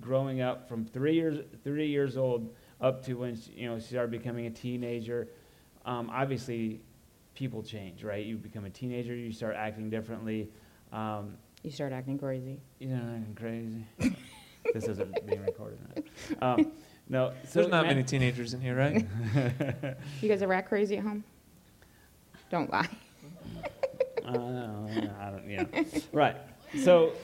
growing 0.00 0.40
up 0.40 0.68
from 0.68 0.84
three 0.84 1.14
years 1.14 1.40
three 1.64 1.88
years 1.88 2.16
old 2.16 2.54
up 2.80 3.04
to 3.04 3.14
when 3.14 3.34
she, 3.34 3.50
you 3.52 3.68
know 3.68 3.78
she 3.78 3.88
started 3.88 4.10
becoming 4.10 4.46
a 4.46 4.50
teenager, 4.50 5.28
um, 5.84 6.10
obviously 6.12 6.80
people 7.40 7.62
change, 7.62 8.04
right? 8.04 8.26
You 8.26 8.36
become 8.36 8.66
a 8.66 8.70
teenager, 8.70 9.14
you 9.14 9.32
start 9.32 9.56
acting 9.56 9.88
differently. 9.88 10.50
Um, 10.92 11.38
You 11.62 11.70
start 11.70 11.90
acting 11.90 12.18
crazy. 12.18 12.60
you 12.78 12.88
know, 12.88 12.96
I'm 12.96 13.34
crazy. 13.34 13.86
this 14.74 14.84
isn't 14.88 15.26
being 15.26 15.42
recorded. 15.42 15.78
Right? 15.96 16.06
Um, 16.42 16.72
no, 17.08 17.32
so 17.48 17.60
There's 17.60 17.70
not 17.70 17.84
Ma- 17.84 17.88
many 17.88 18.02
teenagers 18.04 18.52
in 18.52 18.60
here, 18.60 18.76
right? 18.76 19.06
You 20.20 20.28
guys 20.28 20.42
ever 20.42 20.52
act 20.52 20.68
crazy 20.68 20.98
at 20.98 21.02
home? 21.02 21.24
Don't 22.50 22.70
lie. 22.70 22.88
Uh, 24.22 24.32
no, 24.32 24.86
no, 24.86 25.10
I 25.18 25.30
don't. 25.30 25.48
Yeah, 25.48 25.64
right. 26.12 26.36
So, 26.82 27.14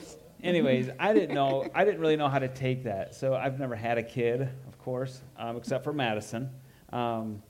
anyways, 0.41 0.89
I 0.99 1.13
didn't 1.13 1.35
know. 1.35 1.67
I 1.75 1.85
didn't 1.85 2.01
really 2.01 2.15
know 2.17 2.27
how 2.27 2.39
to 2.39 2.47
take 2.47 2.83
that. 2.85 3.13
So 3.13 3.35
I've 3.35 3.59
never 3.59 3.75
had 3.75 3.99
a 3.99 4.03
kid, 4.03 4.41
of 4.67 4.77
course, 4.79 5.21
um, 5.37 5.57
except 5.57 5.83
for 5.83 5.93
Madison. 5.93 6.49
Um, 6.91 7.43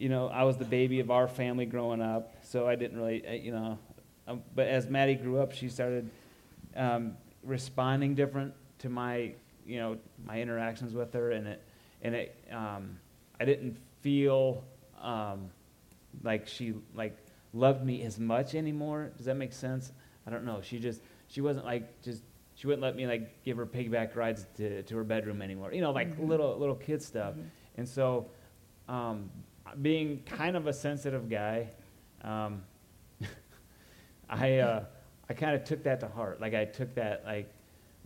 you 0.00 0.08
know, 0.08 0.28
I 0.28 0.44
was 0.44 0.56
the 0.56 0.64
baby 0.64 1.00
of 1.00 1.10
our 1.10 1.28
family 1.28 1.66
growing 1.66 2.00
up, 2.00 2.32
so 2.42 2.66
I 2.66 2.74
didn't 2.74 2.96
really, 2.96 3.22
uh, 3.26 3.32
you 3.32 3.52
know. 3.52 3.78
Um, 4.26 4.42
but 4.54 4.66
as 4.66 4.88
Maddie 4.88 5.14
grew 5.14 5.38
up, 5.38 5.52
she 5.52 5.68
started 5.68 6.08
um, 6.74 7.18
responding 7.44 8.14
different 8.14 8.54
to 8.78 8.88
my, 8.88 9.34
you 9.66 9.78
know, 9.78 9.98
my 10.24 10.40
interactions 10.40 10.94
with 10.94 11.12
her, 11.12 11.32
and 11.32 11.46
it, 11.46 11.62
and 12.00 12.14
it, 12.14 12.42
um, 12.50 12.98
I 13.38 13.44
didn't 13.44 13.76
feel 14.00 14.64
um, 15.02 15.50
like 16.22 16.48
she 16.48 16.72
like 16.94 17.18
loved 17.52 17.84
me 17.84 18.02
as 18.02 18.18
much 18.18 18.54
anymore. 18.54 19.12
Does 19.18 19.26
that 19.26 19.36
make 19.36 19.52
sense? 19.52 19.92
I 20.26 20.30
don't 20.30 20.46
know. 20.46 20.62
She 20.62 20.78
just 20.78 21.02
she 21.28 21.42
wasn't 21.42 21.66
like 21.66 22.00
just 22.00 22.22
she 22.54 22.66
wouldn't 22.66 22.82
let 22.82 22.96
me 22.96 23.06
like 23.06 23.44
give 23.44 23.58
her 23.58 23.66
piggyback 23.66 24.16
rides 24.16 24.46
to, 24.56 24.82
to 24.82 24.96
her 24.96 25.04
bedroom 25.04 25.42
anymore. 25.42 25.74
You 25.74 25.82
know, 25.82 25.90
like 25.90 26.18
little 26.18 26.56
little 26.56 26.74
kid 26.74 27.02
stuff. 27.02 27.34
And 27.76 27.86
so, 27.86 28.28
um, 28.88 29.30
being 29.80 30.22
kind 30.24 30.56
of 30.56 30.66
a 30.66 30.72
sensitive 30.72 31.28
guy, 31.28 31.68
um, 32.22 32.62
I 34.30 34.58
uh, 34.58 34.84
I 35.28 35.34
kind 35.34 35.54
of 35.54 35.64
took 35.64 35.82
that 35.84 36.00
to 36.00 36.08
heart. 36.08 36.40
Like 36.40 36.54
I 36.54 36.64
took 36.64 36.94
that 36.94 37.24
like, 37.24 37.52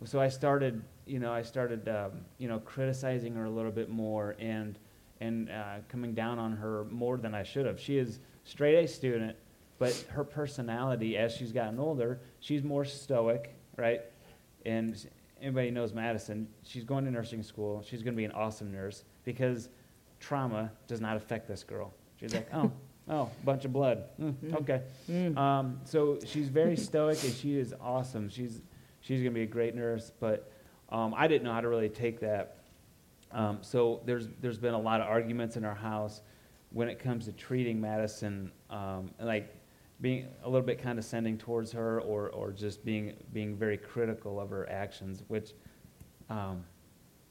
so 0.05 0.21
I 0.21 0.29
started 0.29 0.83
you 1.07 1.19
know 1.19 1.33
I 1.33 1.43
started 1.43 1.89
um, 1.89 2.13
you 2.39 2.49
know 2.49 2.59
criticizing 2.61 3.35
her 3.35 3.45
a 3.45 3.51
little 3.51 3.73
bit 3.73 3.89
more 3.89 4.37
and 4.39 4.79
and 5.21 5.51
uh, 5.51 5.77
coming 5.89 6.15
down 6.15 6.39
on 6.39 6.57
her 6.57 6.85
more 6.91 7.17
than 7.17 7.35
I 7.35 7.43
should 7.43 7.67
have. 7.67 7.81
She 7.81 7.99
is 7.99 8.19
straight 8.45 8.77
A 8.77 8.89
student, 8.89 9.37
but 9.79 10.05
her 10.11 10.25
personality, 10.25 11.17
as 11.17 11.33
she's 11.35 11.53
gotten 11.53 11.79
older, 11.79 12.21
she's 12.41 12.63
more 12.63 12.85
stoic, 12.85 13.55
right? 13.77 14.03
And 14.67 14.97
anybody 15.41 15.71
knows 15.71 15.93
Madison, 15.93 16.49
she's 16.63 16.85
going 16.85 17.05
to 17.05 17.11
nursing 17.11 17.43
school. 17.43 17.83
She's 17.87 18.03
going 18.03 18.15
to 18.15 18.17
be 18.17 18.25
an 18.25 18.33
awesome 18.33 18.73
nurse 18.73 19.05
because 19.25 19.69
trauma 20.25 20.73
does 20.87 21.01
not 21.01 21.17
affect 21.17 21.47
this 21.47 21.63
girl. 21.63 21.93
She's 22.17 22.33
like, 22.33 22.49
oh, 22.55 22.73
oh, 23.11 23.31
bunch 23.45 23.65
of 23.67 23.73
blood. 23.73 24.05
Mm, 24.21 24.55
okay. 24.55 24.81
Mm. 25.11 25.37
Um, 25.37 25.81
so 25.85 26.19
she's 26.25 26.49
very 26.49 26.77
stoic 26.77 27.23
and 27.23 27.33
she 27.33 27.59
is 27.59 27.75
awesome. 27.81 28.31
She's 28.31 28.63
she's 29.01 29.21
going 29.21 29.33
to 29.33 29.39
be 29.39 29.43
a 29.43 29.47
great 29.47 29.75
nurse, 29.75 30.11
but 30.19 30.51
um, 30.89 31.15
I 31.15 31.29
didn't 31.29 31.45
know 31.45 31.53
how 31.53 31.61
to 31.61 31.69
really 31.69 31.91
take 31.91 32.21
that. 32.21 32.57
Um, 33.33 33.59
so 33.61 34.01
there's 34.07 34.29
there's 34.41 34.59
been 34.59 34.75
a 34.75 34.81
lot 34.81 35.01
of 35.01 35.09
arguments 35.09 35.57
in 35.57 35.65
our 35.65 35.75
house 35.75 36.23
when 36.71 36.89
it 36.89 36.99
comes 36.99 37.27
to 37.27 37.33
treating 37.33 37.81
Madison, 37.81 38.51
um, 38.71 39.11
like 39.21 39.55
being 40.01 40.27
a 40.43 40.49
little 40.49 40.67
bit 40.67 40.83
condescending 40.83 41.37
towards 41.37 41.71
her, 41.73 42.01
or 42.01 42.31
or 42.31 42.51
just 42.51 42.83
being 42.83 43.13
being 43.35 43.57
very 43.57 43.77
critical 43.77 44.41
of 44.41 44.51
her 44.51 44.69
actions, 44.71 45.23
which. 45.29 45.53
Um, 46.31 46.65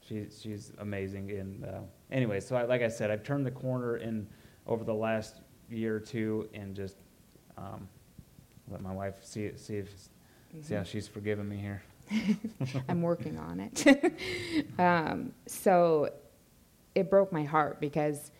she, 0.08 0.28
she's 0.38 0.72
amazing. 0.80 1.32
And 1.32 1.66
uh, 1.66 1.80
anyway, 2.12 2.40
so 2.40 2.56
I, 2.56 2.64
like 2.64 2.82
I 2.82 2.88
said, 2.88 3.12
I've 3.12 3.24
turned 3.24 3.46
the 3.46 3.52
corner 3.52 3.98
in 3.98 4.28
over 4.68 4.84
the 4.84 4.94
last 4.94 5.42
year 5.70 5.96
or 5.96 6.00
two, 6.00 6.50
and 6.54 6.76
just 6.76 6.98
um, 7.58 7.88
let 8.70 8.82
my 8.82 8.94
wife 8.94 9.16
see 9.22 9.52
see 9.56 9.78
if 9.78 9.90
mm-hmm. 9.90 10.62
see 10.62 10.74
how 10.74 10.82
mm-hmm. 10.82 10.90
she's 10.90 11.08
forgiven 11.08 11.48
me 11.48 11.58
here. 11.58 11.84
I'm 12.90 13.02
working 13.02 13.38
on 13.38 13.60
it. 13.60 14.20
um, 14.80 15.34
so 15.48 16.10
it 16.96 17.10
broke 17.10 17.32
my 17.32 17.44
heart 17.44 17.80
because 17.80 18.32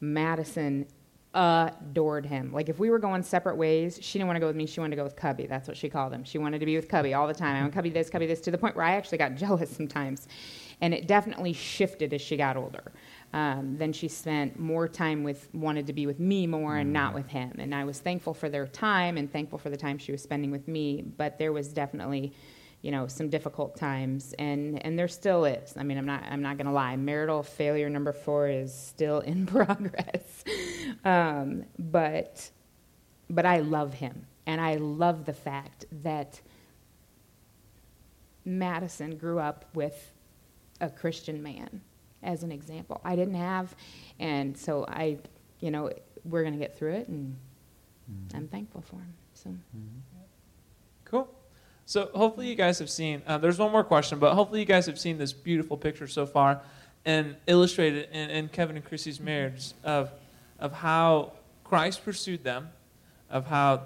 Madison 0.00 0.86
adored 1.34 2.26
him. 2.26 2.52
Like 2.52 2.68
if 2.68 2.78
we 2.78 2.90
were 2.90 2.98
going 2.98 3.22
separate 3.22 3.56
ways, 3.56 3.98
she 4.00 4.18
didn't 4.18 4.28
want 4.28 4.36
to 4.36 4.40
go 4.40 4.46
with 4.46 4.56
me. 4.56 4.66
She 4.66 4.80
wanted 4.80 4.90
to 4.90 4.96
go 4.96 5.04
with 5.04 5.16
Cubby. 5.16 5.46
That's 5.46 5.68
what 5.68 5.76
she 5.76 5.88
called 5.88 6.12
him. 6.12 6.24
She 6.24 6.38
wanted 6.38 6.58
to 6.60 6.66
be 6.66 6.76
with 6.76 6.88
Cubby 6.88 7.14
all 7.14 7.26
the 7.26 7.34
time. 7.34 7.56
I 7.56 7.60
want 7.60 7.72
Cubby 7.72 7.90
this, 7.90 8.08
Cubby 8.10 8.26
this, 8.26 8.40
to 8.42 8.50
the 8.50 8.58
point 8.58 8.76
where 8.76 8.84
I 8.84 8.92
actually 8.92 9.18
got 9.18 9.34
jealous 9.36 9.70
sometimes. 9.70 10.28
And 10.80 10.94
it 10.94 11.06
definitely 11.06 11.52
shifted 11.52 12.14
as 12.14 12.20
she 12.20 12.36
got 12.36 12.56
older. 12.56 12.92
Um, 13.32 13.76
then 13.76 13.92
she 13.92 14.08
spent 14.08 14.58
more 14.58 14.88
time 14.88 15.22
with, 15.22 15.48
wanted 15.52 15.86
to 15.88 15.92
be 15.92 16.06
with 16.06 16.18
me 16.18 16.46
more 16.46 16.76
and 16.76 16.92
not 16.92 17.12
mm. 17.12 17.16
with 17.16 17.28
him. 17.28 17.56
And 17.58 17.74
I 17.74 17.84
was 17.84 17.98
thankful 17.98 18.32
for 18.32 18.48
their 18.48 18.66
time 18.66 19.18
and 19.18 19.30
thankful 19.30 19.58
for 19.58 19.70
the 19.70 19.76
time 19.76 19.98
she 19.98 20.12
was 20.12 20.22
spending 20.22 20.50
with 20.50 20.66
me. 20.66 21.02
But 21.02 21.38
there 21.38 21.52
was 21.52 21.68
definitely 21.72 22.32
you 22.82 22.92
know 22.92 23.06
some 23.06 23.28
difficult 23.28 23.76
times 23.76 24.34
and 24.38 24.80
and 24.84 24.98
there 24.98 25.08
still 25.08 25.44
is 25.44 25.74
i 25.76 25.82
mean 25.82 25.98
i'm 25.98 26.06
not 26.06 26.22
i'm 26.30 26.42
not 26.42 26.56
going 26.56 26.66
to 26.66 26.72
lie 26.72 26.94
marital 26.96 27.42
failure 27.42 27.88
number 27.88 28.12
four 28.12 28.48
is 28.48 28.72
still 28.72 29.20
in 29.20 29.46
progress 29.54 30.44
um, 31.04 31.64
but 31.78 32.50
but 33.28 33.44
i 33.44 33.58
love 33.58 33.94
him 33.94 34.26
and 34.46 34.60
i 34.60 34.76
love 34.76 35.24
the 35.24 35.32
fact 35.32 35.86
that 35.90 36.40
madison 38.44 39.16
grew 39.16 39.38
up 39.40 39.64
with 39.74 40.12
a 40.80 40.88
christian 40.88 41.42
man 41.42 41.80
as 42.22 42.42
an 42.42 42.52
example 42.52 43.00
i 43.04 43.14
didn't 43.14 43.34
have 43.34 43.74
and 44.18 44.56
so 44.56 44.84
i 44.88 45.16
you 45.60 45.70
know 45.70 45.90
we're 46.24 46.42
going 46.42 46.52
to 46.52 46.58
get 46.58 46.76
through 46.76 46.92
it 46.92 47.08
and 47.08 47.36
mm-hmm. 48.10 48.36
i'm 48.36 48.48
thankful 48.48 48.80
for 48.80 48.96
him 48.96 49.14
so 49.34 49.50
mm-hmm. 49.50 49.98
cool 51.04 51.28
so 51.88 52.10
hopefully 52.14 52.48
you 52.48 52.54
guys 52.54 52.78
have 52.80 52.90
seen. 52.90 53.22
Uh, 53.26 53.38
there's 53.38 53.58
one 53.58 53.72
more 53.72 53.82
question, 53.82 54.18
but 54.18 54.34
hopefully 54.34 54.60
you 54.60 54.66
guys 54.66 54.84
have 54.84 54.98
seen 54.98 55.16
this 55.16 55.32
beautiful 55.32 55.78
picture 55.78 56.06
so 56.06 56.26
far, 56.26 56.60
and 57.06 57.34
illustrated 57.46 58.10
in, 58.12 58.28
in 58.28 58.48
Kevin 58.50 58.76
and 58.76 58.84
Christy's 58.84 59.18
marriage 59.18 59.72
of 59.82 60.12
of 60.58 60.74
how 60.74 61.32
Christ 61.64 62.04
pursued 62.04 62.44
them, 62.44 62.68
of 63.30 63.46
how 63.46 63.84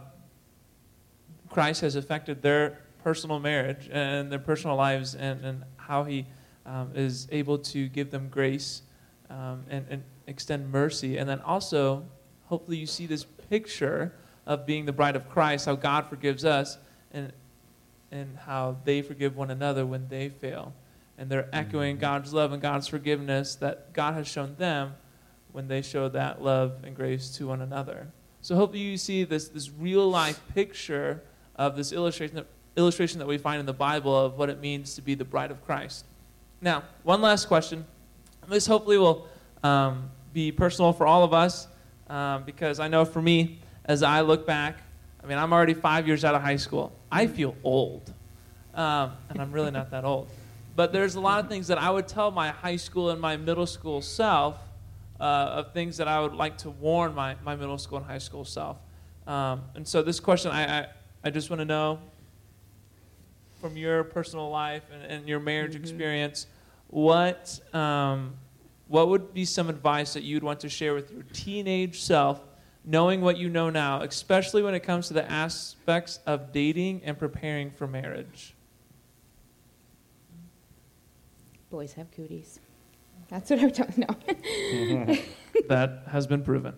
Christ 1.49 1.83
has 1.83 1.95
affected 1.95 2.43
their 2.43 2.81
personal 3.05 3.39
marriage 3.39 3.89
and 3.93 4.33
their 4.33 4.41
personal 4.41 4.75
lives, 4.75 5.15
and, 5.15 5.45
and 5.45 5.63
how 5.77 6.03
He 6.03 6.27
um, 6.67 6.93
is 6.95 7.29
able 7.31 7.59
to 7.59 7.89
give 7.89 8.11
them 8.11 8.29
grace 8.29 8.83
um, 9.31 9.65
and, 9.69 9.87
and 9.91 10.03
extend 10.27 10.71
mercy, 10.71 11.19
and 11.19 11.29
then 11.29 11.41
also 11.41 12.05
hopefully 12.47 12.77
you 12.77 12.87
see 12.87 13.07
this 13.07 13.25
picture 13.25 14.13
of 14.47 14.67
being 14.67 14.85
the 14.85 14.93
bride 14.93 15.17
of 15.17 15.29
Christ, 15.29 15.67
how 15.67 15.75
God 15.75 16.09
forgives 16.09 16.45
us, 16.45 16.79
and 17.13 17.33
and 18.13 18.37
how 18.37 18.77
they 18.85 19.03
forgive 19.03 19.37
one 19.37 19.51
another 19.51 19.87
when 19.87 20.07
they 20.09 20.29
fail. 20.29 20.75
And 21.19 21.31
they're 21.31 21.49
echoing 21.53 21.97
mm-hmm. 21.97 22.03
God's 22.03 22.33
love 22.33 22.53
and 22.53 22.61
God's 22.61 22.87
forgiveness 22.87 23.55
that 23.57 23.93
God 23.93 24.15
has 24.15 24.29
shown 24.29 24.55
them 24.57 24.95
when 25.51 25.67
they 25.67 25.83
show 25.83 26.09
that 26.11 26.43
love 26.43 26.85
and 26.85 26.95
grace 26.95 27.31
to 27.37 27.49
one 27.49 27.63
another. 27.63 28.09
So 28.43 28.55
hopefully 28.55 28.83
you 28.83 28.97
see 28.97 29.25
this, 29.25 29.49
this 29.49 29.71
real 29.71 30.09
life 30.09 30.41
picture 30.55 31.23
of 31.57 31.77
this 31.77 31.93
illustration 31.93 32.37
that, 32.37 32.47
illustration 32.77 33.19
that 33.19 33.27
we 33.27 33.39
find 33.39 33.61
in 33.61 33.67
the 33.67 33.73
Bible 33.73 34.15
of 34.15 34.37
what 34.37 34.51
it 34.51 34.61
means 34.61 34.95
to 34.97 35.03
be 35.03 35.15
the 35.15 35.25
bride 35.25 35.51
of 35.51 35.65
Christ. 35.65 36.05
Now, 36.63 36.85
one 37.03 37.21
last 37.21 37.47
question. 37.47 37.85
This 38.49 38.67
hopefully 38.67 38.97
will 38.97 39.29
um, 39.63 40.11
be 40.33 40.51
personal 40.51 40.95
for 40.95 41.07
all 41.07 41.25
of 41.25 41.35
us 41.35 41.69
um, 42.09 42.45
because 42.45 42.81
I 42.81 42.89
know 42.89 43.05
for 43.05 43.21
me, 43.21 43.61
as 43.85 44.03
I 44.03 44.23
look 44.23 44.47
back 44.47 44.79
I 45.23 45.27
mean, 45.27 45.39
I'm 45.39 45.53
already 45.53 45.75
five 45.75 46.07
years 46.07 46.25
out 46.25 46.35
of 46.35 46.43
high 46.43 46.57
school. 46.57 46.93
I 47.11 47.27
feel 47.27 47.55
old. 47.63 48.13
Um, 48.75 49.13
and 49.29 49.41
I'm 49.41 49.53
really 49.53 49.71
not 49.71 49.91
that 49.91 50.05
old. 50.05 50.29
But 50.75 50.93
there's 50.93 51.15
a 51.15 51.21
lot 51.21 51.39
of 51.45 51.49
things 51.49 51.69
that 51.69 51.79
I 51.79 51.91
would 51.91 52.09
tell 52.09 52.31
my 52.31 52.49
high 52.49 52.77
school 52.77 53.11
and 53.11 53.21
my 53.21 53.37
middle 53.37 53.67
school 53.67 54.01
self 54.01 54.59
uh, 55.21 55.23
of 55.23 55.73
things 55.73 55.99
that 55.99 56.09
I 56.09 56.21
would 56.21 56.35
like 56.35 56.59
to 56.59 56.71
warn 56.71 57.15
my, 57.15 57.37
my 57.45 57.55
middle 57.55 57.79
school 57.79 57.99
and 57.99 58.07
high 58.07 58.19
school 58.19 58.45
self. 58.45 58.79
Um, 59.27 59.63
and 59.75 59.87
so 59.87 60.03
this 60.03 60.19
question, 60.19 60.51
I, 60.51 60.81
I, 60.81 60.87
I 61.23 61.31
just 61.31 61.51
want 61.51 61.61
to 61.61 61.67
know 61.67 62.01
from 63.63 63.77
your 63.77 64.03
personal 64.05 64.51
life 64.51 64.83
and, 64.93 65.05
and 65.05 65.29
your 65.29 65.41
marriage 65.41 65.73
mm-hmm. 65.73 65.85
experience, 65.85 66.47
what, 66.89 67.61
um, 67.73 68.35
what 68.89 69.09
would 69.09 69.33
be 69.33 69.47
some 69.47 69.71
advice 69.71 70.13
that 70.13 70.25
you'd 70.25 70.43
want 70.43 70.61
to 70.61 70.69
share 70.69 70.95
with 70.95 71.11
your 71.13 71.23
teenage 71.33 72.03
self 72.03 72.43
knowing 72.85 73.21
what 73.21 73.37
you 73.37 73.49
know 73.49 73.71
now, 73.71 74.03
especially 74.03 74.63
when 74.63 74.75
it 74.75 74.81
comes 74.81 75.07
to 75.07 75.15
the 75.15 75.31
aspects 75.31 76.19
of 76.27 76.53
dating 76.53 77.01
and 77.05 77.17
preparing 77.17 77.71
for 77.71 77.87
marriage? 77.87 78.55
Boys 81.71 81.93
have 81.95 82.11
cooties. 82.11 82.59
That's 83.29 83.49
what 83.49 83.61
I 83.61 83.69
don't 83.69 83.99
know. 83.99 85.17
that 85.69 86.03
has 86.09 86.27
been 86.27 86.43
proven. 86.43 86.75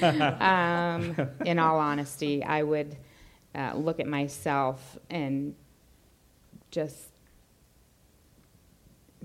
um, 0.40 1.28
in 1.44 1.58
all 1.58 1.78
honesty, 1.78 2.42
I 2.44 2.62
would 2.62 2.96
uh, 3.54 3.72
look 3.74 4.00
at 4.00 4.06
myself 4.06 4.96
and 5.10 5.54
just 6.70 7.10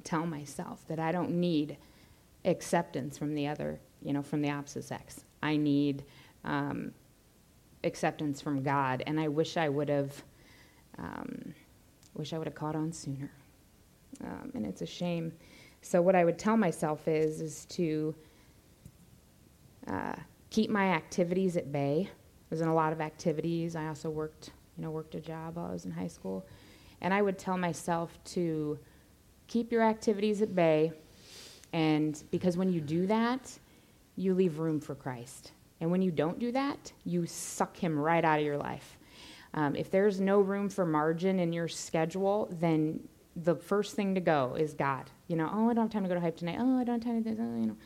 tell 0.03 0.25
myself 0.25 0.85
that 0.87 0.99
I 0.99 1.11
don't 1.11 1.31
need 1.31 1.77
acceptance 2.45 3.17
from 3.17 3.33
the 3.33 3.47
other, 3.47 3.79
you 4.01 4.13
know, 4.13 4.21
from 4.21 4.41
the 4.41 4.51
opposite 4.51 4.83
sex. 4.83 5.23
I 5.41 5.57
need 5.57 6.03
um, 6.43 6.91
acceptance 7.83 8.41
from 8.41 8.63
God, 8.63 9.03
and 9.07 9.19
I 9.19 9.27
wish 9.27 9.57
I 9.57 9.69
would 9.69 9.89
have, 9.89 10.23
um, 10.97 11.53
wish 12.13 12.33
I 12.33 12.37
would 12.37 12.47
have 12.47 12.55
caught 12.55 12.75
on 12.75 12.91
sooner. 12.91 13.31
Um, 14.23 14.51
and 14.53 14.65
it's 14.65 14.81
a 14.81 14.85
shame. 14.85 15.33
So 15.81 16.01
what 16.01 16.15
I 16.15 16.23
would 16.23 16.39
tell 16.39 16.57
myself 16.57 17.07
is, 17.07 17.41
is 17.41 17.65
to 17.65 18.15
uh, 19.87 20.15
keep 20.49 20.69
my 20.69 20.89
activities 20.93 21.57
at 21.57 21.71
bay. 21.71 22.09
I 22.09 22.45
was 22.49 22.61
in 22.61 22.67
a 22.67 22.73
lot 22.73 22.93
of 22.93 23.01
activities. 23.01 23.75
I 23.75 23.87
also 23.87 24.09
worked, 24.09 24.51
you 24.77 24.83
know, 24.83 24.91
worked 24.91 25.15
a 25.15 25.19
job 25.19 25.57
while 25.57 25.67
I 25.67 25.71
was 25.71 25.85
in 25.85 25.91
high 25.91 26.07
school, 26.07 26.45
and 27.05 27.13
I 27.13 27.21
would 27.21 27.37
tell 27.37 27.55
myself 27.55 28.17
to 28.33 28.79
keep 29.45 29.71
your 29.71 29.83
activities 29.83 30.41
at 30.41 30.55
bay, 30.55 30.91
and 31.71 32.21
because 32.31 32.57
when 32.57 32.73
you 32.73 32.81
do 32.81 33.05
that, 33.05 33.59
you 34.15 34.33
leave 34.33 34.57
room 34.57 34.79
for 34.79 34.95
Christ. 34.95 35.51
And 35.79 35.91
when 35.91 36.01
you 36.01 36.09
don't 36.09 36.39
do 36.39 36.51
that, 36.53 36.91
you 37.03 37.27
suck 37.27 37.77
him 37.77 37.99
right 37.99 38.25
out 38.25 38.39
of 38.39 38.45
your 38.45 38.57
life. 38.57 38.97
Um, 39.53 39.75
if 39.75 39.91
there's 39.91 40.19
no 40.19 40.41
room 40.41 40.67
for 40.67 40.83
margin 40.83 41.37
in 41.37 41.53
your 41.53 41.67
schedule, 41.67 42.49
then 42.59 43.07
the 43.35 43.55
first 43.55 43.95
thing 43.95 44.15
to 44.15 44.21
go 44.21 44.55
is 44.57 44.73
God. 44.73 45.11
You 45.27 45.35
know, 45.35 45.47
oh, 45.53 45.69
I 45.69 45.75
don't 45.75 45.83
have 45.83 45.91
time 45.91 46.03
to 46.03 46.09
go 46.09 46.15
to 46.15 46.21
hype 46.21 46.37
tonight. 46.37 46.57
Oh, 46.59 46.79
I 46.79 46.83
don't 46.85 47.03
have 47.03 47.03
time 47.03 47.23
to 47.23 47.29
do 47.29 47.35
this. 47.35 47.45
Oh, 47.47 47.59
you 47.59 47.67
know. 47.67 47.77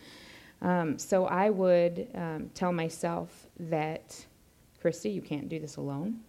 Um, 0.61 0.97
so 0.97 1.26
I 1.26 1.49
would 1.49 2.07
um, 2.15 2.51
tell 2.53 2.72
myself 2.72 3.47
that, 3.59 4.26
Christy, 4.80 5.09
you 5.09 5.22
can't 5.22 5.49
do 5.49 5.59
this 5.59 5.76
alone. 5.76 6.22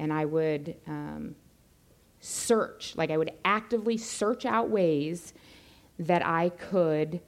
And 0.00 0.12
I 0.12 0.24
would 0.24 0.74
um, 0.88 1.36
search, 2.20 2.94
like 2.96 3.10
I 3.10 3.16
would 3.16 3.32
actively 3.44 3.96
search 3.96 4.44
out 4.44 4.70
ways 4.70 5.32
that 5.98 6.24
I 6.24 6.50
could 6.50 7.20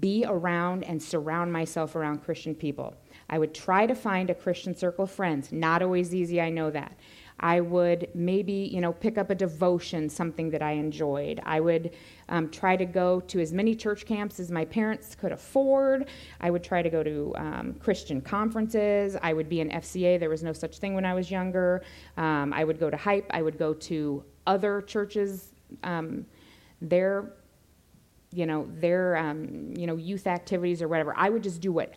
be 0.00 0.24
around 0.26 0.82
and 0.84 1.00
surround 1.00 1.52
myself 1.52 1.94
around 1.94 2.24
Christian 2.24 2.54
people. 2.54 2.94
I 3.30 3.38
would 3.38 3.54
try 3.54 3.86
to 3.86 3.94
find 3.94 4.30
a 4.30 4.34
Christian 4.34 4.76
circle 4.76 5.04
of 5.04 5.10
friends. 5.10 5.52
Not 5.52 5.82
always 5.82 6.14
easy, 6.14 6.40
I 6.40 6.50
know 6.50 6.70
that. 6.70 6.96
I 7.40 7.60
would 7.60 8.08
maybe, 8.14 8.70
you 8.72 8.80
know, 8.80 8.92
pick 8.92 9.18
up 9.18 9.30
a 9.30 9.34
devotion, 9.34 10.08
something 10.08 10.50
that 10.50 10.62
I 10.62 10.72
enjoyed. 10.72 11.40
I 11.44 11.60
would 11.60 11.94
um, 12.28 12.50
try 12.50 12.76
to 12.76 12.86
go 12.86 13.20
to 13.20 13.40
as 13.40 13.52
many 13.52 13.74
church 13.74 14.06
camps 14.06 14.40
as 14.40 14.50
my 14.50 14.64
parents 14.64 15.14
could 15.14 15.32
afford. 15.32 16.08
I 16.40 16.50
would 16.50 16.64
try 16.64 16.80
to 16.80 16.88
go 16.88 17.02
to 17.02 17.34
um, 17.36 17.74
Christian 17.78 18.20
conferences. 18.20 19.16
I 19.22 19.34
would 19.34 19.48
be 19.48 19.60
in 19.60 19.68
FCA. 19.68 20.18
There 20.18 20.30
was 20.30 20.42
no 20.42 20.52
such 20.52 20.78
thing 20.78 20.94
when 20.94 21.04
I 21.04 21.12
was 21.12 21.30
younger. 21.30 21.82
Um, 22.16 22.52
I 22.54 22.64
would 22.64 22.80
go 22.80 22.88
to 22.88 22.96
Hype. 22.96 23.26
I 23.30 23.42
would 23.42 23.58
go 23.58 23.74
to 23.74 24.24
other 24.46 24.80
churches. 24.82 25.52
Um, 25.84 26.24
their, 26.80 27.32
you 28.32 28.46
know, 28.46 28.66
their, 28.80 29.16
um, 29.16 29.74
you 29.76 29.86
know, 29.86 29.96
youth 29.96 30.26
activities 30.26 30.80
or 30.80 30.88
whatever. 30.88 31.12
I 31.16 31.28
would 31.28 31.42
just 31.42 31.60
do 31.60 31.72
what 31.72 31.94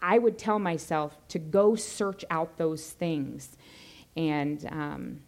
I 0.00 0.18
would 0.18 0.38
tell 0.38 0.58
myself 0.58 1.16
to 1.28 1.38
go 1.38 1.74
search 1.74 2.24
out 2.30 2.56
those 2.56 2.90
things 2.90 3.56
and 4.16 4.66
um, 4.70 5.20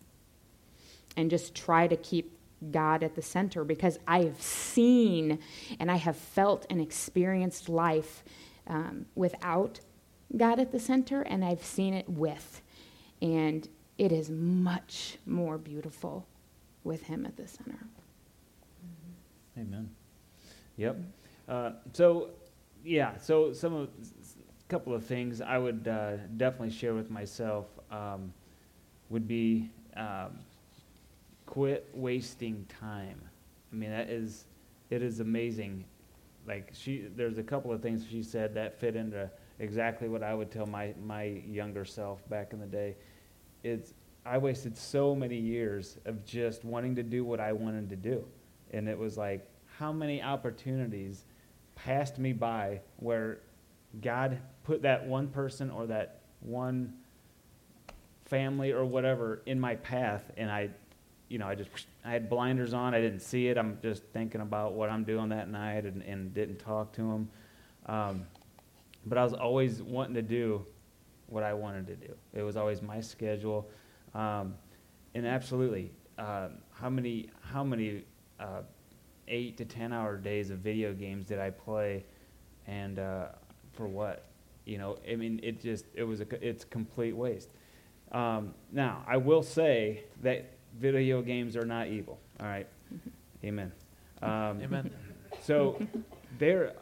and 1.17 1.31
just 1.31 1.55
try 1.55 1.87
to 1.87 1.97
keep 1.97 2.37
God 2.71 3.03
at 3.03 3.15
the 3.15 3.23
center 3.23 3.65
because 3.65 3.99
I 4.07 4.25
have 4.25 4.41
seen 4.41 5.39
and 5.79 5.91
I 5.91 5.97
have 5.97 6.17
felt 6.17 6.67
and 6.71 6.81
experienced 6.81 7.69
life 7.69 8.23
um, 8.67 9.07
without 9.15 9.81
God 10.37 10.61
at 10.61 10.71
the 10.71 10.79
center, 10.79 11.23
and 11.23 11.45
I've 11.45 11.65
seen 11.65 11.93
it 11.93 12.09
with, 12.09 12.63
and 13.21 13.69
it 13.99 14.13
is 14.13 14.31
much 14.31 15.19
more 15.27 15.59
beautiful 15.59 16.27
with 16.85 17.03
Him 17.03 17.27
at 17.27 17.37
the 17.37 17.49
center. 17.49 17.79
Amen. 19.59 19.91
Yep. 20.77 20.99
Uh, 21.49 21.73
so, 21.93 22.31
yeah. 22.85 23.17
So 23.19 23.53
some 23.53 23.75
of 23.75 23.89
a 23.89 24.69
couple 24.69 24.95
of 24.95 25.05
things 25.05 25.41
I 25.41 25.59
would 25.59 25.89
uh, 25.89 26.17
definitely 26.37 26.71
share 26.71 26.95
with 26.95 27.11
myself. 27.11 27.67
Um, 27.91 28.33
would 29.11 29.29
be 29.29 29.71
um, 29.97 30.39
quit 31.47 31.89
wasting 31.93 32.67
time. 32.81 33.21
I 33.73 33.77
mean, 33.77 33.91
that 33.91 34.09
is, 34.09 34.47
it 34.89 35.03
is 35.03 35.21
amazing. 35.21 35.85
Like 36.47 36.71
she, 36.73 37.07
there's 37.15 37.39
a 37.39 37.43
couple 37.43 37.73
of 37.73 37.83
things 37.83 38.07
she 38.09 38.23
said 38.23 38.55
that 38.55 38.79
fit 38.81 38.97
into 38.97 39.31
exactly 39.59 40.09
what 40.09 40.23
I 40.23 40.33
would 40.33 40.51
tell 40.51 40.67
my 40.67 40.95
my 41.05 41.25
younger 41.47 41.85
self 41.85 42.27
back 42.29 42.53
in 42.53 42.61
the 42.61 42.67
day. 42.67 42.97
It's 43.63 43.93
I 44.25 44.39
wasted 44.39 44.77
so 44.77 45.15
many 45.15 45.37
years 45.37 45.99
of 46.07 46.25
just 46.25 46.65
wanting 46.65 46.95
to 46.97 47.03
do 47.03 47.25
what 47.25 47.41
I 47.41 47.53
wanted 47.53 47.91
to 47.91 47.97
do, 47.97 48.25
and 48.73 48.89
it 48.89 48.99
was 48.99 49.17
like 49.17 49.47
how 49.79 49.93
many 49.93 50.23
opportunities 50.23 51.25
passed 51.75 52.19
me 52.19 52.33
by 52.33 52.81
where 52.97 53.39
God 54.03 54.39
put 54.65 54.83
that 54.83 55.07
one 55.07 55.29
person 55.29 55.71
or 55.71 55.87
that 55.87 56.21
one 56.41 56.95
family 58.31 58.71
or 58.71 58.85
whatever 58.85 59.43
in 59.45 59.61
my 59.61 59.75
path, 59.75 60.31
and 60.37 60.51
I, 60.51 60.71
you 61.29 61.39
know, 61.39 61.47
I 61.47 61.57
just 61.57 61.69
I 62.05 62.13
had 62.13 62.31
blinders 62.31 62.73
on. 62.73 62.95
I 62.95 63.01
didn't 63.01 63.21
see 63.21 63.49
it. 63.49 63.59
I'm 63.59 63.79
just 63.83 64.05
thinking 64.13 64.41
about 64.41 64.73
what 64.73 64.89
I'm 64.89 65.05
doing 65.05 65.29
that 65.31 65.51
night, 65.51 65.85
and, 65.85 66.03
and 66.03 66.33
didn't 66.33 66.59
talk 66.59 66.93
to 66.95 67.03
him. 67.03 67.29
Um, 67.87 68.27
but 69.05 69.19
I 69.19 69.25
was 69.25 69.33
always 69.33 69.83
wanting 69.83 70.15
to 70.15 70.23
do 70.23 70.65
what 71.27 71.43
I 71.43 71.53
wanted 71.53 71.87
to 71.89 71.97
do. 71.97 72.15
It 72.33 72.43
was 72.43 72.57
always 72.57 72.81
my 72.81 73.01
schedule, 73.01 73.69
um, 74.15 74.55
and 75.15 75.27
absolutely, 75.27 75.91
uh, 76.19 76.49
how 76.73 76.89
many 76.89 77.31
how 77.43 77.65
many 77.65 78.05
uh, 78.39 78.63
eight 79.29 79.57
to 79.59 79.65
ten 79.65 79.93
hour 79.93 80.17
days 80.17 80.51
of 80.51 80.59
video 80.59 80.93
games 80.95 81.27
did 81.27 81.41
I 81.41 81.51
play, 81.51 82.05
and 82.67 82.99
uh, 82.99 83.27
for 83.73 83.89
what? 83.89 84.27
You 84.67 84.79
know, 84.79 84.99
I 85.11 85.17
mean, 85.17 85.41
it 85.43 85.61
just 85.61 85.87
it 85.95 86.05
was 86.05 86.21
a 86.21 86.49
it's 86.49 86.65
complete 86.65 87.17
waste. 87.17 87.49
Um, 88.13 88.55
now, 88.73 89.05
I 89.07 89.17
will 89.17 89.43
say 89.43 90.05
that 90.23 90.53
video 90.79 91.23
games 91.23 91.57
are 91.57 91.65
not 91.65 91.89
evil. 91.89 92.19
All 92.41 92.47
right. 92.47 92.67
Amen. 93.45 93.73
Um, 94.23 94.61
Amen. 94.63 94.91
So 95.43 95.81
there 96.39 96.75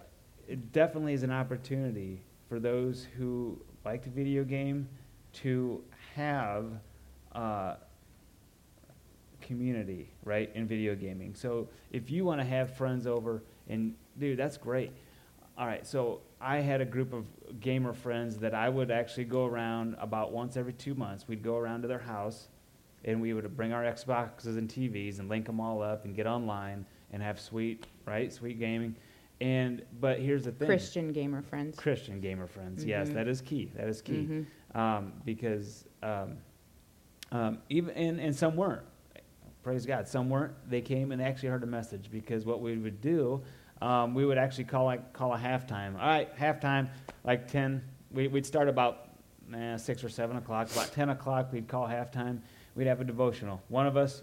definitely 0.72 1.12
is 1.12 1.22
an 1.22 1.30
opportunity 1.30 2.22
for 2.48 2.58
those 2.58 3.06
who 3.16 3.60
like 3.84 4.02
to 4.04 4.10
video 4.10 4.44
game 4.44 4.88
to 5.32 5.82
have 6.14 6.66
uh, 7.32 7.74
community, 9.40 10.10
right, 10.24 10.50
in 10.54 10.66
video 10.66 10.94
gaming. 10.94 11.34
So 11.34 11.68
if 11.92 12.10
you 12.10 12.24
want 12.24 12.40
to 12.40 12.46
have 12.46 12.76
friends 12.76 13.06
over, 13.06 13.42
and 13.68 13.94
dude, 14.18 14.38
that's 14.38 14.56
great. 14.56 14.92
All 15.56 15.66
right, 15.66 15.86
so 15.86 16.20
I 16.40 16.58
had 16.58 16.80
a 16.80 16.84
group 16.84 17.12
of 17.12 17.24
gamer 17.60 17.92
friends 17.92 18.36
that 18.38 18.54
I 18.54 18.68
would 18.68 18.90
actually 18.90 19.24
go 19.24 19.44
around 19.44 19.96
about 19.98 20.32
once 20.32 20.56
every 20.56 20.72
two 20.72 20.94
months. 20.94 21.26
We'd 21.26 21.42
go 21.42 21.56
around 21.56 21.82
to 21.82 21.88
their 21.88 21.98
house, 21.98 22.48
and 23.04 23.20
we 23.20 23.32
would 23.32 23.56
bring 23.56 23.72
our 23.72 23.82
Xboxes 23.82 24.56
and 24.58 24.68
TVs 24.68 25.18
and 25.18 25.28
link 25.28 25.46
them 25.46 25.60
all 25.60 25.82
up 25.82 26.04
and 26.04 26.14
get 26.14 26.26
online 26.26 26.86
and 27.12 27.22
have 27.22 27.40
sweet, 27.40 27.86
right, 28.06 28.32
sweet 28.32 28.58
gaming. 28.58 28.94
And 29.40 29.82
but 30.00 30.20
here's 30.20 30.44
the 30.44 30.52
thing: 30.52 30.66
Christian 30.66 31.12
gamer 31.12 31.42
friends. 31.42 31.76
Christian 31.76 32.20
gamer 32.20 32.46
friends. 32.46 32.80
Mm-hmm. 32.80 32.90
Yes, 32.90 33.10
that 33.10 33.28
is 33.28 33.40
key. 33.40 33.70
That 33.76 33.88
is 33.88 34.02
key. 34.02 34.12
Mm-hmm. 34.12 34.78
Um, 34.78 35.12
because 35.24 35.86
um, 36.02 36.36
um, 37.32 37.58
even 37.68 37.90
and, 37.90 38.20
and 38.20 38.34
some 38.34 38.56
weren't. 38.56 38.82
Praise 39.62 39.86
God, 39.86 40.08
some 40.08 40.30
weren't. 40.30 40.54
They 40.70 40.80
came 40.80 41.12
and 41.12 41.20
actually 41.20 41.50
heard 41.50 41.62
a 41.62 41.66
message 41.66 42.10
because 42.10 42.46
what 42.46 42.60
we 42.60 42.76
would 42.78 43.00
do 43.00 43.42
um, 43.80 44.14
we 44.14 44.24
would 44.24 44.38
actually 44.38 44.64
call 44.64 44.84
like 44.84 45.12
call 45.12 45.32
a 45.34 45.38
halftime. 45.38 45.98
All 45.98 46.06
right, 46.06 46.34
halftime, 46.36 46.88
like 47.24 47.50
ten. 47.50 47.82
We, 48.10 48.26
would 48.26 48.46
start 48.46 48.68
about 48.68 49.10
eh, 49.54 49.76
six 49.76 50.02
or 50.02 50.08
seven 50.08 50.36
o'clock. 50.36 50.70
About 50.72 50.92
ten 50.92 51.10
o'clock, 51.10 51.52
we'd 51.52 51.68
call 51.68 51.86
halftime. 51.86 52.40
We'd 52.74 52.86
have 52.86 53.00
a 53.00 53.04
devotional. 53.04 53.62
One 53.68 53.86
of 53.86 53.96
us 53.96 54.22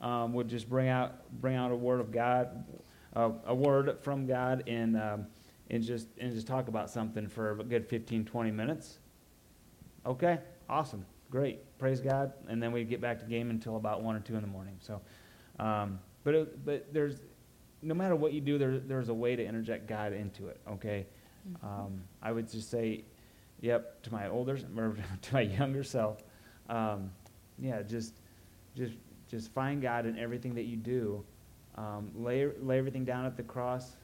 um, 0.00 0.32
would 0.34 0.48
just 0.48 0.68
bring 0.68 0.88
out 0.88 1.14
bring 1.40 1.56
out 1.56 1.70
a 1.70 1.76
word 1.76 2.00
of 2.00 2.10
God, 2.10 2.64
uh, 3.14 3.30
a 3.46 3.54
word 3.54 3.98
from 4.02 4.26
God, 4.26 4.64
and 4.66 4.96
um, 4.96 5.26
and 5.70 5.82
just 5.82 6.08
and 6.18 6.32
just 6.32 6.46
talk 6.46 6.68
about 6.68 6.90
something 6.90 7.28
for 7.28 7.52
a 7.60 7.64
good 7.64 7.86
15, 7.86 8.24
20 8.24 8.50
minutes. 8.50 8.98
Okay, 10.04 10.38
awesome, 10.68 11.04
great, 11.30 11.78
praise 11.78 12.00
God, 12.00 12.32
and 12.48 12.62
then 12.62 12.72
we'd 12.72 12.88
get 12.88 13.00
back 13.00 13.18
to 13.20 13.26
game 13.26 13.50
until 13.50 13.76
about 13.76 14.02
one 14.02 14.16
or 14.16 14.20
two 14.20 14.34
in 14.34 14.40
the 14.40 14.48
morning. 14.48 14.76
So, 14.80 15.00
um, 15.58 15.98
but 16.24 16.34
it, 16.34 16.64
but 16.64 16.92
there's 16.92 17.20
no 17.82 17.94
matter 17.94 18.16
what 18.16 18.32
you 18.32 18.40
do, 18.40 18.58
there, 18.58 18.78
there's 18.78 19.08
a 19.08 19.14
way 19.14 19.36
to 19.36 19.44
interject 19.44 19.86
God 19.86 20.12
into 20.12 20.48
it, 20.48 20.60
okay? 20.68 21.06
Mm-hmm. 21.48 21.66
Um, 21.66 22.02
I 22.22 22.32
would 22.32 22.50
just 22.50 22.70
say, 22.70 23.04
yep, 23.60 24.02
to 24.02 24.12
my 24.12 24.28
older, 24.28 24.58
or 24.76 24.96
to 25.22 25.34
my 25.34 25.42
younger 25.42 25.82
self, 25.82 26.22
um, 26.68 27.10
yeah, 27.58 27.82
just, 27.82 28.14
just, 28.76 28.94
just 29.28 29.52
find 29.52 29.80
God 29.82 30.06
in 30.06 30.18
everything 30.18 30.54
that 30.54 30.64
you 30.64 30.76
do. 30.76 31.24
Um, 31.76 32.10
lay, 32.14 32.48
lay 32.62 32.78
everything 32.78 33.04
down 33.04 33.26
at 33.26 33.36
the 33.36 33.42
cross, 33.42 33.96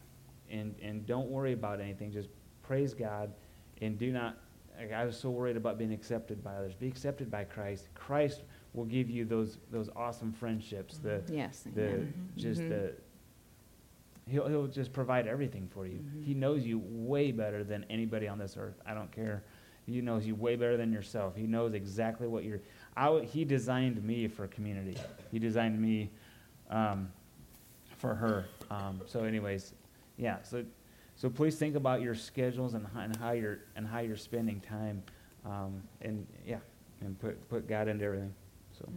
and, 0.50 0.74
and 0.82 1.06
don't 1.06 1.28
worry 1.28 1.52
about 1.54 1.80
anything. 1.80 2.12
Just 2.12 2.28
praise 2.62 2.94
God, 2.94 3.32
and 3.80 3.98
do 3.98 4.12
not. 4.12 4.38
Like 4.78 4.92
I 4.92 5.04
was 5.04 5.16
so 5.16 5.30
worried 5.30 5.56
about 5.56 5.78
being 5.78 5.92
accepted 5.92 6.42
by 6.42 6.54
others. 6.54 6.74
Be 6.74 6.88
accepted 6.88 7.30
by 7.30 7.44
Christ. 7.44 7.88
Christ 7.94 8.42
will 8.72 8.84
give 8.84 9.10
you 9.10 9.24
those 9.24 9.58
those 9.70 9.90
awesome 9.94 10.32
friendships. 10.32 10.98
The 10.98 11.22
yes, 11.30 11.64
the 11.74 12.06
just 12.36 12.60
mm-hmm. 12.60 12.70
the 12.70 12.94
He'll, 14.28 14.46
he'll 14.48 14.66
just 14.66 14.92
provide 14.92 15.26
everything 15.26 15.68
for 15.72 15.86
you. 15.86 15.98
Mm-hmm. 15.98 16.22
He 16.22 16.34
knows 16.34 16.64
you 16.64 16.80
way 16.84 17.32
better 17.32 17.64
than 17.64 17.84
anybody 17.90 18.28
on 18.28 18.38
this 18.38 18.56
earth. 18.58 18.80
I 18.86 18.94
don't 18.94 19.10
care. 19.10 19.42
He 19.86 20.00
knows 20.00 20.24
you 20.24 20.34
way 20.34 20.54
better 20.54 20.76
than 20.76 20.92
yourself. 20.92 21.34
He 21.34 21.46
knows 21.46 21.74
exactly 21.74 22.28
what 22.28 22.44
you're. 22.44 22.60
I, 22.96 23.20
he 23.20 23.44
designed 23.44 24.02
me 24.04 24.28
for 24.28 24.46
community. 24.46 24.96
He 25.32 25.38
designed 25.38 25.80
me 25.80 26.10
um, 26.70 27.10
for 27.98 28.14
her. 28.14 28.46
Um, 28.70 29.00
so, 29.06 29.24
anyways, 29.24 29.74
yeah. 30.16 30.36
So, 30.42 30.64
so 31.16 31.28
please 31.28 31.56
think 31.56 31.74
about 31.74 32.00
your 32.00 32.14
schedules 32.14 32.74
and, 32.74 32.86
and 32.96 33.16
how 33.16 33.32
you're 33.32 33.58
and 33.74 33.86
how 33.86 33.98
you're 34.00 34.16
spending 34.16 34.60
time, 34.60 35.02
um, 35.44 35.82
and 36.00 36.26
yeah, 36.46 36.58
and 37.00 37.18
put 37.18 37.48
put 37.48 37.66
God 37.66 37.88
into 37.88 38.04
everything. 38.04 38.32
So, 38.78 38.88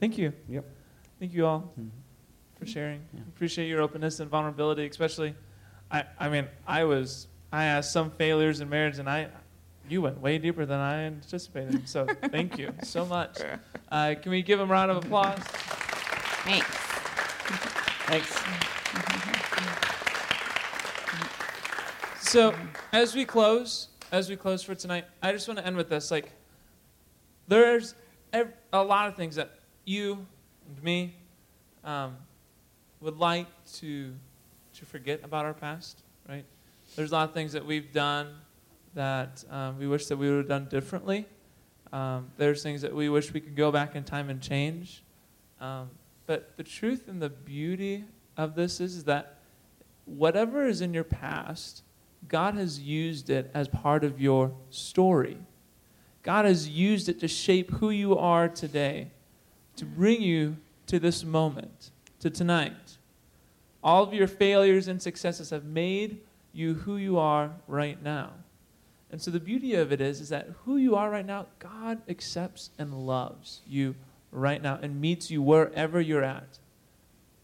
thank 0.00 0.16
you. 0.16 0.32
Yep. 0.48 0.64
Thank 1.18 1.34
you 1.34 1.46
all. 1.46 1.72
Mm-hmm 1.78 2.05
for 2.58 2.66
sharing. 2.66 3.02
Yeah. 3.12 3.20
Appreciate 3.28 3.68
your 3.68 3.82
openness 3.82 4.20
and 4.20 4.30
vulnerability, 4.30 4.86
especially. 4.86 5.34
I, 5.90 6.04
I 6.18 6.28
mean, 6.28 6.46
I 6.66 6.84
was, 6.84 7.28
I 7.52 7.64
asked 7.64 7.92
some 7.92 8.10
failures 8.10 8.60
in 8.60 8.68
marriage, 8.68 8.98
and 8.98 9.08
I, 9.08 9.28
you 9.88 10.02
went 10.02 10.20
way 10.20 10.38
deeper 10.38 10.66
than 10.66 10.80
I 10.80 11.04
anticipated. 11.04 11.88
So 11.88 12.06
thank 12.30 12.58
you 12.58 12.72
so 12.82 13.04
much. 13.04 13.38
Uh, 13.88 14.16
can 14.20 14.32
we 14.32 14.42
give 14.42 14.58
him 14.58 14.68
a 14.68 14.72
round 14.72 14.90
of 14.90 14.96
applause? 14.96 15.38
Thanks. 15.38 16.66
Thanks. 18.08 18.36
So 22.18 22.52
as 22.92 23.14
we 23.14 23.24
close, 23.24 23.90
as 24.10 24.28
we 24.28 24.34
close 24.34 24.64
for 24.64 24.74
tonight, 24.74 25.04
I 25.22 25.30
just 25.30 25.46
want 25.46 25.58
to 25.60 25.66
end 25.66 25.76
with 25.76 25.88
this. 25.88 26.10
Like, 26.10 26.32
there's 27.46 27.94
a 28.32 28.82
lot 28.82 29.06
of 29.06 29.14
things 29.14 29.36
that 29.36 29.52
you 29.84 30.26
and 30.66 30.82
me 30.82 31.14
um, 31.84 32.16
would 33.00 33.18
like 33.18 33.46
to 33.74 34.12
to 34.74 34.84
forget 34.84 35.20
about 35.22 35.44
our 35.44 35.54
past, 35.54 36.02
right? 36.28 36.44
There's 36.96 37.10
a 37.10 37.14
lot 37.14 37.28
of 37.28 37.34
things 37.34 37.52
that 37.52 37.64
we've 37.64 37.92
done 37.92 38.34
that 38.94 39.44
um, 39.50 39.78
we 39.78 39.86
wish 39.86 40.06
that 40.06 40.16
we 40.16 40.28
would 40.28 40.38
have 40.38 40.48
done 40.48 40.66
differently, 40.68 41.26
Um, 41.92 42.30
there's 42.36 42.62
things 42.62 42.82
that 42.82 42.94
we 42.94 43.08
wish 43.08 43.32
we 43.32 43.40
could 43.40 43.56
go 43.56 43.70
back 43.70 43.94
in 43.94 44.04
time 44.04 44.28
and 44.28 44.40
change. 44.40 45.02
Um, 45.60 45.90
but 46.26 46.56
the 46.56 46.64
truth 46.64 47.08
and 47.08 47.22
the 47.22 47.30
beauty 47.30 48.04
of 48.36 48.54
this 48.54 48.80
is, 48.80 48.96
is 48.96 49.04
that 49.04 49.38
whatever 50.04 50.66
is 50.66 50.80
in 50.80 50.92
your 50.92 51.04
past, 51.04 51.82
God 52.28 52.54
has 52.54 52.80
used 52.80 53.30
it 53.30 53.50
as 53.54 53.68
part 53.68 54.02
of 54.02 54.20
your 54.20 54.52
story. 54.70 55.38
God 56.22 56.44
has 56.44 56.68
used 56.68 57.08
it 57.08 57.20
to 57.20 57.28
shape 57.28 57.70
who 57.74 57.90
you 57.90 58.18
are 58.18 58.48
today, 58.48 59.10
to 59.76 59.84
bring 59.84 60.20
you 60.20 60.56
to 60.88 60.98
this 60.98 61.24
moment, 61.24 61.90
to 62.20 62.30
tonight. 62.30 62.85
All 63.86 64.02
of 64.02 64.12
your 64.12 64.26
failures 64.26 64.88
and 64.88 65.00
successes 65.00 65.50
have 65.50 65.64
made 65.64 66.18
you 66.52 66.74
who 66.74 66.96
you 66.96 67.20
are 67.20 67.52
right 67.68 68.02
now. 68.02 68.32
And 69.12 69.22
so 69.22 69.30
the 69.30 69.38
beauty 69.38 69.74
of 69.74 69.92
it 69.92 70.00
is, 70.00 70.20
is 70.20 70.28
that 70.30 70.48
who 70.64 70.76
you 70.76 70.96
are 70.96 71.08
right 71.08 71.24
now, 71.24 71.46
God 71.60 72.02
accepts 72.08 72.70
and 72.80 73.06
loves 73.06 73.60
you 73.64 73.94
right 74.32 74.60
now 74.60 74.80
and 74.82 75.00
meets 75.00 75.30
you 75.30 75.40
wherever 75.40 76.00
you're 76.00 76.24
at. 76.24 76.58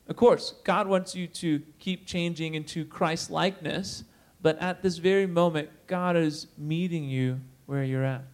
Of 0.08 0.16
course, 0.16 0.54
God 0.64 0.88
wants 0.88 1.14
you 1.14 1.28
to 1.28 1.62
keep 1.78 2.06
changing 2.06 2.54
into 2.54 2.84
Christ 2.86 3.30
likeness, 3.30 4.02
but 4.42 4.58
at 4.58 4.82
this 4.82 4.98
very 4.98 5.28
moment, 5.28 5.68
God 5.86 6.16
is 6.16 6.48
meeting 6.58 7.04
you 7.04 7.38
where 7.66 7.84
you're 7.84 8.04
at. 8.04 8.24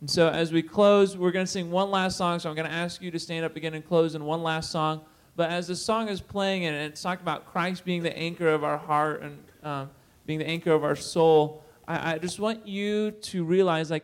And 0.00 0.08
so 0.08 0.30
as 0.30 0.52
we 0.52 0.62
close, 0.62 1.18
we're 1.18 1.32
going 1.32 1.44
to 1.44 1.52
sing 1.52 1.70
one 1.70 1.90
last 1.90 2.16
song. 2.16 2.38
So 2.38 2.48
I'm 2.48 2.56
going 2.56 2.66
to 2.66 2.74
ask 2.74 3.02
you 3.02 3.10
to 3.10 3.18
stand 3.18 3.44
up 3.44 3.56
again 3.56 3.74
and 3.74 3.86
close 3.86 4.14
in 4.14 4.24
one 4.24 4.42
last 4.42 4.70
song. 4.70 5.02
But 5.38 5.50
as 5.50 5.68
the 5.68 5.76
song 5.76 6.08
is 6.08 6.20
playing 6.20 6.64
and 6.64 6.74
it's 6.74 7.00
talking 7.00 7.22
about 7.22 7.46
Christ 7.46 7.84
being 7.84 8.02
the 8.02 8.18
anchor 8.18 8.48
of 8.48 8.64
our 8.64 8.76
heart 8.76 9.22
and 9.22 9.38
um, 9.62 9.90
being 10.26 10.40
the 10.40 10.48
anchor 10.48 10.72
of 10.72 10.82
our 10.82 10.96
soul, 10.96 11.62
I, 11.86 12.14
I 12.14 12.18
just 12.18 12.40
want 12.40 12.66
you 12.66 13.12
to 13.12 13.44
realize 13.44 13.88
like, 13.88 14.02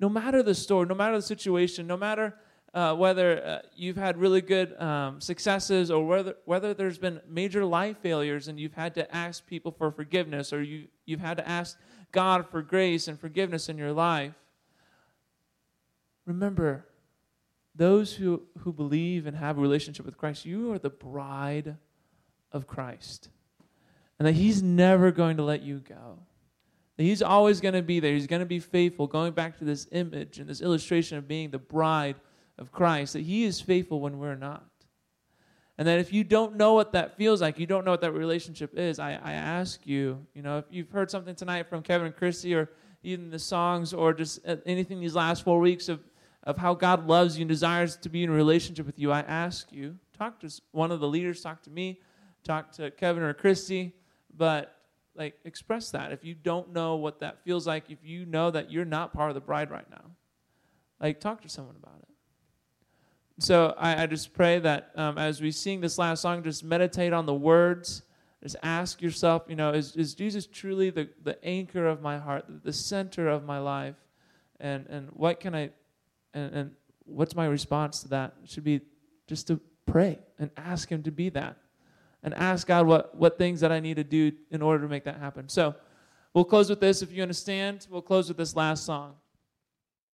no 0.00 0.08
matter 0.08 0.42
the 0.42 0.52
story, 0.52 0.86
no 0.86 0.96
matter 0.96 1.14
the 1.14 1.22
situation, 1.22 1.86
no 1.86 1.96
matter 1.96 2.34
uh, 2.74 2.92
whether 2.92 3.46
uh, 3.46 3.58
you've 3.76 3.96
had 3.96 4.16
really 4.16 4.40
good 4.40 4.76
um, 4.82 5.20
successes 5.20 5.92
or 5.92 6.04
whether, 6.04 6.34
whether 6.44 6.74
there's 6.74 6.98
been 6.98 7.20
major 7.28 7.64
life 7.64 7.98
failures 8.02 8.48
and 8.48 8.58
you've 8.58 8.74
had 8.74 8.96
to 8.96 9.14
ask 9.14 9.46
people 9.46 9.70
for 9.70 9.92
forgiveness 9.92 10.52
or 10.52 10.60
you, 10.60 10.88
you've 11.06 11.20
had 11.20 11.36
to 11.36 11.48
ask 11.48 11.78
God 12.10 12.50
for 12.50 12.62
grace 12.62 13.06
and 13.06 13.16
forgiveness 13.20 13.68
in 13.68 13.78
your 13.78 13.92
life, 13.92 14.32
remember, 16.26 16.84
those 17.74 18.14
who, 18.14 18.42
who 18.60 18.72
believe 18.72 19.26
and 19.26 19.36
have 19.36 19.58
a 19.58 19.60
relationship 19.60 20.06
with 20.06 20.16
Christ, 20.16 20.44
you 20.44 20.72
are 20.72 20.78
the 20.78 20.90
bride 20.90 21.76
of 22.52 22.66
Christ. 22.66 23.28
And 24.18 24.28
that 24.28 24.34
He's 24.34 24.62
never 24.62 25.10
going 25.10 25.38
to 25.38 25.42
let 25.42 25.62
you 25.62 25.80
go. 25.80 26.18
That 26.96 27.02
He's 27.02 27.22
always 27.22 27.60
going 27.60 27.74
to 27.74 27.82
be 27.82 28.00
there. 28.00 28.14
He's 28.14 28.28
going 28.28 28.40
to 28.40 28.46
be 28.46 28.60
faithful. 28.60 29.06
Going 29.06 29.32
back 29.32 29.58
to 29.58 29.64
this 29.64 29.88
image 29.90 30.38
and 30.38 30.48
this 30.48 30.60
illustration 30.60 31.18
of 31.18 31.26
being 31.26 31.50
the 31.50 31.58
bride 31.58 32.16
of 32.58 32.70
Christ, 32.70 33.14
that 33.14 33.22
He 33.22 33.44
is 33.44 33.60
faithful 33.60 34.00
when 34.00 34.18
we're 34.18 34.36
not. 34.36 34.64
And 35.76 35.88
that 35.88 35.98
if 35.98 36.12
you 36.12 36.22
don't 36.22 36.54
know 36.54 36.74
what 36.74 36.92
that 36.92 37.16
feels 37.16 37.40
like, 37.42 37.58
you 37.58 37.66
don't 37.66 37.84
know 37.84 37.90
what 37.90 38.00
that 38.02 38.12
relationship 38.12 38.78
is, 38.78 39.00
I, 39.00 39.18
I 39.20 39.32
ask 39.32 39.84
you, 39.84 40.24
you 40.32 40.42
know, 40.42 40.58
if 40.58 40.66
you've 40.70 40.90
heard 40.90 41.10
something 41.10 41.34
tonight 41.34 41.68
from 41.68 41.82
Kevin 41.82 42.06
and 42.06 42.14
Christy 42.14 42.54
or 42.54 42.70
even 43.02 43.30
the 43.30 43.40
songs 43.40 43.92
or 43.92 44.14
just 44.14 44.38
anything 44.64 45.00
these 45.00 45.16
last 45.16 45.42
four 45.42 45.58
weeks 45.58 45.88
of 45.88 46.00
of 46.44 46.58
how 46.58 46.74
God 46.74 47.06
loves 47.06 47.36
you 47.36 47.42
and 47.42 47.48
desires 47.48 47.96
to 47.96 48.08
be 48.08 48.22
in 48.22 48.30
a 48.30 48.32
relationship 48.32 48.86
with 48.86 48.98
you, 48.98 49.10
I 49.10 49.20
ask 49.20 49.72
you, 49.72 49.96
talk 50.16 50.40
to 50.40 50.50
one 50.72 50.92
of 50.92 51.00
the 51.00 51.08
leaders, 51.08 51.40
talk 51.40 51.62
to 51.62 51.70
me, 51.70 52.00
talk 52.44 52.70
to 52.72 52.90
Kevin 52.90 53.22
or 53.22 53.32
Christy, 53.34 53.94
but 54.36 54.76
like 55.16 55.34
express 55.44 55.90
that. 55.90 56.12
If 56.12 56.24
you 56.24 56.34
don't 56.34 56.72
know 56.72 56.96
what 56.96 57.20
that 57.20 57.42
feels 57.44 57.66
like, 57.66 57.90
if 57.90 57.98
you 58.02 58.26
know 58.26 58.50
that 58.50 58.70
you're 58.70 58.84
not 58.84 59.12
part 59.12 59.30
of 59.30 59.34
the 59.34 59.40
bride 59.40 59.70
right 59.70 59.88
now, 59.90 60.04
like 61.00 61.18
talk 61.20 61.40
to 61.42 61.48
someone 61.48 61.76
about 61.76 61.98
it. 62.02 62.08
So 63.38 63.74
I, 63.78 64.02
I 64.02 64.06
just 64.06 64.32
pray 64.32 64.58
that 64.60 64.92
um, 64.94 65.18
as 65.18 65.40
we 65.40 65.50
sing 65.50 65.80
this 65.80 65.98
last 65.98 66.20
song, 66.22 66.42
just 66.42 66.62
meditate 66.62 67.12
on 67.12 67.26
the 67.26 67.34
words. 67.34 68.02
Just 68.42 68.56
ask 68.62 69.00
yourself, 69.00 69.44
you 69.48 69.56
know, 69.56 69.72
is, 69.72 69.96
is 69.96 70.14
Jesus 70.14 70.46
truly 70.46 70.90
the, 70.90 71.08
the 71.22 71.42
anchor 71.44 71.86
of 71.86 72.02
my 72.02 72.18
heart, 72.18 72.44
the, 72.46 72.60
the 72.64 72.72
center 72.72 73.26
of 73.26 73.44
my 73.44 73.58
life? 73.58 73.96
And, 74.60 74.86
and 74.88 75.08
what 75.14 75.40
can 75.40 75.54
I 75.54 75.70
and, 76.34 76.54
and 76.54 76.70
what's 77.06 77.34
my 77.34 77.46
response 77.46 78.02
to 78.02 78.08
that? 78.08 78.34
Should 78.44 78.64
be 78.64 78.80
just 79.26 79.46
to 79.48 79.60
pray 79.86 80.18
and 80.38 80.50
ask 80.56 80.90
Him 80.90 81.02
to 81.04 81.10
be 81.10 81.30
that. 81.30 81.56
And 82.22 82.32
ask 82.34 82.66
God 82.66 82.86
what, 82.86 83.14
what 83.14 83.36
things 83.36 83.60
that 83.60 83.70
I 83.70 83.80
need 83.80 83.96
to 83.96 84.04
do 84.04 84.32
in 84.50 84.62
order 84.62 84.82
to 84.82 84.88
make 84.88 85.04
that 85.04 85.18
happen. 85.18 85.48
So 85.48 85.74
we'll 86.32 86.44
close 86.44 86.70
with 86.70 86.80
this. 86.80 87.02
If 87.02 87.12
you 87.12 87.22
understand, 87.22 87.86
we'll 87.90 88.00
close 88.00 88.28
with 88.28 88.38
this 88.38 88.56
last 88.56 88.86
song. 88.86 89.16